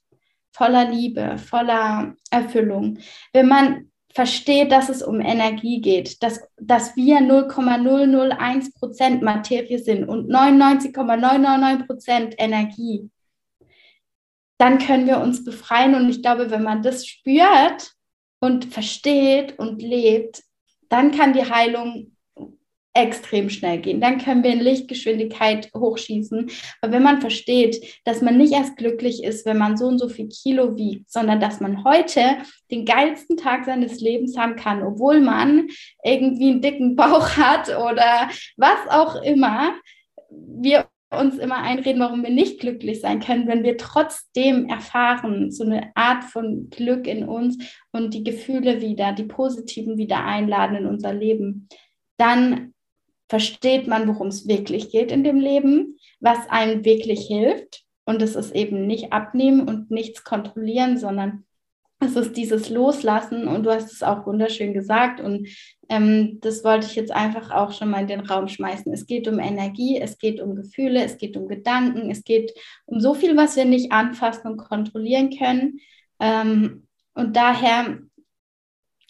voller 0.53 0.89
Liebe, 0.89 1.37
voller 1.39 2.15
Erfüllung. 2.31 2.99
Wenn 3.33 3.49
man 3.49 3.91
versteht, 4.15 4.73
dass 4.73 4.89
es 4.89 5.03
um 5.03 5.21
Energie 5.21 5.81
geht, 5.81 6.23
dass, 6.23 6.41
dass 6.57 6.97
wir 6.97 7.21
0,001 7.21 8.73
Prozent 8.73 9.23
Materie 9.23 9.79
sind 9.79 10.09
und 10.09 10.29
99,999 10.29 11.87
Prozent 11.87 12.35
Energie, 12.39 13.11
dann 14.59 14.79
können 14.79 15.07
wir 15.07 15.19
uns 15.21 15.45
befreien. 15.45 15.95
Und 15.95 16.09
ich 16.09 16.23
glaube, 16.23 16.51
wenn 16.51 16.63
man 16.63 16.83
das 16.83 17.07
spürt 17.07 17.93
und 18.41 18.67
versteht 18.67 19.59
und 19.59 19.83
lebt, 19.83 20.43
dann 20.89 21.11
kann 21.11 21.33
die 21.33 21.51
Heilung 21.51 22.17
extrem 22.97 23.51
schnell 23.51 23.79
gehen. 23.79 24.01
Dann 24.01 24.19
können 24.19 24.43
wir 24.43 24.53
in 24.53 24.61
Lichtgeschwindigkeit 24.61 25.71
hochschießen. 25.75 26.51
Aber 26.81 26.93
wenn 26.93 27.03
man 27.03 27.21
versteht, 27.21 28.01
dass 28.05 28.23
man 28.23 28.39
nicht 28.39 28.55
erst 28.55 28.77
glücklich 28.77 29.23
ist, 29.23 29.45
wenn 29.45 29.59
man 29.59 29.77
so 29.77 29.87
und 29.87 29.99
so 29.99 30.09
viel 30.09 30.29
Kilo 30.29 30.77
wiegt, 30.77 31.11
sondern 31.11 31.39
dass 31.39 31.61
man 31.61 31.85
heute 31.85 32.39
den 32.71 32.87
geilsten 32.87 33.37
Tag 33.37 33.67
seines 33.67 34.01
Lebens 34.01 34.39
haben 34.39 34.57
kann, 34.57 34.83
obwohl 34.83 35.21
man 35.21 35.69
irgendwie 36.03 36.51
einen 36.51 36.63
dicken 36.63 36.97
Bauch 36.97 37.29
hat 37.37 37.69
oder 37.69 38.31
was 38.57 38.89
auch 38.89 39.23
immer, 39.23 39.75
wir 40.31 40.87
uns 41.11 41.39
immer 41.39 41.59
einreden, 41.59 42.01
warum 42.01 42.23
wir 42.23 42.31
nicht 42.31 42.61
glücklich 42.61 43.01
sein 43.01 43.21
können, 43.21 43.47
wenn 43.47 43.63
wir 43.63 43.77
trotzdem 43.77 44.69
erfahren, 44.69 45.53
so 45.53 45.65
eine 45.65 45.93
Art 45.95 46.25
von 46.25 46.69
Glück 46.71 47.07
in 47.07 47.25
uns 47.29 47.59
und 47.93 48.13
die 48.13 48.25
Gefühle 48.25 48.81
wieder, 48.81 49.13
die 49.13 49.25
positiven 49.25 49.99
wieder 49.99 50.25
einladen 50.25 50.77
in 50.77 50.87
unser 50.87 51.13
Leben, 51.13 51.69
dann 52.17 52.75
versteht 53.29 53.87
man, 53.87 54.09
worum 54.09 54.29
es 54.29 54.49
wirklich 54.49 54.91
geht 54.91 55.13
in 55.13 55.25
dem 55.25 55.39
Leben, 55.39 55.99
was 56.21 56.49
einem 56.49 56.85
wirklich 56.85 57.27
hilft. 57.27 57.85
Und 58.05 58.23
es 58.23 58.37
ist 58.37 58.55
eben 58.55 58.87
nicht 58.87 59.13
abnehmen 59.13 59.69
und 59.69 59.91
nichts 59.91 60.23
kontrollieren, 60.23 60.97
sondern 60.97 61.45
es 61.99 62.15
ist 62.15 62.37
dieses 62.37 62.69
Loslassen 62.69 63.49
und 63.49 63.65
du 63.65 63.71
hast 63.71 63.93
es 63.93 64.03
auch 64.03 64.27
wunderschön 64.27 64.75
gesagt 64.75 65.21
und 65.21 65.49
ähm, 65.89 66.39
das 66.41 66.63
wollte 66.63 66.87
ich 66.87 66.95
jetzt 66.95 67.13
einfach 67.13 67.51
auch 67.51 67.73
schon 67.73 67.91
mal 67.91 68.03
in 68.03 68.07
den 68.07 68.21
Raum 68.21 68.49
schmeißen. 68.49 68.93
Es 68.93 69.07
geht 69.07 69.29
um 69.29 69.39
Energie, 69.39 69.99
es 69.99 70.19
geht 70.19 70.41
um 70.41 70.57
Gefühle, 70.57 71.05
es 71.05 71.17
geht 71.17 71.37
um 71.37 71.49
Gedanken, 71.49 72.11
es 72.11 72.25
geht 72.25 72.53
um 72.85 73.01
so 73.01 73.15
viel, 73.15 73.37
was 73.37 73.57
wir 73.57 73.65
nicht 73.65 73.93
anfassen 73.93 74.49
und 74.49 74.57
kontrollieren 74.59 75.31
können. 75.31 75.81
Ähm, 76.21 76.87
und 77.15 77.35
daher, 77.37 77.99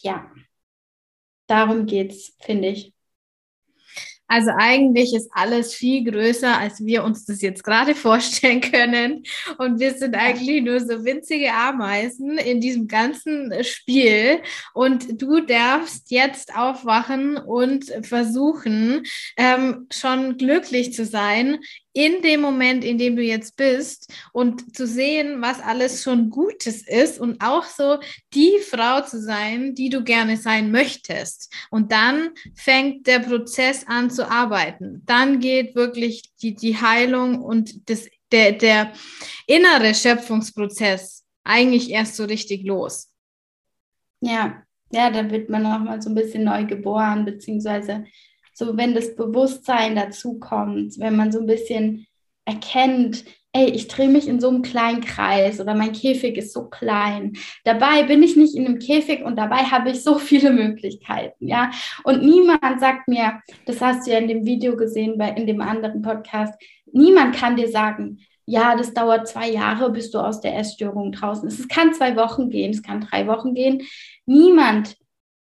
ja, 0.01 0.31
darum 1.47 1.87
geht 1.87 2.13
es, 2.13 2.37
finde 2.41 2.69
ich. 2.69 2.96
Also 4.29 4.51
eigentlich 4.57 5.15
ist 5.15 5.31
alles 5.33 5.75
viel 5.75 6.11
größer, 6.11 6.59
als 6.59 6.85
wir 6.85 7.05
uns 7.05 7.25
das 7.25 7.43
jetzt 7.43 7.63
gerade 7.63 7.95
vorstellen 8.07 8.61
können. 8.61 9.23
Und 9.59 9.79
wir 9.79 9.95
sind 9.95 10.15
eigentlich 10.15 10.63
nur 10.63 10.81
so 10.81 11.05
winzige 11.05 11.53
Ameisen 11.53 12.39
in 12.39 12.61
diesem 12.61 12.89
ganzen 12.89 13.53
Spiel. 13.63 14.41
Und 14.75 15.21
du 15.23 15.41
darfst 15.41 16.11
jetzt 16.11 16.57
aufwachen 16.57 17.37
und 17.37 17.93
versuchen, 18.03 19.05
ähm, 19.37 19.87
schon 19.91 20.37
glücklich 20.37 20.93
zu 20.93 21.05
sein 21.05 21.59
in 21.97 22.21
dem 22.21 22.43
Moment, 22.43 22.85
in 22.85 22.99
dem 22.99 23.17
du 23.17 23.23
jetzt 23.23 23.57
bist 23.57 24.13
und 24.35 24.77
zu 24.77 24.87
sehen, 24.87 25.41
was 25.41 25.61
alles 25.61 26.03
schon 26.03 26.29
Gutes 26.29 26.87
ist 26.87 27.19
und 27.19 27.41
auch 27.41 27.65
so 27.65 27.99
die 28.35 28.59
Frau 28.71 29.01
zu 29.01 29.19
sein, 29.19 29.75
die 29.75 29.89
du 29.89 30.05
gerne 30.05 30.37
sein 30.37 30.71
möchtest. 30.71 31.51
Und 31.71 31.93
dann 31.93 32.33
fängt 32.55 33.07
der 33.07 33.21
Prozess 33.21 33.87
an 33.87 34.11
zu 34.11 34.31
arbeiten. 34.31 35.05
Dann 35.07 35.41
geht 35.41 35.75
wirklich 35.75 36.35
die, 36.43 36.55
die 36.55 36.79
Heilung 36.79 37.41
und 37.41 37.89
das, 37.89 38.07
der, 38.31 38.53
der 38.53 38.93
innere 39.47 39.95
Schöpfungsprozess 39.95 41.25
eigentlich 41.45 41.91
erst 41.91 42.17
so 42.17 42.25
richtig 42.25 42.63
los. 42.67 43.11
Ja, 44.21 44.63
ja, 44.91 45.11
dann 45.11 45.31
wird 45.31 45.49
man 45.49 45.65
auch 45.65 45.79
mal 45.79 46.03
so 46.03 46.11
ein 46.11 46.15
bisschen 46.15 46.45
neu 46.45 46.67
geboren, 46.67 47.25
beziehungsweise 47.25 48.05
so 48.57 48.79
wenn 48.79 48.95
das 48.95 49.15
Bewusstsein 49.17 49.95
dazu 49.97 50.39
kommt, 50.39 50.99
wenn 50.99 51.15
man 51.15 51.31
so 51.31 51.41
ein 51.41 51.47
bisschen 51.47 52.07
erkennt, 52.47 53.25
ey, 53.53 53.69
ich 53.69 53.87
drehe 53.89 54.09
mich 54.09 54.29
in 54.29 54.41
so 54.41 54.49
einem 54.49 54.63
kleinen 54.63 55.03
Kreis 55.03 55.61
oder 55.61 55.75
mein 55.75 55.93
Käfig 55.93 56.39
ist 56.39 56.55
so 56.55 56.69
klein. 56.69 57.35
Dabei 57.65 58.05
bin 58.05 58.23
ich 58.23 58.35
nicht 58.35 58.55
in 58.55 58.67
einem 58.67 58.79
Käfig 58.79 59.23
und 59.25 59.37
dabei 59.37 59.59
habe 59.59 59.91
ich 59.91 60.03
so 60.03 60.19
viele 60.19 60.51
Möglichkeiten, 60.53 61.47
ja. 61.47 61.71
Und 62.05 62.25
niemand 62.25 62.81
sagt 62.81 63.09
mir, 63.09 63.43
das 63.67 63.83
hast 63.83 64.07
du 64.07 64.13
ja 64.13 64.19
in 64.19 64.29
dem 64.29 64.47
Video 64.47 64.75
gesehen, 64.75 65.19
bei, 65.19 65.31
in 65.33 65.47
dem 65.47 65.61
anderen 65.61 66.01
Podcast, 66.01 66.55
niemand 66.91 67.37
kann 67.37 67.57
dir 67.57 67.69
sagen, 67.69 68.21
ja, 68.47 68.75
das 68.75 68.95
dauert 68.95 69.29
zwei 69.29 69.51
Jahre, 69.51 69.91
bis 69.91 70.11
du 70.11 70.19
aus 70.19 70.41
der 70.41 70.57
Essstörung 70.57 71.13
draußen 71.13 71.47
bist. 71.47 71.61
Es 71.61 71.69
kann 71.69 71.93
zwei 71.93 72.17
Wochen 72.17 72.49
gehen, 72.49 72.71
es 72.71 72.83
kann 72.83 73.03
drei 73.03 73.27
Wochen 73.27 73.53
gehen. 73.53 73.83
Niemand 74.25 74.97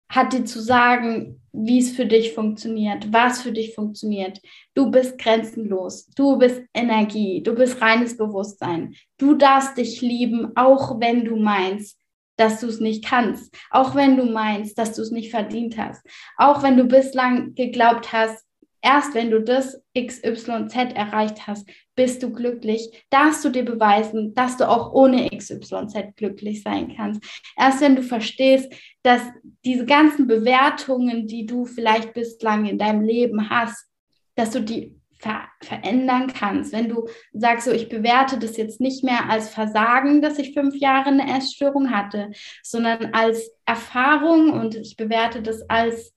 hat 0.09 0.33
dir 0.33 0.45
zu 0.45 0.59
sagen, 0.61 1.41
wie 1.51 1.79
es 1.79 1.91
für 1.91 2.05
dich 2.05 2.33
funktioniert, 2.33 3.11
was 3.13 3.41
für 3.41 3.51
dich 3.51 3.75
funktioniert. 3.75 4.41
Du 4.73 4.89
bist 4.89 5.17
grenzenlos, 5.17 6.07
du 6.15 6.37
bist 6.37 6.61
Energie, 6.73 7.41
du 7.43 7.53
bist 7.53 7.81
reines 7.81 8.17
Bewusstsein. 8.17 8.95
Du 9.17 9.35
darfst 9.35 9.77
dich 9.77 10.01
lieben, 10.01 10.55
auch 10.55 10.99
wenn 10.99 11.25
du 11.25 11.35
meinst, 11.35 11.99
dass 12.37 12.59
du 12.59 12.67
es 12.67 12.79
nicht 12.79 13.05
kannst, 13.05 13.55
auch 13.69 13.93
wenn 13.93 14.17
du 14.17 14.25
meinst, 14.25 14.77
dass 14.77 14.95
du 14.95 15.03
es 15.03 15.11
nicht 15.11 15.29
verdient 15.29 15.77
hast, 15.77 16.01
auch 16.37 16.63
wenn 16.63 16.77
du 16.77 16.85
bislang 16.85 17.53
geglaubt 17.53 18.11
hast, 18.11 18.43
erst 18.81 19.13
wenn 19.13 19.31
du 19.31 19.41
das 19.41 19.81
XYZ 19.95 20.75
erreicht 20.95 21.47
hast, 21.47 21.69
bist 21.95 22.23
du 22.23 22.31
glücklich, 22.31 23.05
darfst 23.09 23.45
du 23.45 23.49
dir 23.49 23.63
beweisen, 23.63 24.33
dass 24.33 24.57
du 24.57 24.67
auch 24.67 24.93
ohne 24.93 25.29
XYZ 25.29 26.15
glücklich 26.15 26.63
sein 26.63 26.95
kannst. 26.95 27.23
Erst 27.57 27.81
wenn 27.81 27.95
du 27.95 28.03
verstehst, 28.03 28.73
dass 29.03 29.21
diese 29.63 29.85
ganzen 29.85 30.27
Bewertungen, 30.27 31.27
die 31.27 31.45
du 31.45 31.65
vielleicht 31.65 32.13
bislang 32.13 32.65
in 32.65 32.77
deinem 32.77 33.01
Leben 33.01 33.49
hast, 33.49 33.87
dass 34.35 34.51
du 34.51 34.61
die 34.61 34.95
ver 35.19 35.47
verändern 35.61 36.27
kannst. 36.27 36.73
Wenn 36.73 36.89
du 36.89 37.07
sagst, 37.31 37.65
so 37.65 37.71
ich 37.71 37.87
bewerte 37.87 38.37
das 38.37 38.57
jetzt 38.57 38.81
nicht 38.81 39.03
mehr 39.05 39.29
als 39.29 39.49
Versagen, 39.49 40.21
dass 40.21 40.37
ich 40.37 40.53
fünf 40.53 40.75
Jahre 40.75 41.09
eine 41.09 41.37
Essstörung 41.37 41.91
hatte, 41.91 42.31
sondern 42.61 43.13
als 43.13 43.51
Erfahrung 43.65 44.51
und 44.51 44.75
ich 44.75 44.97
bewerte 44.97 45.41
das 45.41 45.61
als 45.69 46.13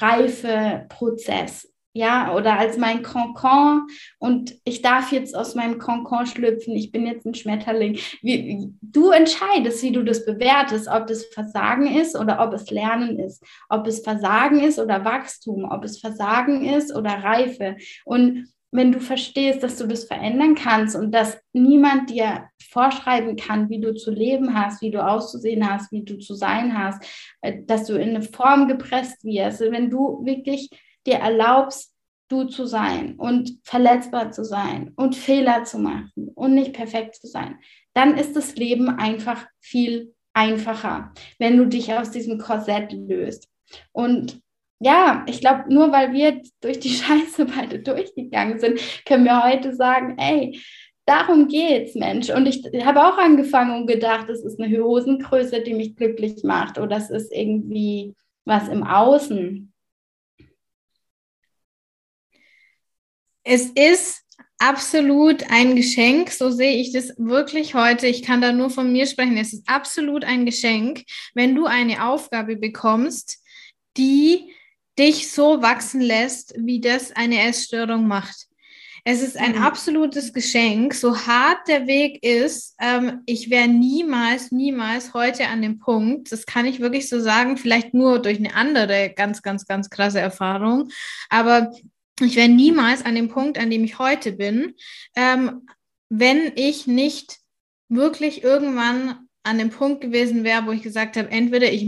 reife 0.00 0.86
Prozess 0.88 1.73
ja, 1.96 2.34
oder 2.34 2.58
als 2.58 2.76
mein 2.76 3.04
Concon 3.04 3.86
und 4.18 4.56
ich 4.64 4.82
darf 4.82 5.12
jetzt 5.12 5.36
aus 5.36 5.54
meinem 5.54 5.78
Concon 5.78 6.26
schlüpfen, 6.26 6.74
ich 6.74 6.90
bin 6.90 7.06
jetzt 7.06 7.24
ein 7.24 7.34
Schmetterling. 7.34 7.98
Wie, 8.20 8.68
du 8.82 9.10
entscheidest, 9.10 9.80
wie 9.84 9.92
du 9.92 10.02
das 10.02 10.26
bewertest, 10.26 10.88
ob 10.88 11.06
das 11.06 11.24
Versagen 11.26 11.86
ist 11.86 12.18
oder 12.18 12.40
ob 12.40 12.52
es 12.52 12.68
Lernen 12.70 13.20
ist, 13.20 13.44
ob 13.68 13.86
es 13.86 14.00
Versagen 14.00 14.58
ist 14.58 14.80
oder 14.80 15.04
Wachstum, 15.04 15.64
ob 15.70 15.84
es 15.84 16.00
Versagen 16.00 16.64
ist 16.64 16.94
oder 16.94 17.10
Reife. 17.10 17.76
Und 18.04 18.48
wenn 18.72 18.90
du 18.90 18.98
verstehst, 18.98 19.62
dass 19.62 19.76
du 19.76 19.86
das 19.86 20.02
verändern 20.02 20.56
kannst 20.56 20.96
und 20.96 21.12
dass 21.12 21.38
niemand 21.52 22.10
dir 22.10 22.48
vorschreiben 22.70 23.36
kann, 23.36 23.70
wie 23.70 23.80
du 23.80 23.94
zu 23.94 24.10
leben 24.10 24.52
hast, 24.52 24.82
wie 24.82 24.90
du 24.90 25.06
auszusehen 25.06 25.70
hast, 25.70 25.92
wie 25.92 26.02
du 26.02 26.18
zu 26.18 26.34
sein 26.34 26.76
hast, 26.76 27.04
äh, 27.40 27.62
dass 27.64 27.86
du 27.86 27.94
in 27.94 28.10
eine 28.10 28.22
Form 28.22 28.66
gepresst 28.66 29.22
wirst, 29.24 29.60
wenn 29.60 29.90
du 29.90 30.24
wirklich 30.24 30.70
dir 31.06 31.16
erlaubst, 31.16 31.94
du 32.28 32.44
zu 32.44 32.66
sein 32.66 33.16
und 33.16 33.58
verletzbar 33.62 34.32
zu 34.32 34.44
sein 34.44 34.92
und 34.96 35.14
Fehler 35.14 35.64
zu 35.64 35.78
machen 35.78 36.30
und 36.34 36.54
nicht 36.54 36.72
perfekt 36.72 37.16
zu 37.16 37.26
sein, 37.26 37.58
dann 37.92 38.16
ist 38.16 38.34
das 38.34 38.56
Leben 38.56 38.88
einfach 38.88 39.46
viel 39.60 40.14
einfacher, 40.32 41.12
wenn 41.38 41.56
du 41.56 41.66
dich 41.66 41.92
aus 41.92 42.10
diesem 42.10 42.38
Korsett 42.38 42.92
löst. 42.92 43.48
Und 43.92 44.40
ja, 44.80 45.24
ich 45.28 45.40
glaube, 45.40 45.72
nur 45.72 45.92
weil 45.92 46.12
wir 46.12 46.40
durch 46.60 46.80
die 46.80 46.88
Scheiße 46.90 47.46
beide 47.46 47.80
durchgegangen 47.80 48.58
sind, 48.58 48.80
können 49.06 49.24
wir 49.24 49.44
heute 49.44 49.74
sagen, 49.74 50.16
ey, 50.18 50.60
darum 51.06 51.48
geht's, 51.48 51.94
Mensch. 51.94 52.30
Und 52.30 52.46
ich 52.46 52.64
habe 52.84 53.06
auch 53.06 53.18
angefangen 53.18 53.82
und 53.82 53.86
gedacht, 53.86 54.28
es 54.28 54.44
ist 54.44 54.60
eine 54.60 54.82
Hosengröße, 54.82 55.60
die 55.62 55.74
mich 55.74 55.96
glücklich 55.96 56.42
macht 56.42 56.78
oder 56.78 56.96
es 56.96 57.10
ist 57.10 57.32
irgendwie 57.32 58.14
was 58.44 58.68
im 58.68 58.82
Außen. 58.82 59.72
Es 63.44 63.66
ist 63.66 64.22
absolut 64.58 65.50
ein 65.50 65.76
Geschenk, 65.76 66.30
so 66.30 66.50
sehe 66.50 66.76
ich 66.80 66.92
das 66.92 67.12
wirklich 67.18 67.74
heute. 67.74 68.06
Ich 68.06 68.22
kann 68.22 68.40
da 68.40 68.52
nur 68.52 68.70
von 68.70 68.90
mir 68.92 69.06
sprechen. 69.06 69.36
Es 69.36 69.52
ist 69.52 69.68
absolut 69.68 70.24
ein 70.24 70.46
Geschenk, 70.46 71.04
wenn 71.34 71.54
du 71.54 71.66
eine 71.66 72.06
Aufgabe 72.06 72.56
bekommst, 72.56 73.42
die 73.96 74.52
dich 74.98 75.30
so 75.30 75.60
wachsen 75.60 76.00
lässt, 76.00 76.54
wie 76.56 76.80
das 76.80 77.12
eine 77.12 77.42
Essstörung 77.42 78.06
macht. 78.06 78.46
Es 79.06 79.20
ist 79.20 79.36
ein 79.36 79.56
mhm. 79.56 79.62
absolutes 79.62 80.32
Geschenk, 80.32 80.94
so 80.94 81.14
hart 81.26 81.68
der 81.68 81.86
Weg 81.86 82.24
ist. 82.24 82.74
Ähm, 82.80 83.20
ich 83.26 83.50
wäre 83.50 83.68
niemals, 83.68 84.50
niemals 84.50 85.12
heute 85.12 85.48
an 85.48 85.60
dem 85.60 85.78
Punkt, 85.78 86.32
das 86.32 86.46
kann 86.46 86.64
ich 86.64 86.80
wirklich 86.80 87.10
so 87.10 87.20
sagen, 87.20 87.58
vielleicht 87.58 87.92
nur 87.92 88.22
durch 88.22 88.38
eine 88.38 88.54
andere 88.54 89.12
ganz, 89.14 89.42
ganz, 89.42 89.66
ganz 89.66 89.90
krasse 89.90 90.20
Erfahrung, 90.20 90.88
aber 91.28 91.70
ich 92.20 92.36
wäre 92.36 92.48
niemals 92.48 93.04
an 93.04 93.14
dem 93.14 93.28
Punkt, 93.28 93.58
an 93.58 93.70
dem 93.70 93.84
ich 93.84 93.98
heute 93.98 94.32
bin, 94.32 94.74
ähm, 95.16 95.66
wenn 96.08 96.52
ich 96.54 96.86
nicht 96.86 97.38
wirklich 97.88 98.44
irgendwann 98.44 99.28
an 99.42 99.58
dem 99.58 99.70
Punkt 99.70 100.00
gewesen 100.00 100.44
wäre, 100.44 100.66
wo 100.66 100.72
ich 100.72 100.82
gesagt 100.82 101.16
habe, 101.16 101.30
entweder 101.30 101.70
ich 101.70 101.86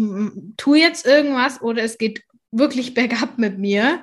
tue 0.56 0.78
jetzt 0.78 1.06
irgendwas 1.06 1.62
oder 1.62 1.82
es 1.82 1.98
geht 1.98 2.22
wirklich 2.50 2.94
bergab 2.94 3.38
mit 3.38 3.58
mir. 3.58 4.02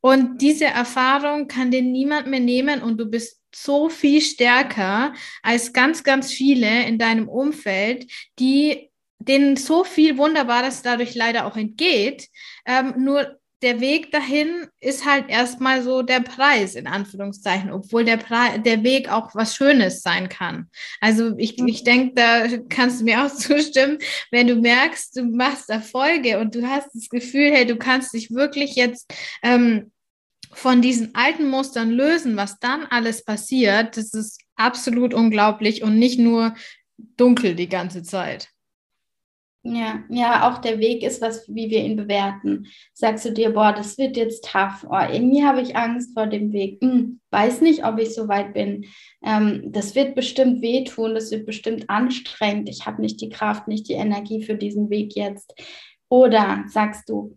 Und 0.00 0.40
diese 0.40 0.66
Erfahrung 0.66 1.48
kann 1.48 1.70
dir 1.70 1.82
niemand 1.82 2.26
mehr 2.28 2.40
nehmen 2.40 2.82
und 2.82 2.98
du 2.98 3.06
bist 3.06 3.40
so 3.54 3.88
viel 3.88 4.20
stärker 4.20 5.14
als 5.42 5.72
ganz, 5.72 6.04
ganz 6.04 6.30
viele 6.30 6.86
in 6.86 6.98
deinem 6.98 7.28
Umfeld, 7.28 8.10
die 8.38 8.90
denen 9.18 9.56
so 9.56 9.82
viel 9.82 10.18
Wunderbares 10.18 10.82
dadurch 10.82 11.14
leider 11.14 11.46
auch 11.46 11.56
entgeht. 11.56 12.28
Ähm, 12.66 12.94
nur 12.98 13.38
der 13.62 13.80
Weg 13.80 14.12
dahin 14.12 14.66
ist 14.80 15.06
halt 15.06 15.28
erstmal 15.28 15.82
so 15.82 16.02
der 16.02 16.20
Preis, 16.20 16.74
in 16.74 16.86
Anführungszeichen, 16.86 17.72
obwohl 17.72 18.04
der, 18.04 18.18
Pre 18.18 18.60
der 18.60 18.82
Weg 18.82 19.10
auch 19.10 19.34
was 19.34 19.56
Schönes 19.56 20.02
sein 20.02 20.28
kann. 20.28 20.68
Also 21.00 21.36
ich, 21.38 21.56
mhm. 21.56 21.68
ich 21.68 21.82
denke, 21.82 22.14
da 22.14 22.46
kannst 22.68 23.00
du 23.00 23.04
mir 23.04 23.24
auch 23.24 23.30
zustimmen, 23.34 23.98
wenn 24.30 24.46
du 24.46 24.56
merkst, 24.56 25.16
du 25.16 25.24
machst 25.24 25.70
Erfolge 25.70 26.38
und 26.38 26.54
du 26.54 26.66
hast 26.66 26.90
das 26.94 27.08
Gefühl, 27.08 27.50
hey, 27.52 27.66
du 27.66 27.76
kannst 27.76 28.12
dich 28.12 28.30
wirklich 28.30 28.76
jetzt 28.76 29.10
ähm, 29.42 29.90
von 30.52 30.82
diesen 30.82 31.14
alten 31.14 31.48
Mustern 31.48 31.90
lösen, 31.90 32.36
was 32.36 32.58
dann 32.58 32.84
alles 32.86 33.24
passiert, 33.24 33.96
das 33.96 34.14
ist 34.14 34.40
absolut 34.54 35.14
unglaublich 35.14 35.82
und 35.82 35.98
nicht 35.98 36.18
nur 36.18 36.54
dunkel 37.16 37.54
die 37.54 37.68
ganze 37.68 38.02
Zeit. 38.02 38.48
Ja, 39.68 40.04
ja, 40.08 40.48
auch 40.48 40.58
der 40.58 40.78
Weg 40.78 41.02
ist 41.02 41.20
was, 41.20 41.52
wie 41.52 41.70
wir 41.70 41.82
ihn 41.82 41.96
bewerten. 41.96 42.68
Sagst 42.92 43.24
du 43.24 43.32
dir, 43.32 43.50
boah, 43.50 43.72
das 43.72 43.98
wird 43.98 44.16
jetzt 44.16 44.44
tough. 44.44 44.86
Oh, 44.88 45.12
irgendwie 45.12 45.44
habe 45.44 45.60
ich 45.60 45.74
Angst 45.74 46.14
vor 46.14 46.28
dem 46.28 46.52
Weg. 46.52 46.78
Hm, 46.80 47.20
weiß 47.30 47.62
nicht, 47.62 47.84
ob 47.84 47.98
ich 47.98 48.14
so 48.14 48.28
weit 48.28 48.54
bin. 48.54 48.86
Ähm, 49.24 49.64
das 49.72 49.96
wird 49.96 50.14
bestimmt 50.14 50.62
wehtun, 50.62 51.14
das 51.14 51.32
wird 51.32 51.46
bestimmt 51.46 51.90
anstrengend. 51.90 52.68
Ich 52.68 52.86
habe 52.86 53.02
nicht 53.02 53.20
die 53.20 53.28
Kraft, 53.28 53.66
nicht 53.66 53.88
die 53.88 53.94
Energie 53.94 54.44
für 54.44 54.54
diesen 54.54 54.88
Weg 54.88 55.16
jetzt. 55.16 55.52
Oder 56.08 56.64
sagst 56.68 57.08
du, 57.08 57.36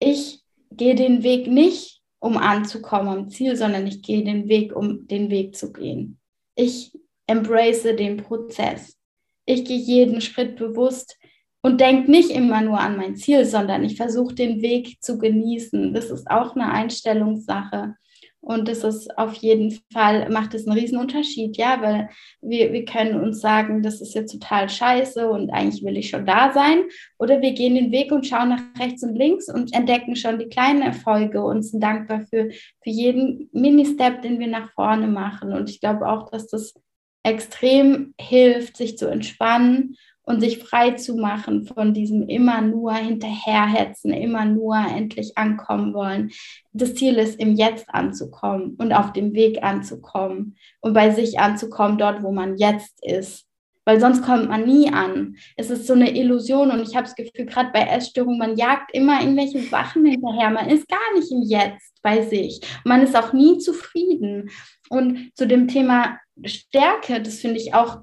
ich 0.00 0.42
gehe 0.72 0.96
den 0.96 1.22
Weg 1.22 1.46
nicht, 1.46 2.02
um 2.18 2.36
anzukommen 2.36 3.08
am 3.08 3.28
Ziel, 3.28 3.54
sondern 3.54 3.86
ich 3.86 4.02
gehe 4.02 4.24
den 4.24 4.48
Weg, 4.48 4.74
um 4.74 5.06
den 5.06 5.30
Weg 5.30 5.54
zu 5.54 5.72
gehen. 5.72 6.18
Ich 6.56 6.98
embrace 7.28 7.84
den 7.96 8.16
Prozess. 8.16 8.98
Ich 9.46 9.64
gehe 9.64 9.78
jeden 9.78 10.20
Schritt 10.20 10.56
bewusst 10.56 11.16
und 11.64 11.80
denke 11.80 12.10
nicht 12.10 12.28
immer 12.30 12.60
nur 12.60 12.78
an 12.78 12.98
mein 12.98 13.16
Ziel, 13.16 13.46
sondern 13.46 13.84
ich 13.84 13.96
versuche 13.96 14.34
den 14.34 14.60
Weg 14.60 15.02
zu 15.02 15.16
genießen. 15.16 15.94
Das 15.94 16.10
ist 16.10 16.30
auch 16.30 16.54
eine 16.54 16.70
Einstellungssache. 16.70 17.94
Und 18.42 18.68
das 18.68 18.84
ist 18.84 19.16
auf 19.16 19.32
jeden 19.36 19.80
Fall, 19.90 20.28
macht 20.28 20.52
es 20.52 20.66
einen 20.66 20.78
riesen 20.78 20.98
Unterschied, 20.98 21.56
ja, 21.56 21.80
weil 21.80 22.10
wir, 22.42 22.70
wir 22.74 22.84
können 22.84 23.18
uns 23.18 23.40
sagen, 23.40 23.82
das 23.82 24.02
ist 24.02 24.14
jetzt 24.14 24.32
total 24.32 24.68
scheiße 24.68 25.26
und 25.26 25.48
eigentlich 25.48 25.82
will 25.82 25.96
ich 25.96 26.10
schon 26.10 26.26
da 26.26 26.52
sein. 26.52 26.82
Oder 27.18 27.40
wir 27.40 27.52
gehen 27.52 27.76
den 27.76 27.92
Weg 27.92 28.12
und 28.12 28.26
schauen 28.26 28.50
nach 28.50 28.60
rechts 28.78 29.02
und 29.02 29.16
links 29.16 29.48
und 29.48 29.74
entdecken 29.74 30.16
schon 30.16 30.38
die 30.38 30.50
kleinen 30.50 30.82
Erfolge 30.82 31.42
und 31.42 31.62
sind 31.62 31.82
dankbar 31.82 32.26
für, 32.28 32.50
für 32.50 32.90
jeden 32.90 33.48
Mini-Step, 33.52 34.20
den 34.20 34.38
wir 34.38 34.48
nach 34.48 34.70
vorne 34.72 35.06
machen. 35.06 35.54
Und 35.54 35.70
ich 35.70 35.80
glaube 35.80 36.06
auch, 36.06 36.30
dass 36.30 36.46
das 36.46 36.74
extrem 37.22 38.12
hilft, 38.20 38.76
sich 38.76 38.98
zu 38.98 39.06
entspannen 39.06 39.96
und 40.24 40.40
sich 40.40 40.58
frei 40.58 40.92
zu 40.92 41.16
machen 41.16 41.64
von 41.64 41.94
diesem 41.94 42.28
immer 42.28 42.60
nur 42.60 42.94
hinterherhetzen, 42.94 44.12
immer 44.12 44.44
nur 44.44 44.76
endlich 44.76 45.36
ankommen 45.36 45.94
wollen. 45.94 46.30
Das 46.72 46.94
Ziel 46.94 47.14
ist, 47.16 47.38
im 47.38 47.54
Jetzt 47.54 47.88
anzukommen 47.88 48.74
und 48.78 48.92
auf 48.92 49.12
dem 49.12 49.34
Weg 49.34 49.62
anzukommen 49.62 50.56
und 50.80 50.94
bei 50.94 51.10
sich 51.10 51.38
anzukommen, 51.38 51.98
dort, 51.98 52.22
wo 52.22 52.32
man 52.32 52.56
jetzt 52.56 53.04
ist. 53.04 53.46
Weil 53.86 54.00
sonst 54.00 54.22
kommt 54.22 54.48
man 54.48 54.64
nie 54.64 54.90
an. 54.90 55.36
Es 55.56 55.68
ist 55.68 55.86
so 55.86 55.92
eine 55.92 56.16
Illusion 56.16 56.70
und 56.70 56.80
ich 56.80 56.96
habe 56.96 57.04
das 57.04 57.14
Gefühl, 57.14 57.44
gerade 57.44 57.70
bei 57.70 57.82
Essstörungen, 57.82 58.38
man 58.38 58.56
jagt 58.56 58.94
immer 58.94 59.20
irgendwelche 59.20 59.60
Sachen 59.60 60.06
hinterher. 60.06 60.48
Man 60.48 60.70
ist 60.70 60.88
gar 60.88 61.14
nicht 61.14 61.30
im 61.30 61.42
Jetzt 61.42 61.94
bei 62.02 62.22
sich. 62.22 62.60
man 62.84 63.02
ist 63.02 63.14
auch 63.14 63.34
nie 63.34 63.58
zufrieden. 63.58 64.48
Und 64.88 65.30
zu 65.34 65.46
dem 65.46 65.68
Thema 65.68 66.18
Stärke, 66.44 67.20
das 67.20 67.40
finde 67.40 67.58
ich 67.58 67.74
auch, 67.74 68.00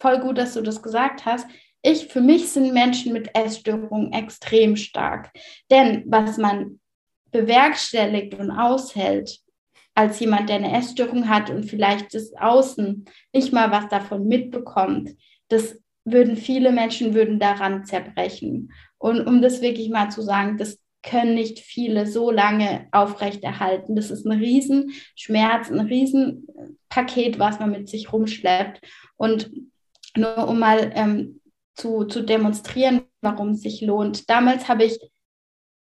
voll 0.00 0.20
gut, 0.20 0.38
dass 0.38 0.54
du 0.54 0.62
das 0.62 0.82
gesagt 0.82 1.24
hast. 1.24 1.46
Ich, 1.82 2.06
für 2.06 2.20
mich 2.20 2.48
sind 2.48 2.72
Menschen 2.72 3.12
mit 3.12 3.34
Essstörungen 3.34 4.12
extrem 4.12 4.76
stark. 4.76 5.30
Denn 5.70 6.04
was 6.06 6.38
man 6.38 6.80
bewerkstelligt 7.30 8.34
und 8.34 8.50
aushält, 8.50 9.40
als 9.94 10.20
jemand, 10.20 10.48
der 10.48 10.56
eine 10.56 10.76
Essstörung 10.76 11.28
hat 11.28 11.50
und 11.50 11.64
vielleicht 11.64 12.14
das 12.14 12.32
Außen 12.34 13.04
nicht 13.32 13.52
mal 13.52 13.70
was 13.70 13.88
davon 13.88 14.26
mitbekommt, 14.26 15.10
das 15.48 15.78
würden 16.04 16.36
viele 16.36 16.72
Menschen 16.72 17.14
würden 17.14 17.38
daran 17.38 17.84
zerbrechen. 17.84 18.72
Und 18.98 19.26
um 19.26 19.42
das 19.42 19.60
wirklich 19.60 19.90
mal 19.90 20.10
zu 20.10 20.22
sagen, 20.22 20.56
das 20.56 20.78
können 21.02 21.34
nicht 21.34 21.58
viele 21.58 22.06
so 22.06 22.30
lange 22.30 22.86
aufrechterhalten. 22.92 23.96
Das 23.96 24.10
ist 24.10 24.24
ein 24.24 24.38
Riesenschmerz, 24.38 25.70
ein 25.70 25.80
Riesenpaket, 25.80 27.38
was 27.38 27.58
man 27.58 27.72
mit 27.72 27.88
sich 27.88 28.12
rumschleppt. 28.12 28.80
Und 29.16 29.50
nur 30.16 30.48
um 30.48 30.58
mal 30.58 30.92
ähm, 30.94 31.40
zu, 31.74 32.04
zu 32.04 32.22
demonstrieren, 32.22 33.02
warum 33.20 33.50
es 33.50 33.62
sich 33.62 33.80
lohnt. 33.80 34.28
Damals 34.30 34.68
habe 34.68 34.84
ich 34.84 34.98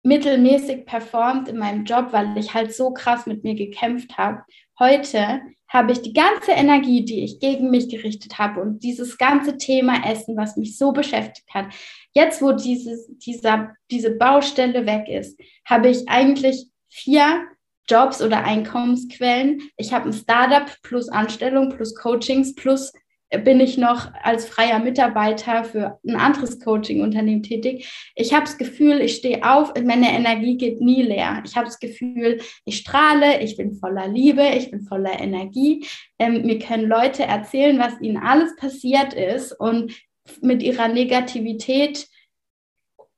mittelmäßig 0.04 0.86
performt 0.86 1.48
in 1.48 1.58
meinem 1.58 1.86
Job, 1.86 2.08
weil 2.12 2.38
ich 2.38 2.54
halt 2.54 2.74
so 2.74 2.92
krass 2.92 3.26
mit 3.26 3.44
mir 3.44 3.56
gekämpft 3.56 4.18
habe. 4.18 4.44
Heute 4.80 5.42
habe 5.74 5.92
ich 5.92 6.04
die 6.04 6.14
ganze 6.14 6.52
Energie, 6.52 7.04
die 7.04 7.24
ich 7.24 7.40
gegen 7.40 7.72
mich 7.72 7.90
gerichtet 7.90 8.38
habe 8.38 8.62
und 8.62 8.84
dieses 8.84 9.18
ganze 9.18 9.58
Thema 9.58 10.08
Essen, 10.08 10.38
was 10.38 10.56
mich 10.56 10.78
so 10.78 10.92
beschäftigt 10.92 11.50
hat, 11.52 11.66
jetzt 12.14 12.44
wo 12.44 12.52
dieses, 12.52 13.08
dieser, 13.18 13.74
diese 13.90 14.12
Baustelle 14.12 14.86
weg 14.86 15.10
ist, 15.10 15.40
habe 15.66 15.90
ich 15.90 16.08
eigentlich 16.08 16.68
vier 16.90 17.48
Jobs 17.90 18.22
oder 18.22 18.44
Einkommensquellen. 18.44 19.62
Ich 19.76 19.92
habe 19.94 20.10
ein 20.10 20.14
Startup 20.14 20.72
plus 20.84 21.10
Anstellung 21.10 21.70
plus 21.70 21.96
Coachings 21.96 22.54
plus 22.54 22.94
bin 23.40 23.60
ich 23.60 23.78
noch 23.78 24.12
als 24.22 24.46
freier 24.46 24.80
Mitarbeiter 24.80 25.64
für 25.64 26.00
ein 26.06 26.16
anderes 26.16 26.60
Coaching-Unternehmen 26.60 27.44
tätig. 27.44 28.12
Ich 28.16 28.34
habe 28.34 28.46
das 28.46 28.58
Gefühl, 28.58 29.02
ich 29.02 29.16
stehe 29.16 29.44
auf, 29.44 29.74
meine 29.76 30.12
Energie 30.12 30.58
geht 30.58 30.82
nie 30.82 31.02
leer. 31.02 31.42
Ich 31.46 31.56
habe 31.56 31.66
das 31.66 31.80
Gefühl, 31.80 32.42
ich 32.66 32.78
strahle, 32.78 33.42
ich 33.42 33.58
bin 33.58 33.76
voller 33.76 34.08
Liebe, 34.08 34.44
ich 34.56 34.72
bin 34.72 34.82
voller 34.82 35.20
Energie. 35.20 35.86
Ähm, 36.20 36.46
mir 36.46 36.60
können 36.60 36.88
Leute 36.88 37.24
erzählen, 37.24 37.80
was 37.80 38.00
ihnen 38.02 38.18
alles 38.18 38.56
passiert 38.56 39.14
ist 39.14 39.52
und 39.52 39.94
mit 40.42 40.64
ihrer 40.64 40.88
Negativität 40.88 42.08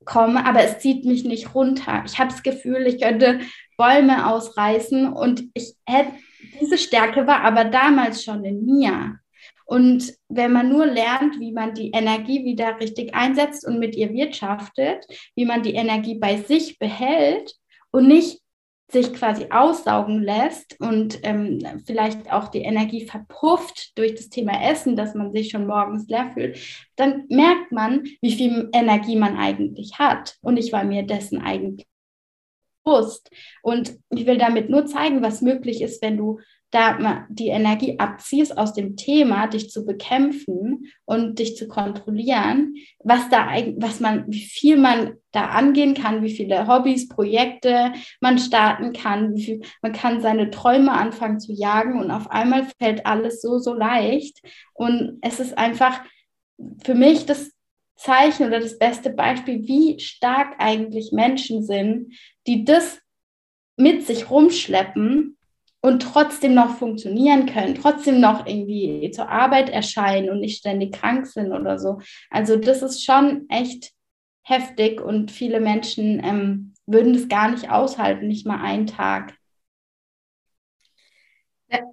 komme, 0.05 0.45
aber 0.45 0.63
es 0.63 0.79
zieht 0.79 1.05
mich 1.05 1.25
nicht 1.25 1.53
runter. 1.55 2.03
Ich 2.05 2.17
habe 2.19 2.31
das 2.31 2.43
Gefühl, 2.43 2.87
ich 2.87 3.01
könnte 3.01 3.39
Bäume 3.77 4.31
ausreißen 4.31 5.11
und 5.11 5.43
ich 5.53 5.73
hätte, 5.85 6.13
diese 6.61 6.77
Stärke 6.77 7.27
war 7.27 7.41
aber 7.41 7.65
damals 7.65 8.23
schon 8.23 8.45
in 8.45 8.65
mir. 8.65 9.19
Und 9.65 10.13
wenn 10.29 10.51
man 10.51 10.69
nur 10.69 10.85
lernt, 10.85 11.39
wie 11.39 11.51
man 11.51 11.73
die 11.73 11.91
Energie 11.91 12.45
wieder 12.45 12.79
richtig 12.79 13.13
einsetzt 13.15 13.65
und 13.67 13.79
mit 13.79 13.95
ihr 13.95 14.13
wirtschaftet, 14.13 15.05
wie 15.35 15.45
man 15.45 15.63
die 15.63 15.73
Energie 15.73 16.15
bei 16.15 16.37
sich 16.37 16.77
behält 16.79 17.55
und 17.91 18.07
nicht 18.07 18.41
sich 18.91 19.13
quasi 19.13 19.47
aussaugen 19.49 20.21
lässt 20.21 20.79
und 20.79 21.19
ähm, 21.23 21.59
vielleicht 21.85 22.31
auch 22.31 22.49
die 22.49 22.61
Energie 22.61 23.05
verpufft 23.05 23.97
durch 23.97 24.13
das 24.13 24.29
Thema 24.29 24.61
Essen, 24.63 24.95
dass 24.95 25.15
man 25.15 25.31
sich 25.31 25.49
schon 25.49 25.65
morgens 25.65 26.07
leer 26.07 26.29
fühlt, 26.33 26.59
dann 26.95 27.25
merkt 27.29 27.71
man, 27.71 28.03
wie 28.21 28.31
viel 28.31 28.69
Energie 28.73 29.15
man 29.15 29.37
eigentlich 29.37 29.97
hat. 29.97 30.37
Und 30.41 30.57
ich 30.57 30.71
war 30.71 30.83
mir 30.83 31.03
dessen 31.03 31.41
eigentlich 31.41 31.87
bewusst. 32.83 33.31
Und 33.63 33.97
ich 34.11 34.27
will 34.27 34.37
damit 34.37 34.69
nur 34.69 34.85
zeigen, 34.85 35.23
was 35.23 35.41
möglich 35.41 35.81
ist, 35.81 36.01
wenn 36.03 36.17
du 36.17 36.39
da 36.71 37.25
die 37.29 37.47
Energie 37.47 37.99
abziehst 37.99 38.57
aus 38.57 38.73
dem 38.73 38.97
Thema, 38.97 39.47
dich 39.47 39.69
zu 39.69 39.85
bekämpfen 39.85 40.91
und 41.05 41.39
dich 41.39 41.55
zu 41.55 41.67
kontrollieren, 41.67 42.75
was 42.99 43.29
da 43.29 43.47
was 43.77 43.99
man, 43.99 44.25
wie 44.27 44.43
viel 44.43 44.77
man 44.77 45.13
da 45.31 45.45
angehen 45.47 45.93
kann, 45.93 46.21
wie 46.21 46.35
viele 46.35 46.67
Hobbys, 46.67 47.07
Projekte 47.07 47.93
man 48.19 48.39
starten 48.39 48.93
kann, 48.93 49.35
wie 49.35 49.43
viel, 49.43 49.61
man 49.81 49.93
kann 49.93 50.21
seine 50.21 50.49
Träume 50.49 50.91
anfangen 50.91 51.39
zu 51.39 51.53
jagen 51.53 51.99
und 51.99 52.11
auf 52.11 52.29
einmal 52.29 52.67
fällt 52.79 53.05
alles 53.05 53.41
so, 53.41 53.57
so 53.57 53.73
leicht. 53.73 54.41
Und 54.73 55.19
es 55.21 55.39
ist 55.39 55.57
einfach 55.57 56.01
für 56.83 56.95
mich 56.95 57.25
das 57.25 57.51
Zeichen 57.95 58.47
oder 58.47 58.59
das 58.59 58.77
beste 58.77 59.09
Beispiel, 59.09 59.65
wie 59.67 59.99
stark 59.99 60.55
eigentlich 60.57 61.11
Menschen 61.13 61.63
sind, 61.63 62.13
die 62.47 62.65
das 62.65 62.99
mit 63.77 64.05
sich 64.05 64.29
rumschleppen 64.29 65.34
und 65.85 66.01
trotzdem 66.01 66.55
noch 66.55 66.77
funktionieren 66.77 67.45
können, 67.45 67.75
trotzdem 67.75 68.19
noch 68.19 68.47
irgendwie 68.47 69.11
zur 69.11 69.29
Arbeit 69.29 69.69
erscheinen 69.69 70.31
und 70.31 70.39
nicht 70.39 70.57
ständig 70.57 70.93
krank 70.93 71.27
sind 71.27 71.51
oder 71.51 71.77
so. 71.77 71.99
Also 72.31 72.55
das 72.55 72.81
ist 72.81 73.05
schon 73.05 73.45
echt 73.49 73.91
heftig 74.41 74.99
und 74.99 75.29
viele 75.29 75.59
Menschen 75.59 76.23
ähm, 76.23 76.73
würden 76.87 77.13
das 77.13 77.27
gar 77.27 77.51
nicht 77.51 77.69
aushalten, 77.69 78.27
nicht 78.27 78.47
mal 78.47 78.61
einen 78.63 78.87
Tag. 78.87 79.35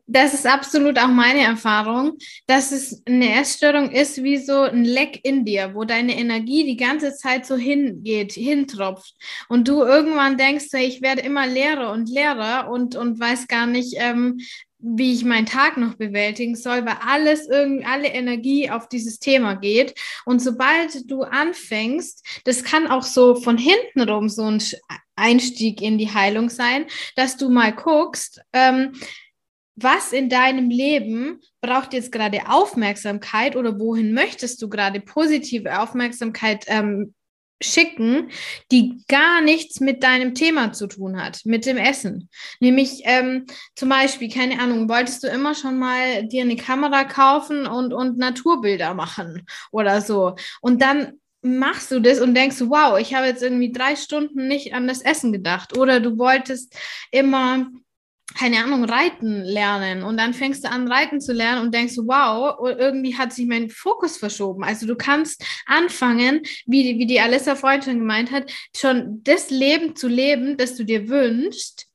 Das 0.07 0.35
ist 0.35 0.47
absolut 0.47 0.99
auch 0.99 1.09
meine 1.09 1.41
Erfahrung, 1.41 2.19
dass 2.47 2.73
es 2.73 3.03
eine 3.07 3.41
Essstörung 3.41 3.91
ist 3.91 4.23
wie 4.23 4.37
so 4.37 4.61
ein 4.63 4.85
Leck 4.85 5.21
in 5.25 5.45
dir, 5.45 5.75
wo 5.75 5.85
deine 5.85 6.19
Energie 6.19 6.65
die 6.65 6.77
ganze 6.77 7.15
Zeit 7.15 7.47
so 7.47 7.57
hingeht, 7.57 8.33
hintropft. 8.33 9.15
Und 9.49 9.69
du 9.69 9.83
irgendwann 9.83 10.37
denkst, 10.37 10.67
ich 10.75 11.01
werde 11.01 11.23
immer 11.23 11.47
leerer 11.47 11.93
und 11.93 12.11
leerer 12.11 12.71
und, 12.71 12.97
und 12.97 13.19
weiß 13.19 13.49
gar 13.49 13.67
nicht, 13.67 13.95
ähm, 13.97 14.39
wie 14.83 15.15
ich 15.15 15.25
meinen 15.25 15.47
Tag 15.47 15.77
noch 15.77 15.95
bewältigen 15.95 16.57
soll, 16.57 16.85
weil 16.85 16.97
alles 17.07 17.49
alle 17.49 18.09
Energie 18.09 18.69
auf 18.69 18.89
dieses 18.89 19.21
Thema 19.21 19.55
geht. 19.55 19.95
Und 20.25 20.41
sobald 20.41 21.11
du 21.11 21.23
anfängst, 21.23 22.27
das 22.45 22.65
kann 22.65 22.89
auch 22.89 23.05
so 23.05 23.37
von 23.37 23.57
hinten 23.57 24.03
rum 24.03 24.29
so 24.29 24.43
ein 24.43 24.63
Einstieg 25.15 25.81
in 25.81 25.99
die 25.99 26.13
Heilung 26.13 26.51
sein, 26.51 26.87
dass 27.15 27.37
du 27.37 27.49
mal 27.49 27.73
guckst, 27.73 28.41
ähm, 28.53 28.93
was 29.77 30.13
in 30.13 30.29
deinem 30.29 30.69
Leben 30.69 31.41
braucht 31.61 31.95
jetzt 31.95 32.13
gerade 32.13 32.49
Aufmerksamkeit 32.49 33.57
oder 33.57 33.79
wohin 33.79 34.13
möchtest 34.13 34.61
du 34.61 34.69
gerade 34.69 35.01
positive 35.01 35.81
Aufmerksamkeit 35.81 36.65
ähm, 36.67 37.15
schicken, 37.63 38.31
die 38.71 39.03
gar 39.09 39.41
nichts 39.41 39.81
mit 39.81 40.03
deinem 40.03 40.35
Thema 40.35 40.73
zu 40.73 40.87
tun 40.87 41.23
hat, 41.23 41.41
mit 41.45 41.65
dem 41.65 41.77
Essen. 41.77 42.29
Nämlich 42.61 43.03
ähm, 43.05 43.47
zum 43.77 43.89
Beispiel, 43.89 44.29
keine 44.29 44.61
Ahnung, 44.61 44.89
wolltest 44.89 45.23
du 45.23 45.29
immer 45.29 45.55
schon 45.55 45.79
mal 45.79 46.27
dir 46.27 46.43
eine 46.43 46.57
Kamera 46.57 47.05
kaufen 47.05 47.67
und, 47.67 47.93
und 47.93 48.19
Naturbilder 48.19 48.95
machen 48.95 49.47
oder 49.71 50.01
so. 50.01 50.35
Und 50.61 50.83
dann 50.83 51.21
machst 51.43 51.91
du 51.91 52.01
das 52.01 52.21
und 52.21 52.35
denkst, 52.35 52.61
wow, 52.61 52.99
ich 52.99 53.15
habe 53.15 53.27
jetzt 53.27 53.43
irgendwie 53.43 53.73
drei 53.73 53.97
Stunden 53.97 54.47
nicht 54.47 54.75
an 54.75 54.87
das 54.87 55.03
Essen 55.03 55.33
gedacht. 55.33 55.77
Oder 55.77 56.01
du 56.01 56.19
wolltest 56.19 56.77
immer 57.11 57.67
keine 58.35 58.65
Ahnung, 58.65 58.85
reiten 58.85 59.43
lernen 59.43 60.03
und 60.03 60.17
dann 60.17 60.35
fängst 60.35 60.65
du 60.65 60.71
an, 60.71 60.91
reiten 60.91 61.21
zu 61.21 61.33
lernen 61.33 61.63
und 61.63 61.75
denkst, 61.75 61.97
wow, 61.99 62.59
irgendwie 62.61 63.17
hat 63.17 63.33
sich 63.33 63.47
mein 63.47 63.71
Fokus 63.71 64.17
verschoben. 64.17 64.65
Also 64.65 64.87
du 64.87 64.97
kannst 64.97 65.45
anfangen, 65.67 66.43
wie, 66.67 66.99
wie 66.99 67.07
die 67.07 67.21
Alissa 67.21 67.57
vorhin 67.57 67.83
schon 67.83 67.99
gemeint 67.99 68.31
hat, 68.31 68.53
schon 68.77 69.23
das 69.23 69.51
Leben 69.51 69.97
zu 69.97 70.09
leben, 70.09 70.57
das 70.57 70.77
du 70.77 70.85
dir 70.85 71.09
wünschst, 71.09 71.87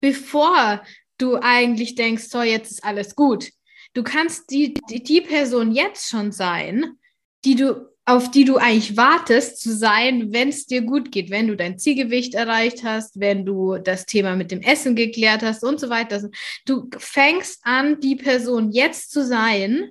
bevor 0.00 0.82
du 1.18 1.36
eigentlich 1.36 1.94
denkst, 1.94 2.24
so, 2.24 2.42
jetzt 2.42 2.72
ist 2.72 2.84
alles 2.84 3.14
gut. 3.14 3.50
Du 3.94 4.02
kannst 4.02 4.50
die, 4.50 4.74
die, 4.88 5.02
die 5.02 5.20
Person 5.20 5.72
jetzt 5.72 6.08
schon 6.08 6.32
sein, 6.32 6.98
die 7.44 7.54
du 7.54 7.91
auf 8.04 8.30
die 8.30 8.44
du 8.44 8.56
eigentlich 8.56 8.96
wartest 8.96 9.60
zu 9.60 9.74
sein, 9.74 10.32
wenn 10.32 10.48
es 10.48 10.66
dir 10.66 10.82
gut 10.82 11.12
geht, 11.12 11.30
wenn 11.30 11.46
du 11.46 11.56
dein 11.56 11.78
Zielgewicht 11.78 12.34
erreicht 12.34 12.82
hast, 12.82 13.20
wenn 13.20 13.46
du 13.46 13.78
das 13.78 14.06
Thema 14.06 14.34
mit 14.34 14.50
dem 14.50 14.60
Essen 14.60 14.96
geklärt 14.96 15.42
hast 15.42 15.62
und 15.62 15.78
so 15.78 15.88
weiter. 15.88 16.28
Du 16.66 16.90
fängst 16.98 17.60
an, 17.62 18.00
die 18.00 18.16
Person 18.16 18.72
jetzt 18.72 19.12
zu 19.12 19.24
sein 19.24 19.90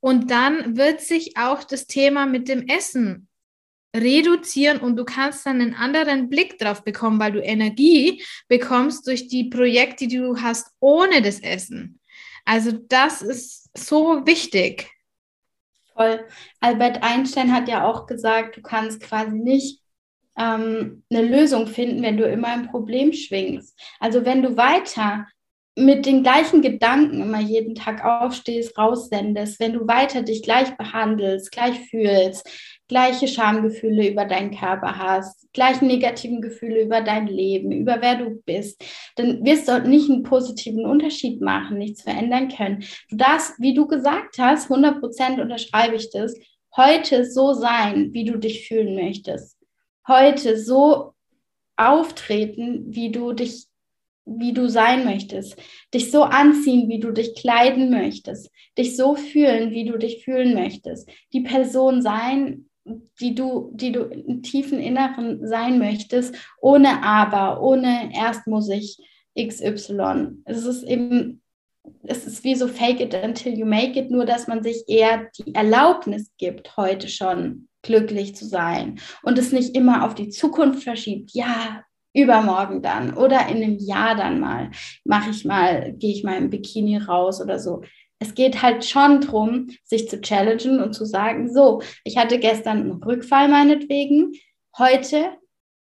und 0.00 0.30
dann 0.30 0.76
wird 0.76 1.00
sich 1.00 1.36
auch 1.38 1.64
das 1.64 1.86
Thema 1.86 2.26
mit 2.26 2.48
dem 2.48 2.66
Essen 2.68 3.28
reduzieren 3.96 4.78
und 4.78 4.96
du 4.96 5.04
kannst 5.06 5.46
dann 5.46 5.62
einen 5.62 5.74
anderen 5.74 6.28
Blick 6.28 6.58
drauf 6.58 6.84
bekommen, 6.84 7.18
weil 7.18 7.32
du 7.32 7.42
Energie 7.42 8.22
bekommst 8.46 9.06
durch 9.06 9.28
die 9.28 9.44
Projekte, 9.44 10.06
die 10.06 10.18
du 10.18 10.40
hast 10.40 10.68
ohne 10.80 11.22
das 11.22 11.40
Essen. 11.40 11.98
Also 12.44 12.72
das 12.72 13.22
ist 13.22 13.70
so 13.76 14.26
wichtig. 14.26 14.90
Voll. 15.98 16.24
Albert 16.60 17.02
Einstein 17.02 17.52
hat 17.52 17.68
ja 17.68 17.84
auch 17.84 18.06
gesagt, 18.06 18.56
du 18.56 18.62
kannst 18.62 19.00
quasi 19.02 19.36
nicht 19.36 19.82
ähm, 20.38 21.02
eine 21.10 21.22
Lösung 21.22 21.66
finden, 21.66 22.02
wenn 22.02 22.16
du 22.16 22.24
immer 22.24 22.48
ein 22.48 22.70
Problem 22.70 23.12
schwingst. 23.12 23.76
Also 23.98 24.24
wenn 24.24 24.42
du 24.42 24.56
weiter 24.56 25.26
mit 25.78 26.06
den 26.06 26.22
gleichen 26.22 26.60
Gedanken 26.60 27.22
immer 27.22 27.40
jeden 27.40 27.74
Tag 27.74 28.04
aufstehst, 28.04 28.76
raussendest, 28.76 29.60
wenn 29.60 29.74
du 29.74 29.86
weiter 29.86 30.22
dich 30.22 30.42
gleich 30.42 30.76
behandelst, 30.76 31.52
gleich 31.52 31.78
fühlst, 31.88 32.48
gleiche 32.88 33.28
Schamgefühle 33.28 34.08
über 34.08 34.24
deinen 34.24 34.56
Körper 34.56 34.98
hast, 34.98 35.46
gleichen 35.52 35.86
negativen 35.86 36.40
Gefühle 36.40 36.82
über 36.82 37.00
dein 37.00 37.28
Leben, 37.28 37.70
über 37.70 38.00
wer 38.00 38.16
du 38.16 38.42
bist, 38.44 38.82
dann 39.16 39.44
wirst 39.44 39.68
du 39.68 39.80
nicht 39.82 40.10
einen 40.10 40.24
positiven 40.24 40.84
Unterschied 40.84 41.40
machen, 41.40 41.78
nichts 41.78 42.02
verändern 42.02 42.48
können. 42.48 42.84
Du 43.08 43.16
darfst, 43.16 43.54
wie 43.58 43.74
du 43.74 43.86
gesagt 43.86 44.38
hast, 44.38 44.70
100 44.70 45.00
Prozent 45.00 45.38
unterschreibe 45.38 45.94
ich 45.94 46.10
das, 46.10 46.34
heute 46.76 47.24
so 47.24 47.52
sein, 47.52 48.12
wie 48.12 48.24
du 48.24 48.36
dich 48.36 48.66
fühlen 48.66 48.94
möchtest. 48.94 49.56
Heute 50.06 50.58
so 50.58 51.12
auftreten, 51.76 52.86
wie 52.88 53.12
du 53.12 53.32
dich 53.32 53.67
wie 54.36 54.52
du 54.52 54.68
sein 54.68 55.04
möchtest, 55.04 55.56
dich 55.94 56.10
so 56.10 56.22
anziehen, 56.22 56.88
wie 56.88 57.00
du 57.00 57.12
dich 57.12 57.34
kleiden 57.34 57.90
möchtest, 57.90 58.50
dich 58.76 58.96
so 58.96 59.14
fühlen, 59.14 59.70
wie 59.70 59.84
du 59.84 59.96
dich 59.98 60.24
fühlen 60.24 60.54
möchtest, 60.54 61.08
die 61.32 61.40
Person 61.40 62.02
sein, 62.02 62.68
die 63.20 63.34
du, 63.34 63.70
die 63.74 63.92
du 63.92 64.02
im 64.02 64.42
tiefen 64.42 64.80
Inneren 64.80 65.46
sein 65.46 65.78
möchtest, 65.78 66.34
ohne 66.60 67.02
aber, 67.02 67.62
ohne 67.62 68.10
erst 68.14 68.46
muss 68.46 68.68
ich 68.68 68.98
XY. 69.38 70.42
Es 70.44 70.64
ist 70.64 70.82
eben, 70.84 71.42
es 72.02 72.26
ist 72.26 72.44
wie 72.44 72.54
so 72.54 72.66
fake 72.66 73.00
it 73.00 73.14
until 73.14 73.56
you 73.56 73.66
make 73.66 73.98
it, 73.98 74.10
nur 74.10 74.24
dass 74.24 74.48
man 74.48 74.62
sich 74.62 74.84
eher 74.88 75.28
die 75.38 75.54
Erlaubnis 75.54 76.30
gibt, 76.38 76.76
heute 76.76 77.08
schon 77.08 77.68
glücklich 77.82 78.34
zu 78.34 78.44
sein 78.46 78.98
und 79.22 79.38
es 79.38 79.52
nicht 79.52 79.76
immer 79.76 80.04
auf 80.04 80.14
die 80.14 80.30
Zukunft 80.30 80.82
verschiebt. 80.82 81.30
Ja, 81.32 81.84
übermorgen 82.20 82.82
dann 82.82 83.14
oder 83.14 83.48
in 83.48 83.56
einem 83.56 83.78
Jahr 83.78 84.14
dann 84.14 84.40
mal 84.40 84.70
mache 85.04 85.30
ich 85.30 85.44
mal, 85.44 85.92
gehe 85.92 86.12
ich 86.12 86.24
mal 86.24 86.36
im 86.36 86.50
Bikini 86.50 86.98
raus 86.98 87.40
oder 87.40 87.58
so 87.58 87.82
es 88.20 88.34
geht 88.34 88.62
halt 88.62 88.84
schon 88.84 89.20
darum, 89.20 89.68
sich 89.84 90.08
zu 90.08 90.20
challengen 90.20 90.82
und 90.82 90.92
zu 90.92 91.04
sagen, 91.04 91.54
so, 91.54 91.82
ich 92.02 92.18
hatte 92.18 92.40
gestern 92.40 92.78
einen 92.78 93.02
Rückfall 93.04 93.46
meinetwegen, 93.46 94.32
heute 94.76 95.38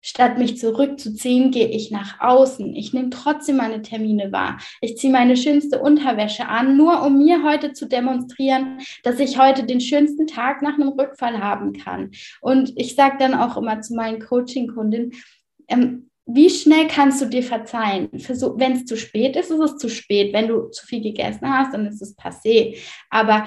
Statt 0.06 0.36
mich 0.36 0.58
zurückzuziehen, 0.58 1.50
gehe 1.50 1.68
ich 1.68 1.90
nach 1.90 2.20
außen. 2.20 2.76
Ich 2.76 2.92
nehme 2.92 3.08
trotzdem 3.08 3.56
meine 3.56 3.80
Termine 3.80 4.32
wahr. 4.32 4.58
Ich 4.82 4.98
ziehe 4.98 5.10
meine 5.10 5.34
schönste 5.34 5.80
Unterwäsche 5.80 6.46
an, 6.46 6.76
nur 6.76 7.00
um 7.00 7.16
mir 7.16 7.42
heute 7.42 7.72
zu 7.72 7.88
demonstrieren, 7.88 8.80
dass 9.02 9.18
ich 9.18 9.38
heute 9.38 9.64
den 9.64 9.80
schönsten 9.80 10.26
Tag 10.26 10.60
nach 10.60 10.74
einem 10.74 10.90
Rückfall 10.90 11.40
haben 11.40 11.72
kann. 11.72 12.10
Und 12.42 12.74
ich 12.76 12.96
sage 12.96 13.16
dann 13.18 13.32
auch 13.32 13.56
immer 13.56 13.80
zu 13.80 13.94
meinen 13.94 14.20
Coaching-Kundinnen, 14.20 15.12
ähm, 15.68 16.10
wie 16.26 16.48
schnell 16.48 16.88
kannst 16.88 17.20
du 17.20 17.26
dir 17.26 17.42
verzeihen? 17.42 18.08
Wenn 18.12 18.72
es 18.72 18.84
zu 18.86 18.96
spät 18.96 19.36
ist, 19.36 19.50
ist 19.50 19.60
es 19.60 19.76
zu 19.76 19.88
spät. 19.88 20.32
Wenn 20.32 20.48
du 20.48 20.68
zu 20.70 20.86
viel 20.86 21.02
gegessen 21.02 21.48
hast, 21.48 21.74
dann 21.74 21.86
ist 21.86 22.00
es 22.00 22.16
passé. 22.16 22.78
Aber 23.10 23.46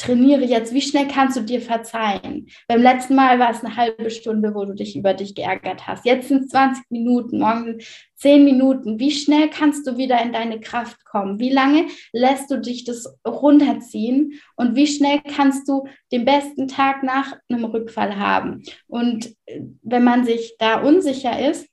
trainiere 0.00 0.44
jetzt, 0.44 0.72
wie 0.72 0.80
schnell 0.80 1.06
kannst 1.06 1.36
du 1.36 1.42
dir 1.42 1.60
verzeihen? 1.60 2.48
Beim 2.66 2.82
letzten 2.82 3.14
Mal 3.14 3.38
war 3.38 3.50
es 3.50 3.62
eine 3.62 3.76
halbe 3.76 4.10
Stunde, 4.10 4.54
wo 4.54 4.64
du 4.64 4.74
dich 4.74 4.96
über 4.96 5.14
dich 5.14 5.34
geärgert 5.34 5.86
hast. 5.86 6.06
Jetzt 6.06 6.28
sind 6.28 6.44
es 6.44 6.48
20 6.48 6.90
Minuten, 6.90 7.38
morgen 7.38 7.64
sind 7.64 7.84
10 8.16 8.44
Minuten. 8.44 8.98
Wie 8.98 9.10
schnell 9.10 9.50
kannst 9.50 9.86
du 9.86 9.98
wieder 9.98 10.20
in 10.22 10.32
deine 10.32 10.58
Kraft 10.58 11.04
kommen? 11.04 11.38
Wie 11.38 11.50
lange 11.50 11.86
lässt 12.12 12.50
du 12.50 12.58
dich 12.58 12.84
das 12.84 13.18
runterziehen? 13.26 14.40
Und 14.56 14.74
wie 14.74 14.86
schnell 14.86 15.20
kannst 15.20 15.68
du 15.68 15.84
den 16.10 16.24
besten 16.24 16.66
Tag 16.66 17.02
nach 17.02 17.36
einem 17.48 17.66
Rückfall 17.66 18.16
haben? 18.16 18.62
Und 18.88 19.26
äh, 19.46 19.60
wenn 19.82 20.04
man 20.04 20.24
sich 20.24 20.56
da 20.58 20.80
unsicher 20.80 21.38
ist, 21.50 21.69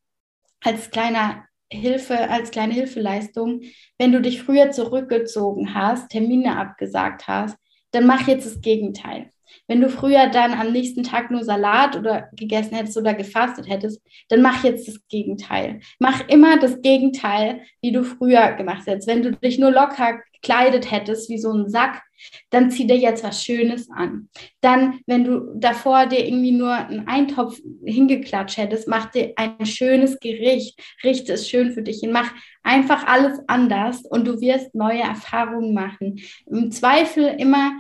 als 0.68 0.92
kleiner 0.92 1.46
Hilfe, 1.72 2.30
als 2.30 2.52
kleine 2.52 2.74
Hilfeleistung, 2.74 3.62
wenn 3.98 4.12
du 4.12 4.22
dich 4.22 4.44
früher 4.44 4.72
zurückgezogen 4.72 5.74
hast, 5.74 6.10
Termine 6.10 6.58
abgesagt 6.58 7.28
hast, 7.28 7.58
dann 7.92 8.06
mach 8.06 8.28
jetzt 8.28 8.46
das 8.46 8.60
Gegenteil. 8.60 9.32
Wenn 9.68 9.82
du 9.82 9.90
früher 9.90 10.28
dann 10.28 10.54
am 10.54 10.72
nächsten 10.72 11.04
Tag 11.04 11.32
nur 11.32 11.44
Salat 11.44 11.96
oder 11.96 12.30
gegessen 12.34 12.76
hättest 12.76 12.98
oder 12.98 13.14
gefastet 13.14 13.70
hättest, 13.70 14.02
dann 14.30 14.42
mach 14.42 14.64
jetzt 14.64 14.88
das 14.88 15.00
Gegenteil. 15.08 15.80
Mach 16.00 16.28
immer 16.28 16.58
das 16.60 16.82
Gegenteil, 16.82 17.62
wie 17.82 17.92
du 17.92 18.04
früher 18.04 18.54
gemacht 18.54 18.88
hättest. 18.88 19.08
Wenn 19.08 19.24
du 19.24 19.32
dich 19.32 19.60
nur 19.60 19.72
locker 19.72 20.20
gekleidet 20.34 20.92
hättest, 20.92 21.30
wie 21.30 21.38
so 21.38 21.52
ein 21.52 21.70
Sack, 21.70 22.04
dann 22.50 22.72
zieh 22.72 22.88
dir 22.88 22.98
jetzt 22.98 23.24
was 23.24 23.44
Schönes 23.44 23.90
an. 23.92 24.30
Dann, 24.62 25.00
wenn 25.06 25.24
du 25.24 25.54
davor 25.56 26.08
dir 26.08 26.26
irgendwie 26.26 26.52
nur 26.52 26.74
einen 26.74 27.08
Eintopf 27.08 27.60
hingeklatscht 27.86 28.58
hättest, 28.58 28.88
mach 28.88 29.12
dir 29.12 29.34
ein 29.36 29.66
schönes 29.66 30.20
Gericht, 30.20 30.80
richte 31.04 31.34
es 31.34 31.50
schön 31.50 31.72
für 31.72 31.82
dich 31.82 32.00
hin, 32.00 32.12
mach 32.12 32.32
einfach 32.64 33.06
alles 33.08 33.40
anders 33.48 34.04
und 34.06 34.26
du 34.26 34.42
wirst 34.42 34.74
neue 34.74 35.02
Erfahrungen 35.02 35.74
machen. 35.74 36.20
Im 36.48 36.72
Zweifel 36.72 37.36
immer 37.38 37.72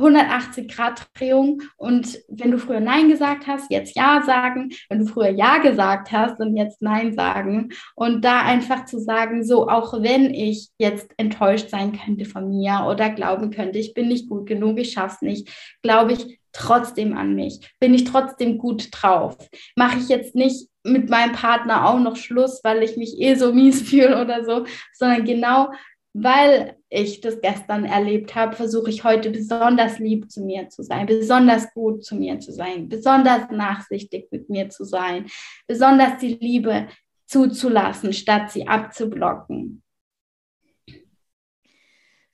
180 0.00 0.68
Grad 0.68 1.06
Drehung 1.14 1.62
und 1.76 2.18
wenn 2.28 2.50
du 2.50 2.58
früher 2.58 2.80
Nein 2.80 3.08
gesagt 3.08 3.46
hast, 3.46 3.70
jetzt 3.70 3.96
Ja 3.96 4.22
sagen, 4.24 4.70
wenn 4.88 5.00
du 5.00 5.06
früher 5.06 5.30
Ja 5.30 5.58
gesagt 5.58 6.10
hast 6.12 6.40
und 6.40 6.56
jetzt 6.56 6.82
Nein 6.82 7.12
sagen. 7.14 7.70
Und 7.94 8.24
da 8.24 8.42
einfach 8.42 8.84
zu 8.84 8.98
sagen, 8.98 9.44
so 9.44 9.68
auch 9.68 10.02
wenn 10.02 10.34
ich 10.34 10.68
jetzt 10.78 11.10
enttäuscht 11.16 11.70
sein 11.70 11.92
könnte 11.92 12.24
von 12.24 12.48
mir 12.48 12.86
oder 12.88 13.10
glauben 13.10 13.50
könnte, 13.50 13.78
ich 13.78 13.94
bin 13.94 14.08
nicht 14.08 14.28
gut 14.28 14.46
genug, 14.46 14.78
ich 14.78 14.92
schaff's 14.92 15.22
nicht, 15.22 15.48
glaube 15.82 16.12
ich 16.12 16.40
trotzdem 16.52 17.16
an 17.16 17.34
mich, 17.34 17.74
bin 17.78 17.94
ich 17.94 18.04
trotzdem 18.04 18.58
gut 18.58 18.88
drauf, 18.90 19.36
mache 19.76 19.98
ich 19.98 20.08
jetzt 20.08 20.34
nicht 20.34 20.68
mit 20.82 21.10
meinem 21.10 21.32
Partner 21.32 21.88
auch 21.88 22.00
noch 22.00 22.16
Schluss, 22.16 22.60
weil 22.64 22.82
ich 22.82 22.96
mich 22.96 23.20
eh 23.20 23.34
so 23.34 23.52
mies 23.52 23.82
fühle 23.88 24.20
oder 24.20 24.44
so, 24.44 24.64
sondern 24.92 25.24
genau 25.24 25.68
weil 26.12 26.76
ich 26.88 27.20
das 27.20 27.40
gestern 27.40 27.84
erlebt 27.84 28.34
habe, 28.34 28.56
versuche 28.56 28.90
ich 28.90 29.04
heute 29.04 29.30
besonders 29.30 29.98
lieb 29.98 30.30
zu 30.30 30.42
mir 30.42 30.68
zu 30.68 30.82
sein, 30.82 31.06
besonders 31.06 31.72
gut 31.72 32.04
zu 32.04 32.16
mir 32.16 32.40
zu 32.40 32.52
sein, 32.52 32.88
besonders 32.88 33.50
nachsichtig 33.50 34.28
mit 34.30 34.50
mir 34.50 34.68
zu 34.70 34.84
sein, 34.84 35.26
besonders 35.66 36.18
die 36.18 36.34
Liebe 36.34 36.88
zuzulassen, 37.26 38.12
statt 38.12 38.50
sie 38.50 38.66
abzublocken. 38.66 39.82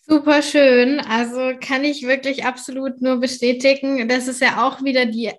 Super 0.09 0.41
schön. 0.41 1.01
Also 1.01 1.59
kann 1.61 1.83
ich 1.83 2.07
wirklich 2.07 2.45
absolut 2.45 3.03
nur 3.03 3.19
bestätigen. 3.19 4.09
Das 4.09 4.29
ist 4.29 4.41
ja 4.41 4.65
auch 4.65 4.85
wieder 4.85 5.05
die 5.05 5.33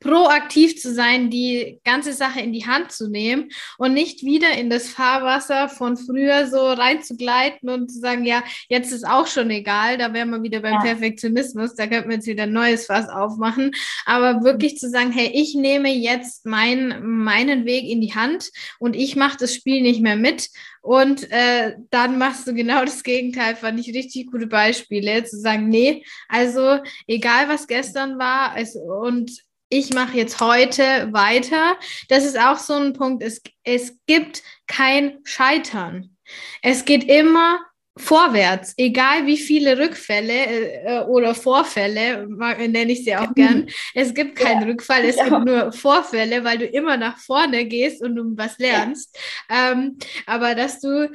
proaktiv 0.00 0.80
zu 0.80 0.94
sein, 0.94 1.30
die 1.30 1.80
ganze 1.84 2.12
Sache 2.12 2.40
in 2.40 2.52
die 2.52 2.66
Hand 2.66 2.92
zu 2.92 3.08
nehmen 3.08 3.50
und 3.78 3.94
nicht 3.94 4.22
wieder 4.22 4.52
in 4.52 4.70
das 4.70 4.88
Fahrwasser 4.88 5.68
von 5.68 5.96
früher 5.96 6.46
so 6.46 6.58
reinzugleiten 6.58 7.68
und 7.68 7.90
zu 7.90 7.98
sagen, 7.98 8.24
ja, 8.24 8.42
jetzt 8.68 8.92
ist 8.92 9.06
auch 9.06 9.26
schon 9.26 9.50
egal, 9.50 9.98
da 9.98 10.12
wären 10.12 10.30
wir 10.30 10.42
wieder 10.42 10.60
beim 10.60 10.74
ja. 10.74 10.80
Perfektionismus, 10.80 11.74
da 11.74 11.86
könnten 11.86 12.10
wir 12.10 12.16
jetzt 12.16 12.26
wieder 12.26 12.44
ein 12.44 12.52
neues 12.52 12.86
Fass 12.86 13.08
aufmachen, 13.08 13.72
aber 14.06 14.44
wirklich 14.44 14.78
zu 14.78 14.88
sagen, 14.88 15.10
hey, 15.10 15.30
ich 15.34 15.54
nehme 15.54 15.92
jetzt 15.92 16.46
mein, 16.46 17.02
meinen 17.04 17.64
Weg 17.64 17.84
in 17.88 18.00
die 18.00 18.14
Hand 18.14 18.50
und 18.78 18.94
ich 18.94 19.16
mache 19.16 19.38
das 19.38 19.54
Spiel 19.54 19.82
nicht 19.82 20.00
mehr 20.00 20.16
mit 20.16 20.48
und 20.80 21.30
äh, 21.32 21.74
dann 21.90 22.18
machst 22.18 22.46
du 22.46 22.54
genau 22.54 22.84
das 22.84 23.02
Gegenteil, 23.02 23.56
fand 23.56 23.80
ich 23.80 23.94
richtig 23.94 24.30
gute 24.30 24.46
Beispiele, 24.46 25.24
zu 25.24 25.38
sagen, 25.38 25.68
nee, 25.68 26.04
also 26.28 26.78
egal 27.06 27.48
was 27.48 27.66
gestern 27.66 28.18
war 28.18 28.56
es, 28.56 28.76
und 28.76 29.47
ich 29.68 29.92
mache 29.92 30.16
jetzt 30.16 30.40
heute 30.40 31.12
weiter. 31.12 31.76
Das 32.08 32.24
ist 32.24 32.38
auch 32.38 32.58
so 32.58 32.74
ein 32.74 32.92
Punkt. 32.92 33.22
Es, 33.22 33.42
es 33.64 33.98
gibt 34.06 34.42
kein 34.66 35.18
Scheitern. 35.24 36.16
Es 36.62 36.84
geht 36.84 37.04
immer 37.04 37.60
vorwärts, 37.98 38.74
egal 38.76 39.26
wie 39.26 39.36
viele 39.36 39.78
Rückfälle 39.78 40.84
äh, 40.84 41.00
oder 41.04 41.34
Vorfälle, 41.34 42.26
nenne 42.28 42.92
ich 42.92 43.04
sie 43.04 43.16
auch 43.16 43.34
gern. 43.34 43.68
Es 43.94 44.14
gibt 44.14 44.36
keinen 44.36 44.62
ja, 44.62 44.68
Rückfall, 44.68 45.04
es 45.04 45.16
gibt 45.16 45.32
auch. 45.32 45.44
nur 45.44 45.72
Vorfälle, 45.72 46.44
weil 46.44 46.58
du 46.58 46.64
immer 46.64 46.96
nach 46.96 47.18
vorne 47.18 47.66
gehst 47.66 48.02
und 48.02 48.14
du 48.14 48.36
was 48.36 48.58
lernst. 48.58 49.18
Ja. 49.50 49.72
Ähm, 49.72 49.98
aber 50.26 50.54
dass 50.54 50.80
du, 50.80 51.10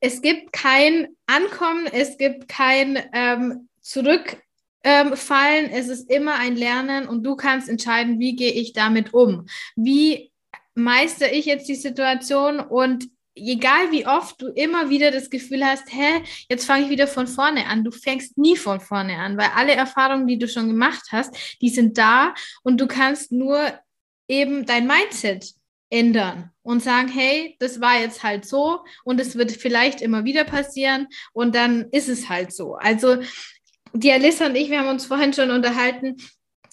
es 0.00 0.20
gibt 0.20 0.52
kein 0.52 1.08
Ankommen, 1.26 1.86
es 1.86 2.18
gibt 2.18 2.48
kein 2.48 3.02
ähm, 3.12 3.68
Zurück 3.80 4.38
ähm, 4.84 5.16
fallen. 5.16 5.70
Es 5.70 5.88
ist 5.88 6.10
immer 6.10 6.34
ein 6.34 6.56
Lernen 6.56 7.08
und 7.08 7.24
du 7.24 7.34
kannst 7.34 7.68
entscheiden, 7.68 8.20
wie 8.20 8.36
gehe 8.36 8.52
ich 8.52 8.72
damit 8.72 9.12
um. 9.12 9.46
Wie 9.74 10.30
meistere 10.74 11.30
ich 11.30 11.46
jetzt 11.46 11.68
die 11.68 11.74
Situation 11.74 12.60
und 12.60 13.08
egal 13.36 13.90
wie 13.90 14.06
oft 14.06 14.40
du 14.40 14.48
immer 14.48 14.90
wieder 14.90 15.10
das 15.10 15.30
Gefühl 15.30 15.64
hast, 15.64 15.92
hä, 15.92 16.22
jetzt 16.48 16.66
fange 16.66 16.84
ich 16.84 16.90
wieder 16.90 17.06
von 17.06 17.26
vorne 17.26 17.66
an. 17.66 17.82
Du 17.82 17.90
fängst 17.90 18.38
nie 18.38 18.56
von 18.56 18.80
vorne 18.80 19.16
an, 19.18 19.36
weil 19.36 19.50
alle 19.56 19.72
Erfahrungen, 19.72 20.26
die 20.26 20.38
du 20.38 20.46
schon 20.46 20.68
gemacht 20.68 21.06
hast, 21.10 21.34
die 21.60 21.70
sind 21.70 21.98
da 21.98 22.34
und 22.62 22.80
du 22.80 22.86
kannst 22.86 23.32
nur 23.32 23.60
eben 24.28 24.66
dein 24.66 24.86
Mindset 24.86 25.54
ändern 25.90 26.50
und 26.62 26.82
sagen, 26.82 27.08
hey, 27.08 27.56
das 27.60 27.80
war 27.80 28.00
jetzt 28.00 28.22
halt 28.22 28.46
so 28.46 28.80
und 29.04 29.20
es 29.20 29.36
wird 29.36 29.52
vielleicht 29.52 30.00
immer 30.00 30.24
wieder 30.24 30.44
passieren 30.44 31.08
und 31.32 31.54
dann 31.54 31.88
ist 31.90 32.08
es 32.08 32.28
halt 32.28 32.52
so. 32.52 32.74
Also 32.74 33.18
die 33.94 34.12
Alissa 34.12 34.46
und 34.46 34.56
ich, 34.56 34.70
wir 34.70 34.80
haben 34.80 34.88
uns 34.88 35.06
vorhin 35.06 35.32
schon 35.32 35.50
unterhalten, 35.50 36.16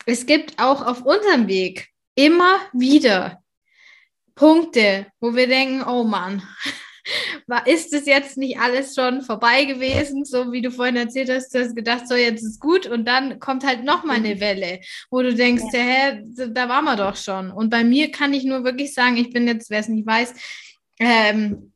es 0.05 0.25
gibt 0.25 0.59
auch 0.59 0.85
auf 0.85 1.03
unserem 1.03 1.47
Weg 1.47 1.89
immer 2.15 2.59
wieder 2.73 3.41
Punkte, 4.35 5.07
wo 5.19 5.35
wir 5.35 5.47
denken, 5.47 5.83
oh 5.87 6.03
Mann, 6.03 6.41
war, 7.47 7.67
ist 7.67 7.93
es 7.93 8.05
jetzt 8.05 8.37
nicht 8.37 8.59
alles 8.59 8.95
schon 8.95 9.21
vorbei 9.21 9.65
gewesen, 9.65 10.25
so 10.25 10.51
wie 10.51 10.61
du 10.61 10.71
vorhin 10.71 10.95
erzählt 10.95 11.29
hast, 11.29 11.53
du 11.53 11.59
hast 11.59 11.75
gedacht, 11.75 12.07
so 12.07 12.15
jetzt 12.15 12.43
ist 12.43 12.59
gut 12.59 12.87
und 12.87 13.05
dann 13.05 13.39
kommt 13.39 13.65
halt 13.65 13.83
nochmal 13.83 14.17
eine 14.17 14.39
Welle, 14.39 14.79
wo 15.11 15.21
du 15.21 15.33
denkst, 15.33 15.63
ja. 15.73 15.79
hä, 15.79 16.23
da 16.49 16.69
waren 16.69 16.85
wir 16.85 16.95
doch 16.95 17.15
schon. 17.15 17.51
Und 17.51 17.69
bei 17.69 17.83
mir 17.83 18.11
kann 18.11 18.33
ich 18.33 18.43
nur 18.43 18.63
wirklich 18.63 18.93
sagen, 18.93 19.17
ich 19.17 19.31
bin 19.31 19.47
jetzt, 19.47 19.69
wer 19.69 19.79
es 19.79 19.89
nicht 19.89 20.07
weiß, 20.07 20.33
ähm, 20.99 21.70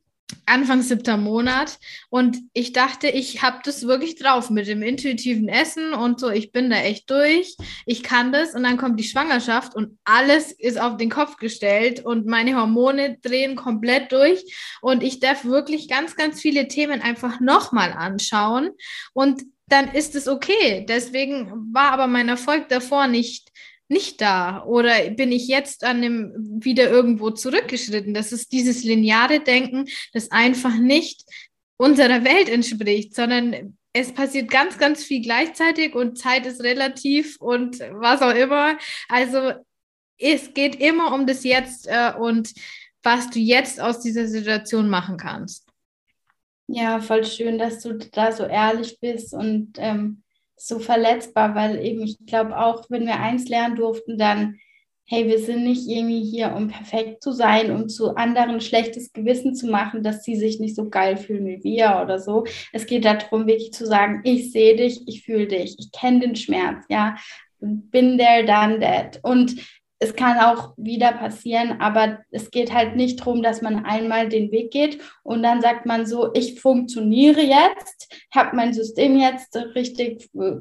Anfang 0.46 0.82
siebter 0.82 1.18
Monat. 1.18 1.80
Und 2.10 2.38
ich 2.54 2.74
dachte, 2.74 3.08
ich 3.08 3.42
habe 3.42 3.60
das 3.64 3.88
wirklich 3.88 4.16
drauf 4.16 4.50
mit 4.50 4.68
dem 4.68 4.82
intuitiven 4.82 5.48
Essen 5.48 5.94
und 5.94 6.20
so, 6.20 6.30
ich 6.30 6.52
bin 6.52 6.70
da 6.70 6.78
echt 6.78 7.10
durch, 7.10 7.56
ich 7.86 8.04
kann 8.04 8.32
das. 8.32 8.54
Und 8.54 8.64
dann 8.64 8.78
kommt 8.78 9.00
die 9.00 9.04
Schwangerschaft 9.04 9.76
und 9.76 9.98
alles 10.04 10.52
ist 10.52 10.80
auf 10.80 10.98
den 10.98 11.10
Kopf 11.10 11.38
gestellt 11.38 12.06
und 12.06 12.26
meine 12.26 12.56
Hormone 12.56 13.18
drehen 13.22 13.56
komplett 13.56 14.12
durch. 14.12 14.44
Und 14.82 15.04
ich 15.04 15.20
darf 15.20 15.46
wirklich 15.46 15.88
ganz, 15.88 16.16
ganz 16.16 16.42
viele 16.42 16.68
Themen 16.68 17.02
einfach 17.02 17.40
nochmal 17.40 17.94
anschauen. 17.94 18.72
Und 19.14 19.44
dann 19.68 19.92
ist 19.94 20.16
es 20.16 20.28
okay. 20.28 20.86
Deswegen 20.88 21.74
war 21.74 21.92
aber 21.92 22.08
mein 22.08 22.30
Erfolg 22.30 22.70
davor 22.70 23.08
nicht 23.08 23.45
nicht 23.88 24.22
da? 24.22 24.64
Oder 24.66 25.12
bin 25.12 25.32
ich 25.32 25.48
jetzt 25.48 25.84
an 25.84 26.02
dem 26.02 26.34
wieder 26.64 26.90
irgendwo 26.90 27.32
zurückgeschritten? 27.32 28.14
Das 28.14 28.32
ist 28.32 28.52
dieses 28.52 28.84
lineare 28.84 29.40
Denken, 29.40 29.86
das 30.14 30.32
einfach 30.32 30.78
nicht 30.78 31.24
unserer 31.78 32.24
Welt 32.24 32.50
entspricht, 32.50 33.16
sondern 33.16 33.78
es 33.94 34.14
passiert 34.14 34.50
ganz, 34.50 34.78
ganz 34.78 35.04
viel 35.04 35.22
gleichzeitig 35.22 35.96
und 35.96 36.18
Zeit 36.18 36.46
ist 36.46 36.62
relativ 36.62 37.40
und 37.40 37.80
was 37.80 38.22
auch 38.22 38.36
immer. 38.36 38.78
Also 39.08 39.54
es 40.18 40.54
geht 40.54 40.76
immer 40.76 41.14
um 41.14 41.26
das 41.26 41.44
Jetzt 41.44 41.88
äh, 41.88 42.14
und 42.18 42.54
was 43.04 43.30
du 43.30 43.40
jetzt 43.40 43.80
aus 43.80 44.02
dieser 44.02 44.28
Situation 44.28 44.90
machen 44.90 45.18
kannst. 45.18 45.66
Ja, 46.68 47.00
voll 47.00 47.24
schön, 47.24 47.58
dass 47.58 47.82
du 47.84 47.94
da 47.94 48.32
so 48.32 48.44
ehrlich 48.44 49.00
bist 49.00 49.34
und 49.34 49.74
ähm, 49.78 50.24
so 50.58 50.80
verletzbar, 50.80 51.56
weil 51.56 51.84
eben 51.84 52.02
ich 52.02 52.18
glaube 52.26 52.58
auch, 52.58 52.86
wenn 52.90 53.06
wir 53.06 53.20
eins 53.20 53.48
lernen 53.50 53.76
durften, 53.76 54.18
dann 54.18 54.60
hey, 55.08 55.28
wir 55.28 55.40
sind 55.40 55.64
nicht 55.64 55.88
irgendwie 55.88 56.24
hier, 56.24 56.56
um 56.56 56.68
perfekt 56.68 57.22
zu 57.22 57.32
sein, 57.32 57.70
um 57.72 57.88
zu 57.90 58.16
anderen 58.16 58.60
schlechtes 58.60 59.14
Gewissen 59.14 59.54
zu 59.54 59.68
machen, 59.68 60.02
dass 60.02 60.24
sie 60.24 60.36
sich 60.36 60.60
nicht 60.60 60.76
so 60.76 60.90
geil 60.90 61.16
fühlen 61.16 61.46
wie 61.46 61.64
wir 61.64 62.00
oder 62.04 62.20
so. 62.20 62.46
Es 62.74 62.88
geht 62.88 63.06
darum, 63.06 63.46
wirklich 63.46 63.72
zu 63.72 63.86
sagen, 63.86 64.22
ich 64.24 64.52
sehe 64.52 64.76
dich, 64.76 65.08
ich 65.08 65.24
fühle 65.24 65.48
dich, 65.48 65.76
ich 65.78 65.92
kenne 65.92 66.22
den 66.22 66.36
Schmerz, 66.36 66.86
ja, 66.90 67.16
bin 67.60 68.18
there, 68.18 68.46
done 68.46 68.80
that. 68.80 69.20
Und 69.22 69.56
es 70.06 70.16
kann 70.16 70.38
auch 70.38 70.74
wieder 70.78 71.14
passieren, 71.14 71.82
aber 71.82 72.20
es 72.30 72.52
geht 72.52 72.72
halt 72.72 72.96
nicht 72.96 73.20
darum, 73.22 73.42
dass 73.42 73.64
man 73.64 73.86
einmal 73.86 74.30
den 74.30 74.52
Weg 74.52 74.70
geht 74.70 75.00
und 75.24 75.42
dann 75.42 75.62
sagt 75.62 75.88
man 75.88 76.06
so, 76.06 76.32
ich 76.36 76.62
funktioniere 76.62 77.42
jetzt, 77.42 78.14
habe 78.32 78.56
mein 78.56 78.72
System 78.72 79.18
jetzt 79.18 79.56
richtig 79.74 80.30
äh, 80.36 80.58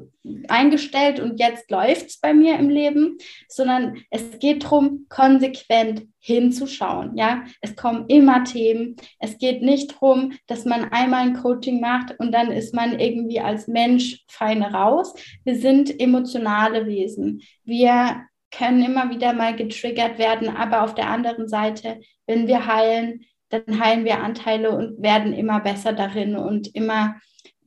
eingestellt 0.47 1.19
und 1.19 1.39
jetzt 1.39 1.69
läuft 1.69 2.07
es 2.07 2.19
bei 2.19 2.33
mir 2.33 2.57
im 2.57 2.69
Leben, 2.69 3.19
sondern 3.47 3.97
es 4.09 4.39
geht 4.39 4.63
darum, 4.63 5.05
konsequent 5.09 6.07
hinzuschauen. 6.17 7.15
Ja, 7.15 7.43
es 7.61 7.75
kommen 7.75 8.05
immer 8.07 8.43
Themen. 8.45 8.95
Es 9.19 9.37
geht 9.37 9.61
nicht 9.61 9.91
darum, 9.91 10.33
dass 10.47 10.65
man 10.65 10.85
einmal 10.85 11.21
ein 11.21 11.35
Coaching 11.35 11.79
macht 11.79 12.19
und 12.19 12.31
dann 12.31 12.51
ist 12.51 12.73
man 12.73 12.99
irgendwie 12.99 13.41
als 13.41 13.67
Mensch 13.67 14.23
fein 14.27 14.63
raus. 14.63 15.13
Wir 15.43 15.55
sind 15.55 15.99
emotionale 15.99 16.87
Wesen. 16.87 17.43
Wir 17.63 18.25
können 18.57 18.83
immer 18.83 19.09
wieder 19.09 19.33
mal 19.33 19.55
getriggert 19.55 20.17
werden, 20.17 20.49
aber 20.49 20.83
auf 20.83 20.95
der 20.95 21.09
anderen 21.09 21.47
Seite, 21.47 21.99
wenn 22.27 22.47
wir 22.47 22.65
heilen, 22.65 23.25
dann 23.49 23.79
heilen 23.79 24.05
wir 24.05 24.21
Anteile 24.21 24.71
und 24.71 25.01
werden 25.01 25.33
immer 25.33 25.59
besser 25.59 25.93
darin 25.93 26.35
und 26.35 26.73
immer, 26.73 27.15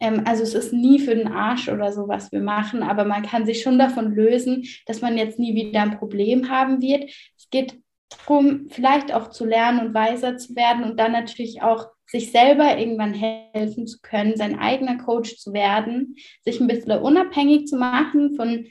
ähm, 0.01 0.22
also 0.24 0.43
es 0.43 0.55
ist 0.55 0.72
nie 0.72 0.99
für 0.99 1.14
den 1.14 1.28
Arsch 1.28 1.68
oder 1.68 1.93
so, 1.93 2.09
was 2.09 2.32
wir 2.32 2.41
machen, 2.41 2.82
aber 2.82 3.05
man 3.05 3.22
kann 3.22 3.47
sich 3.47 3.62
schon 3.62 3.78
davon 3.78 4.14
lösen, 4.14 4.64
dass 4.86 5.01
man 5.01 5.16
jetzt 5.16 5.39
nie 5.39 5.55
wieder 5.55 5.82
ein 5.82 5.99
Problem 5.99 6.51
haben 6.51 6.80
wird. 6.80 7.11
Es 7.36 7.49
geht 7.51 7.78
darum, 8.09 8.66
vielleicht 8.70 9.12
auch 9.14 9.30
zu 9.30 9.45
lernen 9.45 9.86
und 9.86 9.95
weiser 9.95 10.36
zu 10.36 10.57
werden 10.57 10.84
und 10.84 10.99
dann 10.99 11.12
natürlich 11.12 11.62
auch 11.62 11.89
sich 12.07 12.32
selber 12.32 12.78
irgendwann 12.78 13.12
helfen 13.12 13.86
zu 13.86 13.99
können, 14.01 14.36
sein 14.36 14.59
eigener 14.59 14.97
Coach 14.97 15.36
zu 15.36 15.53
werden, 15.53 16.16
sich 16.43 16.59
ein 16.59 16.66
bisschen 16.66 16.93
unabhängig 16.93 17.66
zu 17.66 17.76
machen 17.76 18.34
von 18.34 18.66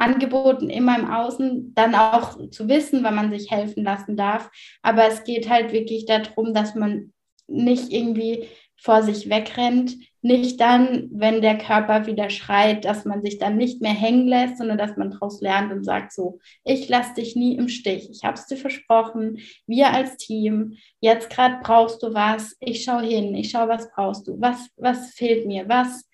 Angeboten 0.00 0.70
immer 0.70 0.98
im 0.98 1.10
Außen, 1.10 1.74
dann 1.74 1.94
auch 1.94 2.38
zu 2.50 2.68
wissen, 2.68 3.04
wann 3.04 3.14
man 3.14 3.30
sich 3.30 3.50
helfen 3.50 3.84
lassen 3.84 4.16
darf. 4.16 4.50
Aber 4.82 5.06
es 5.06 5.24
geht 5.24 5.48
halt 5.48 5.72
wirklich 5.72 6.06
darum, 6.06 6.54
dass 6.54 6.74
man 6.74 7.12
nicht 7.46 7.92
irgendwie 7.92 8.48
vor 8.76 9.02
sich 9.02 9.28
wegrennt, 9.28 9.96
nicht 10.22 10.60
dann, 10.60 11.08
wenn 11.12 11.42
der 11.42 11.58
Körper 11.58 12.06
wieder 12.06 12.30
schreit, 12.30 12.84
dass 12.84 13.04
man 13.04 13.22
sich 13.22 13.38
dann 13.38 13.56
nicht 13.56 13.82
mehr 13.82 13.92
hängen 13.92 14.26
lässt, 14.26 14.58
sondern 14.58 14.78
dass 14.78 14.96
man 14.96 15.10
daraus 15.10 15.40
lernt 15.40 15.72
und 15.72 15.84
sagt 15.84 16.12
so, 16.12 16.38
ich 16.64 16.88
lasse 16.88 17.14
dich 17.14 17.36
nie 17.36 17.56
im 17.56 17.68
Stich, 17.68 18.08
ich 18.10 18.24
habe 18.24 18.34
es 18.34 18.46
dir 18.46 18.56
versprochen, 18.56 19.38
wir 19.66 19.90
als 19.90 20.16
Team, 20.16 20.76
jetzt 21.00 21.30
gerade 21.30 21.58
brauchst 21.62 22.02
du 22.02 22.14
was, 22.14 22.56
ich 22.60 22.84
schaue 22.84 23.02
hin, 23.02 23.34
ich 23.34 23.50
schaue, 23.50 23.68
was 23.68 23.90
brauchst 23.90 24.28
du, 24.28 24.40
was, 24.40 24.68
was 24.76 25.10
fehlt 25.12 25.46
mir, 25.46 25.68
was 25.68 26.09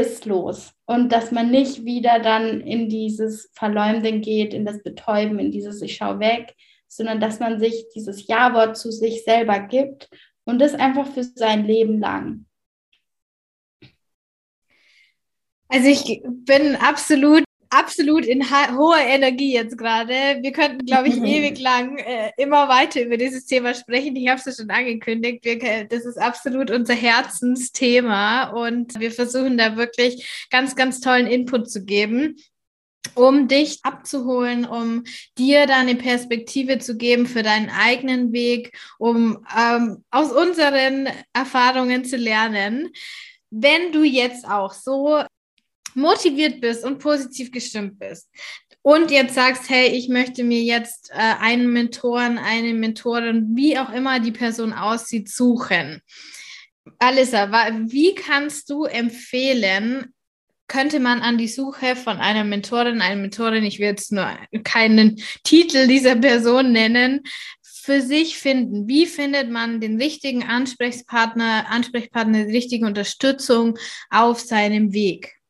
ist 0.00 0.26
los. 0.26 0.72
Und 0.86 1.10
dass 1.10 1.30
man 1.32 1.50
nicht 1.50 1.84
wieder 1.84 2.18
dann 2.18 2.60
in 2.60 2.88
dieses 2.88 3.50
Verleumden 3.54 4.20
geht, 4.20 4.54
in 4.54 4.64
das 4.64 4.82
Betäuben, 4.82 5.38
in 5.38 5.50
dieses 5.50 5.82
Ich 5.82 5.96
schau 5.96 6.18
weg, 6.18 6.54
sondern 6.88 7.20
dass 7.20 7.40
man 7.40 7.58
sich 7.58 7.86
dieses 7.94 8.26
Ja-Wort 8.26 8.76
zu 8.76 8.90
sich 8.90 9.24
selber 9.24 9.60
gibt 9.60 10.10
und 10.44 10.58
das 10.58 10.74
einfach 10.74 11.06
für 11.06 11.24
sein 11.24 11.64
Leben 11.64 12.00
lang. 12.00 12.46
Also 15.68 15.88
ich 15.88 16.22
bin 16.26 16.76
absolut 16.76 17.44
absolut 17.72 18.26
in 18.26 18.48
hoher 18.50 19.00
Energie 19.00 19.54
jetzt 19.54 19.78
gerade. 19.78 20.38
Wir 20.40 20.52
könnten, 20.52 20.84
glaube 20.84 21.08
ich, 21.08 21.16
ewig 21.22 21.58
lang 21.58 21.98
äh, 21.98 22.30
immer 22.36 22.68
weiter 22.68 23.02
über 23.02 23.16
dieses 23.16 23.46
Thema 23.46 23.74
sprechen. 23.74 24.14
Ich 24.16 24.28
habe 24.28 24.38
es 24.38 24.44
ja 24.44 24.52
schon 24.52 24.70
angekündigt. 24.70 25.44
Wir, 25.44 25.84
das 25.84 26.04
ist 26.04 26.18
absolut 26.18 26.70
unser 26.70 26.94
Herzensthema 26.94 28.50
und 28.50 29.00
wir 29.00 29.10
versuchen 29.10 29.56
da 29.56 29.76
wirklich 29.76 30.46
ganz, 30.50 30.76
ganz 30.76 31.00
tollen 31.00 31.26
Input 31.26 31.70
zu 31.70 31.84
geben 31.84 32.36
um 33.14 33.48
dich 33.48 33.80
abzuholen, 33.82 34.64
um 34.64 35.02
dir 35.36 35.66
da 35.66 35.78
eine 35.78 35.96
Perspektive 35.96 36.78
zu 36.78 36.96
geben 36.96 37.26
für 37.26 37.42
deinen 37.42 37.68
eigenen 37.68 38.32
Weg, 38.32 38.78
um 38.98 39.44
ähm, 39.58 40.04
aus 40.10 40.30
unseren 40.30 41.08
Erfahrungen 41.32 42.04
zu 42.04 42.16
lernen. 42.16 42.90
Wenn 43.50 43.92
du 43.92 44.02
jetzt 44.04 44.48
auch 44.48 44.72
so 44.72 45.24
motiviert 45.94 46.60
bist 46.60 46.84
und 46.84 46.98
positiv 46.98 47.50
gestimmt 47.50 47.98
bist 47.98 48.28
und 48.82 49.12
jetzt 49.12 49.34
sagst, 49.34 49.70
hey, 49.70 49.88
ich 49.88 50.08
möchte 50.08 50.42
mir 50.42 50.62
jetzt 50.62 51.10
äh, 51.12 51.34
einen 51.40 51.72
Mentoren, 51.72 52.36
eine 52.38 52.74
Mentorin, 52.74 53.50
wie 53.54 53.78
auch 53.78 53.90
immer 53.90 54.18
die 54.18 54.32
Person 54.32 54.72
aussieht, 54.72 55.28
suchen. 55.28 56.02
Alissa, 56.98 57.52
wie 57.86 58.14
kannst 58.14 58.68
du 58.70 58.84
empfehlen, 58.84 60.12
könnte 60.66 60.98
man 60.98 61.20
an 61.20 61.38
die 61.38 61.48
Suche 61.48 61.94
von 61.94 62.16
einer 62.16 62.42
Mentorin, 62.42 63.00
einer 63.00 63.20
Mentorin, 63.20 63.62
ich 63.62 63.78
will 63.78 63.86
jetzt 63.86 64.10
nur 64.10 64.28
keinen 64.64 65.22
Titel 65.44 65.86
dieser 65.86 66.16
Person 66.16 66.72
nennen, 66.72 67.20
für 67.62 68.00
sich 68.00 68.38
finden? 68.38 68.88
Wie 68.88 69.06
findet 69.06 69.50
man 69.50 69.80
den 69.80 70.00
richtigen 70.00 70.42
Ansprechpartner, 70.44 71.66
Ansprechpartner, 71.68 72.46
die 72.46 72.52
richtige 72.52 72.86
Unterstützung 72.86 73.78
auf 74.10 74.40
seinem 74.40 74.92
Weg? 74.92 75.41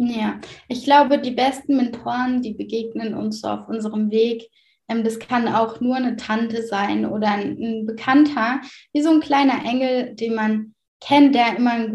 Ja, 0.00 0.40
ich 0.68 0.84
glaube, 0.84 1.18
die 1.18 1.32
besten 1.32 1.76
Mentoren, 1.76 2.40
die 2.40 2.54
begegnen 2.54 3.14
uns 3.14 3.42
auf 3.42 3.68
unserem 3.68 4.12
Weg. 4.12 4.48
Ähm, 4.88 5.02
das 5.02 5.18
kann 5.18 5.48
auch 5.48 5.80
nur 5.80 5.96
eine 5.96 6.14
Tante 6.14 6.62
sein 6.62 7.04
oder 7.04 7.32
ein, 7.32 7.84
Bekannter, 7.84 8.60
wie 8.92 9.02
so 9.02 9.10
ein 9.10 9.18
kleiner 9.18 9.64
Engel, 9.64 10.14
den 10.14 10.36
man 10.36 10.74
kennt, 11.00 11.34
der 11.34 11.56
immer, 11.56 11.88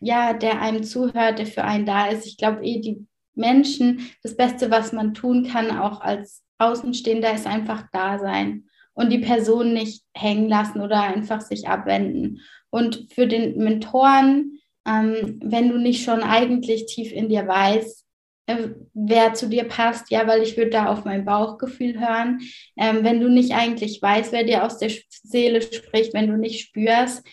ja, 0.00 0.32
der 0.32 0.60
einem 0.60 0.82
zuhört, 0.82 1.38
der 1.38 1.46
für 1.46 1.62
einen 1.62 1.86
da 1.86 2.06
ist. 2.06 2.26
Ich 2.26 2.38
glaube, 2.38 2.64
eh 2.64 2.80
die 2.80 3.06
Menschen, 3.36 4.00
das 4.24 4.36
Beste, 4.36 4.72
was 4.72 4.92
man 4.92 5.14
tun 5.14 5.46
kann, 5.46 5.78
auch 5.78 6.00
als 6.00 6.42
Außenstehender, 6.58 7.34
ist 7.34 7.46
einfach 7.46 7.84
da 7.92 8.18
sein 8.18 8.64
und 8.94 9.10
die 9.10 9.18
Person 9.20 9.72
nicht 9.72 10.02
hängen 10.12 10.48
lassen 10.48 10.80
oder 10.80 11.02
einfach 11.02 11.40
sich 11.40 11.68
abwenden. 11.68 12.40
Und 12.70 13.06
für 13.14 13.28
den 13.28 13.58
Mentoren, 13.58 14.58
ähm, 14.86 15.40
wenn 15.42 15.68
du 15.68 15.78
nicht 15.78 16.04
schon 16.04 16.22
eigentlich 16.22 16.86
tief 16.86 17.12
in 17.12 17.28
dir 17.28 17.46
weißt, 17.46 18.04
äh, 18.46 18.68
wer 18.92 19.34
zu 19.34 19.48
dir 19.48 19.64
passt, 19.64 20.10
ja, 20.10 20.26
weil 20.26 20.42
ich 20.42 20.56
würde 20.56 20.70
da 20.70 20.86
auf 20.86 21.04
mein 21.04 21.24
Bauchgefühl 21.24 21.98
hören. 21.98 22.40
Ähm, 22.76 23.02
wenn 23.02 23.20
du 23.20 23.28
nicht 23.28 23.54
eigentlich 23.54 24.00
weißt, 24.02 24.32
wer 24.32 24.44
dir 24.44 24.64
aus 24.64 24.78
der 24.78 24.90
Seele 25.08 25.62
spricht, 25.62 26.12
wenn 26.12 26.28
du 26.28 26.36
nicht 26.36 26.60
spürst, 26.60 27.26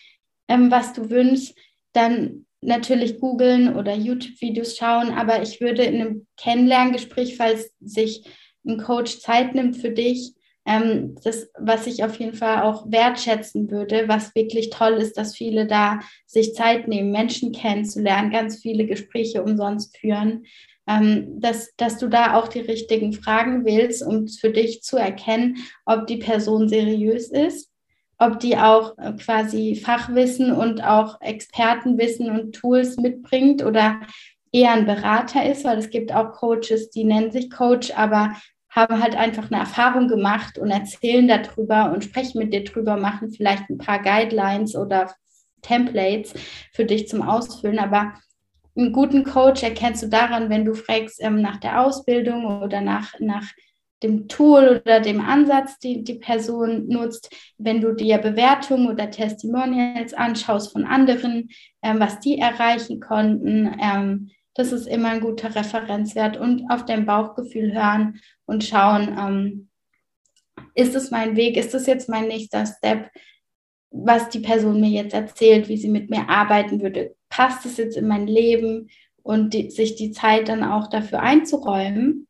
ähm, 0.47 0.71
was 0.71 0.93
du 0.93 1.09
wünschst, 1.09 1.55
dann 1.93 2.45
natürlich 2.61 3.19
googeln 3.19 3.75
oder 3.75 3.95
YouTube-Videos 3.95 4.77
schauen, 4.77 5.11
aber 5.11 5.41
ich 5.41 5.59
würde 5.61 5.83
in 5.83 5.95
einem 5.95 6.27
Kennenlerngespräch, 6.37 7.35
falls 7.35 7.73
sich 7.81 8.23
ein 8.65 8.77
Coach 8.77 9.19
Zeit 9.19 9.55
nimmt 9.55 9.77
für 9.77 9.89
dich, 9.89 10.33
ähm, 10.65 11.15
das, 11.23 11.49
was 11.57 11.87
ich 11.87 12.03
auf 12.03 12.19
jeden 12.19 12.35
Fall 12.35 12.61
auch 12.61 12.89
wertschätzen 12.91 13.71
würde, 13.71 14.07
was 14.07 14.35
wirklich 14.35 14.69
toll 14.69 14.93
ist, 14.93 15.17
dass 15.17 15.35
viele 15.35 15.65
da 15.65 15.99
sich 16.25 16.53
Zeit 16.53 16.87
nehmen, 16.87 17.11
Menschen 17.11 17.51
kennenzulernen, 17.51 18.31
ganz 18.31 18.59
viele 18.59 18.85
Gespräche 18.85 19.43
umsonst 19.43 19.97
führen, 19.97 20.45
ähm, 20.87 21.39
dass, 21.39 21.75
dass 21.77 21.97
du 21.97 22.07
da 22.07 22.35
auch 22.35 22.47
die 22.47 22.59
richtigen 22.59 23.13
Fragen 23.13 23.65
wählst, 23.65 24.05
um 24.05 24.27
für 24.27 24.51
dich 24.51 24.83
zu 24.83 24.97
erkennen, 24.97 25.57
ob 25.85 26.05
die 26.07 26.17
Person 26.17 26.69
seriös 26.69 27.29
ist, 27.29 27.71
ob 28.19 28.39
die 28.39 28.57
auch 28.57 28.97
äh, 28.99 29.13
quasi 29.13 29.75
Fachwissen 29.75 30.51
und 30.51 30.83
auch 30.83 31.19
Expertenwissen 31.21 32.29
und 32.29 32.53
Tools 32.53 32.97
mitbringt 32.97 33.63
oder 33.63 34.01
eher 34.51 34.73
ein 34.73 34.85
Berater 34.85 35.49
ist, 35.49 35.63
weil 35.63 35.79
es 35.79 35.89
gibt 35.89 36.13
auch 36.13 36.33
Coaches, 36.33 36.89
die 36.91 37.03
nennen 37.03 37.31
sich 37.31 37.49
Coach, 37.49 37.91
aber 37.95 38.35
haben 38.71 39.03
halt 39.03 39.15
einfach 39.15 39.51
eine 39.51 39.59
Erfahrung 39.59 40.07
gemacht 40.07 40.57
und 40.57 40.71
erzählen 40.71 41.27
darüber 41.27 41.91
und 41.91 42.03
sprechen 42.03 42.39
mit 42.39 42.53
dir 42.53 42.63
drüber, 42.63 42.95
machen 42.97 43.31
vielleicht 43.31 43.69
ein 43.69 43.77
paar 43.77 44.01
Guidelines 44.01 44.75
oder 44.75 45.13
Templates 45.61 46.33
für 46.73 46.85
dich 46.85 47.07
zum 47.07 47.21
Ausfüllen. 47.21 47.79
Aber 47.79 48.13
einen 48.75 48.93
guten 48.93 49.25
Coach 49.25 49.61
erkennst 49.61 50.03
du 50.03 50.07
daran, 50.07 50.49
wenn 50.49 50.63
du 50.63 50.73
fragst 50.73 51.21
ähm, 51.21 51.41
nach 51.41 51.57
der 51.57 51.81
Ausbildung 51.81 52.61
oder 52.61 52.79
nach, 52.79 53.13
nach 53.19 53.45
dem 54.03 54.27
Tool 54.29 54.81
oder 54.81 54.99
dem 54.99 55.21
Ansatz, 55.21 55.77
die 55.77 56.03
die 56.03 56.15
Person 56.15 56.87
nutzt, 56.87 57.29
wenn 57.57 57.81
du 57.81 57.93
dir 57.93 58.17
Bewertungen 58.17 58.87
oder 58.87 59.11
Testimonials 59.11 60.13
anschaust 60.13 60.71
von 60.71 60.85
anderen, 60.85 61.49
ähm, 61.83 61.99
was 61.99 62.19
die 62.19 62.39
erreichen 62.39 62.99
konnten. 63.01 63.77
Ähm, 63.79 64.31
das 64.53 64.71
ist 64.71 64.87
immer 64.87 65.09
ein 65.09 65.21
guter 65.21 65.55
Referenzwert 65.55 66.37
und 66.37 66.69
auf 66.69 66.85
dein 66.85 67.05
Bauchgefühl 67.05 67.73
hören 67.73 68.19
und 68.45 68.63
schauen, 68.63 69.17
ähm, 69.17 69.69
ist 70.75 70.95
es 70.95 71.11
mein 71.11 71.35
Weg, 71.35 71.57
ist 71.57 71.73
es 71.73 71.85
jetzt 71.85 72.09
mein 72.09 72.27
nächster 72.27 72.65
Step, 72.65 73.09
was 73.91 74.29
die 74.29 74.39
Person 74.39 74.79
mir 74.79 74.89
jetzt 74.89 75.13
erzählt, 75.13 75.67
wie 75.67 75.77
sie 75.77 75.89
mit 75.89 76.09
mir 76.09 76.29
arbeiten 76.29 76.81
würde, 76.81 77.15
passt 77.29 77.65
es 77.65 77.77
jetzt 77.77 77.97
in 77.97 78.07
mein 78.07 78.27
Leben 78.27 78.89
und 79.23 79.53
die, 79.53 79.69
sich 79.69 79.95
die 79.95 80.11
Zeit 80.11 80.49
dann 80.49 80.63
auch 80.63 80.89
dafür 80.89 81.21
einzuräumen. 81.21 82.27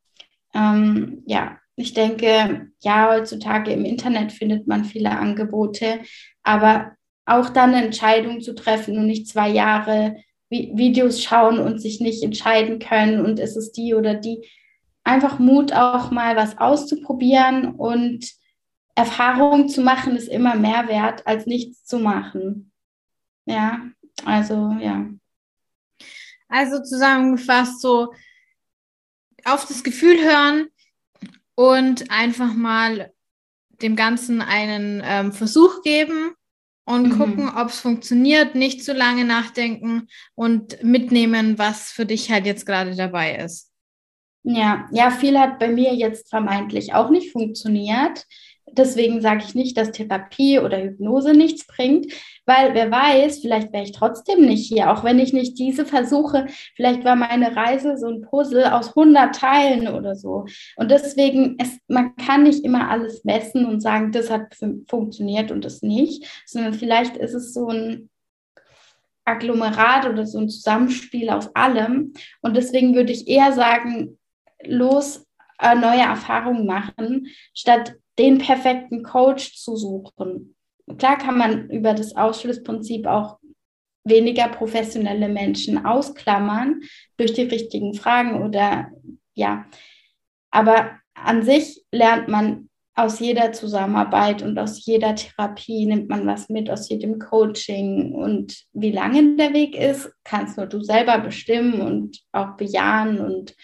Ähm, 0.54 1.24
ja, 1.26 1.58
ich 1.76 1.94
denke, 1.94 2.72
ja, 2.80 3.12
heutzutage 3.12 3.72
im 3.72 3.86
Internet 3.86 4.32
findet 4.32 4.68
man 4.68 4.86
viele 4.86 5.12
Angebote, 5.12 6.02
aber 6.44 6.96
auch 7.26 7.50
dann 7.50 7.74
eine 7.74 7.86
Entscheidung 7.86 8.42
zu 8.42 8.54
treffen 8.54 8.98
und 8.98 9.08
nicht 9.08 9.28
zwei 9.28 9.50
Jahre 9.50 10.16
Videos 10.52 11.24
schauen 11.24 11.60
und 11.60 11.80
sich 11.80 12.02
nicht 12.02 12.24
entscheiden 12.24 12.80
können 12.80 13.26
und 13.26 13.40
ist 13.40 13.56
es 13.56 13.72
die 13.72 13.94
oder 13.94 14.16
die. 14.16 14.48
Einfach 15.04 15.40
Mut 15.40 15.74
auch 15.74 16.12
mal 16.12 16.36
was 16.36 16.58
auszuprobieren 16.58 17.76
und 17.76 18.30
Erfahrung 18.96 19.70
zu 19.70 19.82
machen 19.82 20.16
ist 20.16 20.28
immer 20.28 20.56
mehr 20.56 20.88
wert, 20.88 21.26
als 21.26 21.46
nichts 21.46 21.86
zu 21.86 21.98
machen. 21.98 22.72
Ja, 23.46 23.82
also 24.26 24.76
ja. 24.80 25.10
Also 26.50 26.84
zusammengefasst 26.84 27.82
so 27.82 28.14
auf 29.46 29.66
das 29.66 29.84
Gefühl 29.84 30.18
hören 30.22 30.68
und 31.56 32.12
einfach 32.12 32.54
mal 32.54 33.14
dem 33.82 33.96
Ganzen 33.96 34.42
einen 34.42 35.02
ähm, 35.04 35.32
Versuch 35.32 35.82
geben 35.82 36.36
und 36.92 37.10
mhm. 37.10 37.18
gucken, 37.18 37.50
ob 37.56 37.70
es 37.70 37.80
funktioniert, 37.80 38.56
nicht 38.56 38.84
zu 38.84 38.94
lange 38.94 39.26
nachdenken 39.26 40.08
und 40.36 40.84
mitnehmen, 40.84 41.58
was 41.58 41.92
für 41.92 42.06
dich 42.06 42.32
halt 42.32 42.46
jetzt 42.46 42.66
gerade 42.66 42.96
dabei 42.96 43.36
ist. 43.36 43.72
Ja, 44.44 44.88
ja, 44.92 45.12
viel 45.12 45.38
hat 45.38 45.60
bei 45.60 45.68
mir 45.68 45.94
jetzt 45.94 46.30
vermeintlich 46.30 46.94
auch 46.94 47.10
nicht 47.10 47.32
funktioniert. 47.32 48.26
Deswegen 48.74 49.22
sage 49.22 49.44
ich 49.46 49.56
nicht, 49.56 49.78
dass 49.78 49.92
Therapie 49.92 50.60
oder 50.60 50.82
Hypnose 50.82 51.34
nichts 51.34 51.68
bringt, 51.68 52.12
weil 52.46 52.74
wer 52.74 52.90
weiß, 52.90 53.40
vielleicht 53.40 53.74
wäre 53.74 53.84
ich 53.84 53.92
trotzdem 53.92 54.46
nicht 54.46 54.68
hier, 54.68 54.92
auch 54.92 55.04
wenn 55.04 55.20
ich 55.20 55.34
nicht 55.34 55.60
diese 55.60 55.86
versuche. 55.86 56.48
Vielleicht 56.76 57.04
war 57.04 57.16
meine 57.16 57.56
Reise 57.56 57.98
so 57.98 58.08
ein 58.08 58.22
Puzzle 58.22 58.66
aus 58.72 58.90
100 58.90 59.36
Teilen 59.36 59.88
oder 59.88 60.16
so. 60.16 60.46
Und 60.78 60.90
deswegen, 60.90 61.58
es, 61.60 61.78
man 61.88 62.16
kann 62.16 62.44
nicht 62.44 62.64
immer 62.64 62.90
alles 62.90 63.24
messen 63.26 63.66
und 63.66 63.82
sagen, 63.82 64.12
das 64.12 64.30
hat 64.30 64.56
funktioniert 64.88 65.52
und 65.52 65.66
das 65.66 65.82
nicht, 65.82 66.26
sondern 66.46 66.74
vielleicht 66.74 67.18
ist 67.18 67.34
es 67.34 67.54
so 67.54 67.68
ein 67.68 68.10
Agglomerat 69.26 70.08
oder 70.08 70.26
so 70.26 70.40
ein 70.40 70.50
Zusammenspiel 70.50 71.30
aus 71.30 71.56
allem. 71.56 72.14
Und 72.42 72.56
deswegen 72.56 72.96
würde 72.96 73.12
ich 73.12 73.28
eher 73.28 73.52
sagen, 73.52 74.18
los 74.64 75.26
äh, 75.60 75.76
neue 75.76 76.02
Erfahrungen 76.02 76.66
machen, 76.66 77.28
statt 77.54 77.96
den 78.22 78.38
perfekten 78.38 79.02
Coach 79.02 79.56
zu 79.58 79.76
suchen. 79.76 80.56
Klar 80.98 81.18
kann 81.18 81.38
man 81.38 81.70
über 81.70 81.94
das 81.94 82.16
Ausschlussprinzip 82.16 83.08
auch 83.08 83.40
weniger 84.04 84.48
professionelle 84.50 85.28
Menschen 85.28 85.86
ausklammern 85.86 86.82
durch 87.18 87.34
die 87.34 87.44
richtigen 87.44 87.96
Fragen 87.96 88.44
oder 88.44 88.92
ja, 89.34 89.66
aber 90.52 90.92
an 91.16 91.44
sich 91.44 91.84
lernt 91.92 92.28
man 92.28 92.70
aus 92.94 93.20
jeder 93.20 93.54
Zusammenarbeit 93.54 94.44
und 94.44 94.60
aus 94.60 94.86
jeder 94.86 95.16
Therapie 95.16 95.86
nimmt 95.86 96.10
man 96.10 96.28
was 96.28 96.50
mit, 96.50 96.70
aus 96.70 96.90
jedem 96.90 97.20
Coaching. 97.20 98.12
Und 98.14 98.66
wie 98.74 98.92
lange 98.92 99.38
der 99.38 99.54
Weg 99.54 99.76
ist, 99.76 100.12
kannst 100.24 100.58
nur 100.58 100.68
du 100.68 100.82
selber 100.82 101.18
bestimmen 101.20 101.82
und 101.82 102.20
auch 102.34 102.58
bejahen 102.58 103.20
und 103.20 103.56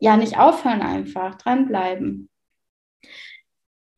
ja, 0.00 0.16
nicht 0.16 0.38
aufhören 0.38 0.80
einfach, 0.80 1.36
dranbleiben. 1.36 2.30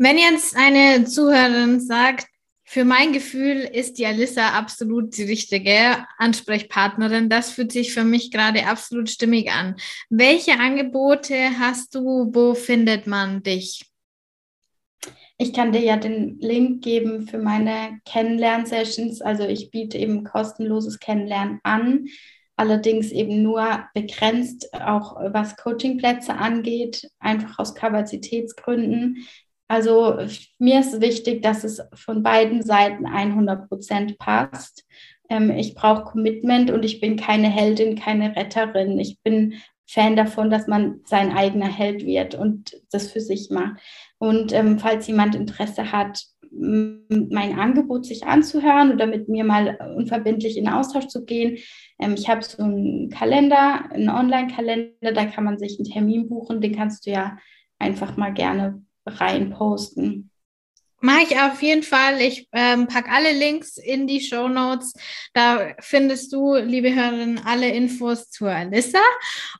Wenn 0.03 0.17
jetzt 0.17 0.57
eine 0.57 1.05
Zuhörerin 1.05 1.79
sagt, 1.79 2.27
für 2.65 2.87
mein 2.87 3.13
Gefühl 3.13 3.59
ist 3.59 3.99
die 3.99 4.07
Alissa 4.07 4.57
absolut 4.57 5.15
die 5.19 5.25
richtige 5.25 6.07
Ansprechpartnerin. 6.17 7.29
Das 7.29 7.51
fühlt 7.51 7.71
sich 7.71 7.93
für 7.93 8.03
mich 8.03 8.31
gerade 8.31 8.67
absolut 8.67 9.11
stimmig 9.11 9.51
an. 9.51 9.77
Welche 10.09 10.59
Angebote 10.59 11.59
hast 11.59 11.95
du? 11.95 12.31
Wo 12.33 12.55
findet 12.55 13.07
man 13.07 13.43
dich? 13.43 13.85
Ich 15.37 15.53
kann 15.53 15.71
dir 15.71 15.83
ja 15.83 15.99
den 15.99 16.41
Link 16.41 16.83
geben 16.83 17.29
für 17.29 17.39
meine 17.39 18.01
Kennenlern-Sessions. 18.07 19.21
Also 19.21 19.43
ich 19.47 19.71
biete 19.71 19.99
eben 19.99 20.25
kostenloses 20.25 20.99
Kennenlernen 20.99 21.61
an, 21.63 22.07
allerdings 22.57 23.11
eben 23.11 23.43
nur 23.43 23.85
begrenzt, 23.93 24.73
auch 24.73 25.17
was 25.31 25.59
Coachingplätze 25.59 26.33
angeht, 26.33 27.11
einfach 27.19 27.59
aus 27.59 27.75
Kapazitätsgründen. 27.75 29.27
Also 29.71 30.19
mir 30.59 30.81
ist 30.81 31.01
wichtig, 31.01 31.43
dass 31.43 31.63
es 31.63 31.81
von 31.95 32.25
beiden 32.25 32.61
Seiten 32.61 33.07
100 33.07 33.69
Prozent 33.69 34.19
passt. 34.19 34.85
Ähm, 35.29 35.53
ich 35.53 35.77
brauche 35.77 36.11
Commitment 36.11 36.73
und 36.73 36.85
ich 36.85 37.01
bin 37.01 37.15
keine 37.15 37.49
Heldin, 37.49 37.95
keine 37.95 38.35
Retterin. 38.35 38.99
Ich 38.99 39.21
bin 39.23 39.55
Fan 39.87 40.17
davon, 40.17 40.51
dass 40.51 40.67
man 40.67 41.03
sein 41.05 41.31
eigener 41.31 41.69
Held 41.69 42.05
wird 42.05 42.35
und 42.35 42.83
das 42.91 43.13
für 43.13 43.21
sich 43.21 43.51
macht. 43.51 43.81
Und 44.19 44.53
ähm, 44.53 44.81
falls 44.81 45.07
jemand 45.07 45.37
Interesse 45.37 45.93
hat, 45.93 46.21
mein 46.51 47.57
Angebot 47.57 48.07
sich 48.07 48.27
anzuhören 48.27 48.93
oder 48.93 49.07
mit 49.07 49.29
mir 49.29 49.45
mal 49.45 49.79
unverbindlich 49.97 50.57
in 50.59 50.69
Austausch 50.69 51.07
zu 51.07 51.25
gehen. 51.25 51.59
Ähm, 52.01 52.15
ich 52.15 52.29
habe 52.29 52.43
so 52.43 52.65
einen 52.65 53.09
Kalender, 53.09 53.89
einen 53.93 54.11
Online-Kalender, 54.11 55.13
da 55.13 55.27
kann 55.27 55.45
man 55.45 55.61
sich 55.61 55.79
einen 55.79 55.89
Termin 55.89 56.29
buchen, 56.29 56.61
den 56.61 56.75
kannst 56.75 57.07
du 57.07 57.13
ja 57.13 57.39
einfach 57.79 58.17
mal 58.17 58.35
gerne 58.35 58.83
reinposten. 59.07 60.31
Mache 61.03 61.23
ich 61.23 61.39
auf 61.39 61.63
jeden 61.63 61.83
Fall. 61.83 62.21
Ich 62.21 62.47
ähm, 62.53 62.87
packe 62.87 63.11
alle 63.11 63.33
Links 63.33 63.79
in 63.79 64.07
die 64.07 64.21
Show 64.21 64.49
Notes. 64.49 64.93
Da 65.33 65.75
findest 65.81 66.31
du, 66.33 66.57
liebe 66.57 66.95
Hörerinnen, 66.95 67.41
alle 67.47 67.71
Infos 67.71 68.29
zur 68.29 68.51
Alissa. 68.51 69.01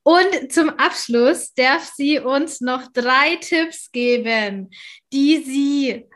Und 0.03 0.53
zum 0.53 0.69
Abschluss 0.71 1.55
darf 1.55 1.91
sie 1.97 2.19
uns 2.19 2.61
noch 2.61 2.93
drei 2.93 3.37
Tipps 3.37 3.91
geben, 3.91 4.69
die 5.15 5.39
sie 5.39 6.07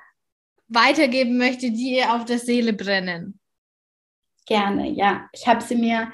weitergeben 0.68 1.38
möchte, 1.38 1.70
die 1.70 1.96
ihr 1.96 2.14
auf 2.14 2.26
der 2.26 2.38
Seele 2.38 2.74
brennen. 2.74 3.40
Gerne, 4.46 4.90
ja. 4.90 5.28
Ich 5.32 5.46
habe 5.46 5.62
sie 5.62 5.76
mir, 5.76 6.12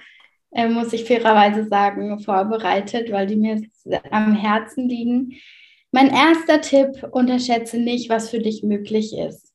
äh, 0.52 0.68
muss 0.68 0.92
ich 0.92 1.04
fairerweise 1.04 1.66
sagen, 1.66 2.20
vorbereitet, 2.20 3.10
weil 3.10 3.26
die 3.26 3.36
mir 3.36 3.60
am 4.12 4.36
Herzen 4.36 4.88
liegen. 4.88 5.32
Mein 5.92 6.10
erster 6.10 6.60
Tipp, 6.60 7.08
unterschätze 7.10 7.78
nicht, 7.78 8.10
was 8.10 8.30
für 8.30 8.38
dich 8.38 8.62
möglich 8.62 9.16
ist. 9.16 9.52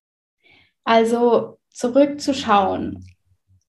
Also 0.83 1.57
zurückzuschauen, 1.69 3.05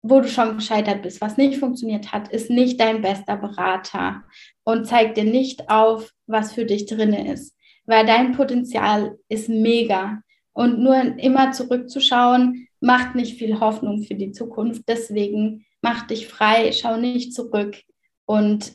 wo 0.03 0.21
du 0.21 0.29
schon 0.29 0.57
gescheitert 0.57 1.03
bist, 1.03 1.21
was 1.21 1.37
nicht 1.37 1.59
funktioniert 1.59 2.13
hat, 2.13 2.29
ist 2.29 2.51
nicht 2.51 2.81
dein 2.81 3.03
bester 3.03 3.37
Berater 3.37 4.25
und 4.65 4.87
zeigt 4.87 5.17
dir 5.17 5.25
nicht 5.25 5.69
auf, 5.71 6.13
was 6.27 6.53
für 6.53 6.65
dich 6.65 6.87
drin 6.87 7.13
ist, 7.13 7.57
weil 7.87 8.05
dein 8.07 8.33
Potenzial 8.33 9.17
ist 9.29 9.49
mega. 9.49 10.21
Und 10.53 10.79
nur 10.79 10.97
immer 11.19 11.53
zurückzuschauen, 11.53 12.67
macht 12.81 13.15
nicht 13.15 13.39
viel 13.39 13.61
Hoffnung 13.61 14.03
für 14.03 14.15
die 14.15 14.33
Zukunft. 14.33 14.85
Deswegen 14.89 15.67
mach 15.83 16.07
dich 16.07 16.29
frei, 16.29 16.73
schau 16.73 16.97
nicht 16.97 17.35
zurück 17.35 17.77
und 18.25 18.73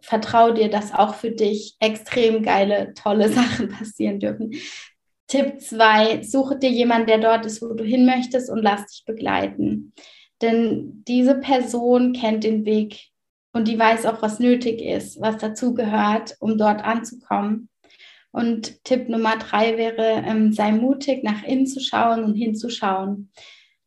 vertraue 0.00 0.54
dir, 0.54 0.68
dass 0.68 0.92
auch 0.92 1.14
für 1.14 1.30
dich 1.30 1.76
extrem 1.80 2.42
geile, 2.42 2.94
tolle 2.94 3.28
Sachen 3.28 3.68
passieren 3.68 4.20
dürfen. 4.20 4.52
Tipp 5.26 5.60
2, 5.60 6.22
suche 6.22 6.58
dir 6.58 6.70
jemanden, 6.70 7.06
der 7.06 7.18
dort 7.18 7.44
ist, 7.44 7.60
wo 7.60 7.74
du 7.74 7.84
hin 7.84 8.06
möchtest 8.06 8.50
und 8.50 8.62
lass 8.62 8.86
dich 8.86 9.04
begleiten. 9.04 9.92
Denn 10.40 11.04
diese 11.06 11.34
Person 11.34 12.12
kennt 12.12 12.44
den 12.44 12.64
Weg 12.64 13.08
und 13.52 13.68
die 13.68 13.78
weiß 13.78 14.06
auch, 14.06 14.22
was 14.22 14.38
nötig 14.38 14.80
ist, 14.80 15.20
was 15.20 15.38
dazu 15.38 15.74
gehört, 15.74 16.36
um 16.40 16.56
dort 16.56 16.82
anzukommen. 16.82 17.68
Und 18.30 18.84
Tipp 18.84 19.08
Nummer 19.08 19.36
drei 19.36 19.76
wäre, 19.76 20.22
ähm, 20.26 20.52
sei 20.52 20.72
mutig, 20.72 21.24
nach 21.24 21.42
innen 21.42 21.66
zu 21.66 21.80
schauen 21.80 22.24
und 22.24 22.34
hinzuschauen. 22.34 23.30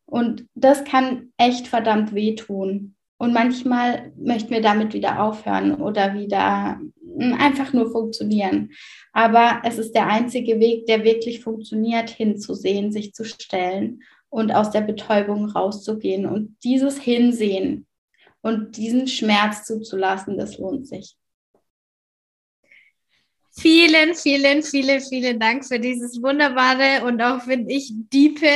Und 0.06 0.46
das 0.56 0.84
kann 0.84 1.32
echt 1.38 1.68
verdammt 1.68 2.14
wehtun. 2.14 2.96
Und 3.22 3.34
manchmal 3.34 4.12
möchten 4.18 4.50
wir 4.50 4.64
damit 4.64 4.96
wieder 4.96 5.22
aufhören 5.22 5.76
oder 5.76 6.16
wieder 6.16 6.82
hm, 7.20 7.36
einfach 7.36 7.72
nur 7.72 7.92
funktionieren. 7.92 8.72
Aber 9.14 9.62
es 9.64 9.78
ist 9.78 9.92
der 9.94 10.08
einzige 10.08 10.60
Weg, 10.60 10.88
der 10.88 11.04
wirklich 11.04 11.44
funktioniert, 11.44 12.10
hinzusehen, 12.10 12.92
sich 12.92 13.14
zu 13.14 13.24
stellen 13.24 14.02
und 14.32 14.52
aus 14.52 14.72
der 14.72 14.82
Betäubung 14.82 15.46
rauszugehen. 15.46 16.26
Und 16.26 16.58
dieses 16.64 16.98
Hinsehen 16.98 17.86
und 18.42 18.76
diesen 18.76 19.08
Schmerz 19.08 19.66
zuzulassen, 19.66 20.36
das 20.40 20.58
lohnt 20.58 20.88
sich. 20.88 21.16
Vielen, 23.62 24.16
vielen, 24.16 24.64
vielen, 24.64 25.02
vielen 25.02 25.40
Dank 25.40 25.64
für 25.64 25.80
dieses 25.80 26.20
wunderbare 26.24 27.06
und 27.06 27.22
auch, 27.22 27.44
finde 27.44 27.72
ich, 27.72 27.92
diepe, 27.94 28.48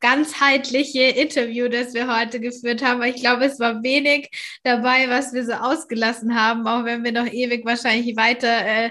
ganzheitliche 0.00 1.02
Interview, 1.02 1.68
das 1.68 1.92
wir 1.92 2.08
heute 2.08 2.40
geführt 2.40 2.82
haben. 2.82 3.02
Ich 3.02 3.16
glaube, 3.16 3.44
es 3.44 3.60
war 3.60 3.82
wenig 3.82 4.30
dabei, 4.62 5.10
was 5.10 5.34
wir 5.34 5.44
so 5.44 5.52
ausgelassen 5.52 6.40
haben, 6.40 6.66
auch 6.66 6.86
wenn 6.86 7.04
wir 7.04 7.12
noch 7.12 7.26
ewig 7.26 7.66
wahrscheinlich 7.66 8.16
weiter 8.16 8.48
äh, 8.48 8.90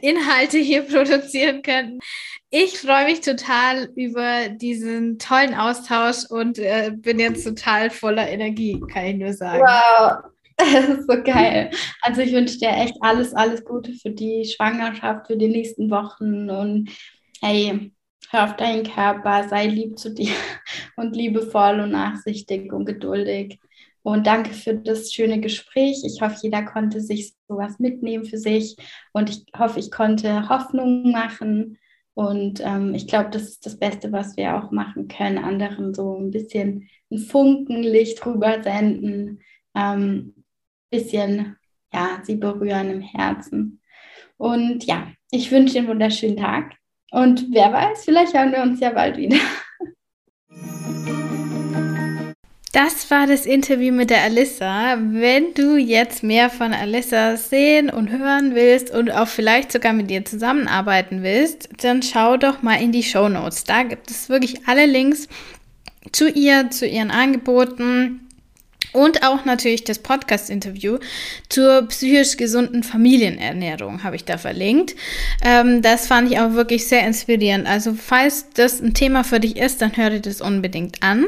Inhalte 0.00 0.58
hier 0.58 0.82
produzieren 0.88 1.62
könnten. 1.62 2.00
Ich 2.50 2.78
freue 2.78 3.04
mich 3.04 3.20
total 3.20 3.90
über 3.94 4.48
diesen 4.48 5.20
tollen 5.20 5.54
Austausch 5.54 6.24
und 6.28 6.58
äh, 6.58 6.90
bin 6.92 7.20
jetzt 7.20 7.44
total 7.44 7.90
voller 7.90 8.28
Energie, 8.28 8.82
kann 8.92 9.04
ich 9.04 9.16
nur 9.16 9.32
sagen. 9.32 9.62
Wow, 9.62 10.33
so 11.06 11.22
geil. 11.22 11.70
Also 12.02 12.22
ich 12.22 12.32
wünsche 12.32 12.58
dir 12.58 12.70
echt 12.70 12.96
alles, 13.00 13.34
alles 13.34 13.64
Gute 13.64 13.92
für 13.92 14.10
die 14.10 14.44
Schwangerschaft, 14.44 15.26
für 15.26 15.36
die 15.36 15.48
nächsten 15.48 15.90
Wochen 15.90 16.50
und 16.50 16.90
hey, 17.42 17.92
hör 18.30 18.44
auf 18.44 18.56
deinen 18.56 18.84
Körper, 18.84 19.48
sei 19.48 19.66
lieb 19.66 19.98
zu 19.98 20.12
dir 20.12 20.32
und 20.96 21.16
liebevoll 21.16 21.80
und 21.80 21.90
nachsichtig 21.90 22.72
und 22.72 22.84
geduldig. 22.84 23.58
Und 24.02 24.26
danke 24.26 24.50
für 24.52 24.74
das 24.74 25.12
schöne 25.14 25.40
Gespräch. 25.40 26.02
Ich 26.04 26.20
hoffe, 26.20 26.36
jeder 26.42 26.62
konnte 26.62 27.00
sich 27.00 27.34
sowas 27.48 27.78
mitnehmen 27.78 28.26
für 28.26 28.36
sich 28.36 28.76
und 29.12 29.30
ich 29.30 29.46
hoffe, 29.58 29.80
ich 29.80 29.90
konnte 29.90 30.48
Hoffnung 30.50 31.10
machen. 31.10 31.78
Und 32.12 32.60
ähm, 32.62 32.94
ich 32.94 33.08
glaube, 33.08 33.30
das 33.30 33.44
ist 33.44 33.66
das 33.66 33.78
Beste, 33.78 34.12
was 34.12 34.36
wir 34.36 34.56
auch 34.56 34.70
machen 34.70 35.08
können, 35.08 35.38
anderen 35.38 35.94
so 35.94 36.16
ein 36.16 36.30
bisschen 36.30 36.88
ein 37.10 37.18
Funkenlicht 37.18 38.24
rüber 38.26 38.62
senden, 38.62 39.40
ähm, 39.74 40.33
bisschen, 40.94 41.56
ja, 41.92 42.20
sie 42.22 42.36
berühren 42.36 42.90
im 42.90 43.00
Herzen. 43.00 43.80
Und 44.36 44.84
ja, 44.84 45.08
ich 45.30 45.50
wünsche 45.50 45.74
dir 45.74 45.78
einen 45.80 45.88
wunderschönen 45.88 46.36
Tag. 46.36 46.72
Und 47.10 47.46
wer 47.52 47.72
weiß, 47.72 48.04
vielleicht 48.04 48.34
hören 48.34 48.52
wir 48.52 48.62
uns 48.62 48.80
ja 48.80 48.90
bald 48.90 49.16
wieder. 49.16 49.36
Das 52.72 53.08
war 53.08 53.28
das 53.28 53.46
Interview 53.46 53.94
mit 53.94 54.10
der 54.10 54.22
Alissa. 54.22 54.96
Wenn 54.98 55.54
du 55.54 55.76
jetzt 55.76 56.24
mehr 56.24 56.50
von 56.50 56.72
Alissa 56.72 57.36
sehen 57.36 57.88
und 57.88 58.10
hören 58.10 58.56
willst 58.56 58.92
und 58.92 59.12
auch 59.12 59.28
vielleicht 59.28 59.70
sogar 59.70 59.92
mit 59.92 60.10
ihr 60.10 60.24
zusammenarbeiten 60.24 61.22
willst, 61.22 61.68
dann 61.84 62.02
schau 62.02 62.36
doch 62.36 62.62
mal 62.62 62.82
in 62.82 62.90
die 62.90 63.04
Show 63.04 63.28
Notes. 63.28 63.62
Da 63.62 63.84
gibt 63.84 64.10
es 64.10 64.28
wirklich 64.28 64.66
alle 64.66 64.86
Links 64.86 65.28
zu 66.10 66.28
ihr, 66.28 66.70
zu 66.70 66.86
ihren 66.86 67.12
Angeboten, 67.12 68.23
und 68.92 69.22
auch 69.22 69.44
natürlich 69.44 69.84
das 69.84 69.98
Podcast-Interview 69.98 70.98
zur 71.48 71.82
psychisch 71.88 72.36
gesunden 72.36 72.82
Familienernährung 72.82 74.04
habe 74.04 74.16
ich 74.16 74.24
da 74.24 74.38
verlinkt. 74.38 74.94
Ähm, 75.42 75.82
das 75.82 76.06
fand 76.06 76.30
ich 76.30 76.38
auch 76.38 76.52
wirklich 76.52 76.86
sehr 76.86 77.06
inspirierend. 77.06 77.66
Also 77.66 77.94
falls 77.94 78.50
das 78.50 78.80
ein 78.80 78.94
Thema 78.94 79.24
für 79.24 79.40
dich 79.40 79.56
ist, 79.56 79.82
dann 79.82 79.96
hör 79.96 80.10
dir 80.10 80.20
das 80.20 80.40
unbedingt 80.40 81.02
an. 81.02 81.26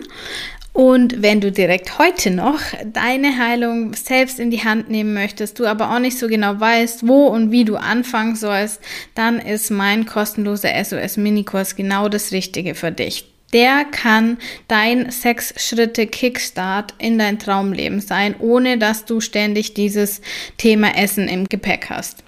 Und 0.72 1.22
wenn 1.22 1.40
du 1.40 1.50
direkt 1.50 1.98
heute 1.98 2.30
noch 2.30 2.60
deine 2.84 3.38
Heilung 3.38 3.94
selbst 3.94 4.38
in 4.38 4.50
die 4.50 4.62
Hand 4.62 4.90
nehmen 4.90 5.14
möchtest, 5.14 5.58
du 5.58 5.64
aber 5.64 5.90
auch 5.90 5.98
nicht 6.00 6.18
so 6.18 6.28
genau 6.28 6.60
weißt, 6.60 7.08
wo 7.08 7.28
und 7.28 7.50
wie 7.50 7.64
du 7.64 7.76
anfangen 7.76 8.36
sollst, 8.36 8.82
dann 9.14 9.38
ist 9.38 9.70
mein 9.70 10.04
kostenloser 10.04 10.68
SOS-Minikurs 10.84 11.76
genau 11.76 12.10
das 12.10 12.30
Richtige 12.30 12.74
für 12.74 12.92
dich 12.92 13.35
der 13.52 13.84
kann 13.84 14.38
dein 14.68 15.10
sechs 15.10 15.54
Schritte 15.56 16.06
Kickstart 16.06 16.94
in 16.98 17.18
dein 17.18 17.38
Traumleben 17.38 18.00
sein, 18.00 18.34
ohne 18.38 18.78
dass 18.78 19.04
du 19.04 19.20
ständig 19.20 19.74
dieses 19.74 20.20
Thema 20.56 20.96
Essen 20.96 21.28
im 21.28 21.48
Gepäck 21.48 21.90
hast. 21.90 22.22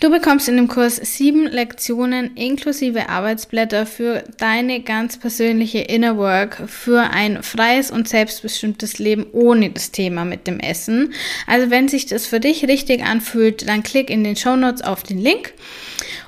Du 0.00 0.10
bekommst 0.10 0.48
in 0.48 0.56
dem 0.56 0.68
Kurs 0.68 0.96
sieben 0.96 1.46
Lektionen 1.46 2.36
inklusive 2.36 3.08
Arbeitsblätter 3.08 3.86
für 3.86 4.22
deine 4.38 4.82
ganz 4.82 5.18
persönliche 5.18 5.80
Inner 5.80 6.16
Work 6.16 6.68
für 6.68 7.10
ein 7.10 7.42
freies 7.42 7.90
und 7.90 8.08
selbstbestimmtes 8.08 8.98
Leben 8.98 9.26
ohne 9.32 9.70
das 9.70 9.90
Thema 9.90 10.24
mit 10.24 10.46
dem 10.46 10.60
Essen. 10.60 11.12
Also 11.46 11.70
wenn 11.70 11.88
sich 11.88 12.06
das 12.06 12.26
für 12.26 12.40
dich 12.40 12.68
richtig 12.68 13.02
anfühlt, 13.02 13.68
dann 13.68 13.82
klick 13.82 14.10
in 14.10 14.22
den 14.22 14.36
Show 14.36 14.56
Notes 14.56 14.82
auf 14.82 15.02
den 15.02 15.18
Link 15.18 15.54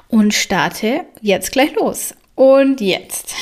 und 0.08 0.34
starte 0.34 1.04
jetzt 1.20 1.52
gleich 1.52 1.74
los. 1.76 2.14
Und 2.40 2.80
jetzt 2.80 3.34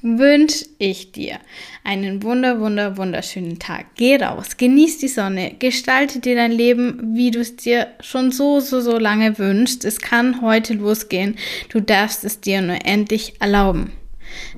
wünsche 0.00 0.64
ich 0.78 1.10
dir 1.10 1.40
einen 1.82 2.22
wunder, 2.22 2.60
wunder, 2.60 2.96
wunderschönen 2.96 3.58
Tag. 3.58 3.86
Geh 3.96 4.14
raus, 4.14 4.56
genieß 4.56 4.98
die 4.98 5.08
Sonne, 5.08 5.56
gestalte 5.58 6.20
dir 6.20 6.36
dein 6.36 6.52
Leben, 6.52 7.16
wie 7.16 7.32
du 7.32 7.40
es 7.40 7.56
dir 7.56 7.88
schon 7.98 8.30
so, 8.30 8.60
so, 8.60 8.80
so 8.80 8.96
lange 8.96 9.40
wünschst. 9.40 9.84
Es 9.84 10.00
kann 10.00 10.40
heute 10.40 10.74
losgehen. 10.74 11.34
Du 11.68 11.80
darfst 11.80 12.22
es 12.22 12.40
dir 12.40 12.62
nur 12.62 12.78
endlich 12.86 13.40
erlauben. 13.40 13.90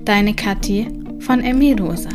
Deine 0.05 0.35
Kathi 0.35 0.89
von 1.21 1.43
Emmy 1.43 1.73
Rosa. 1.73 2.11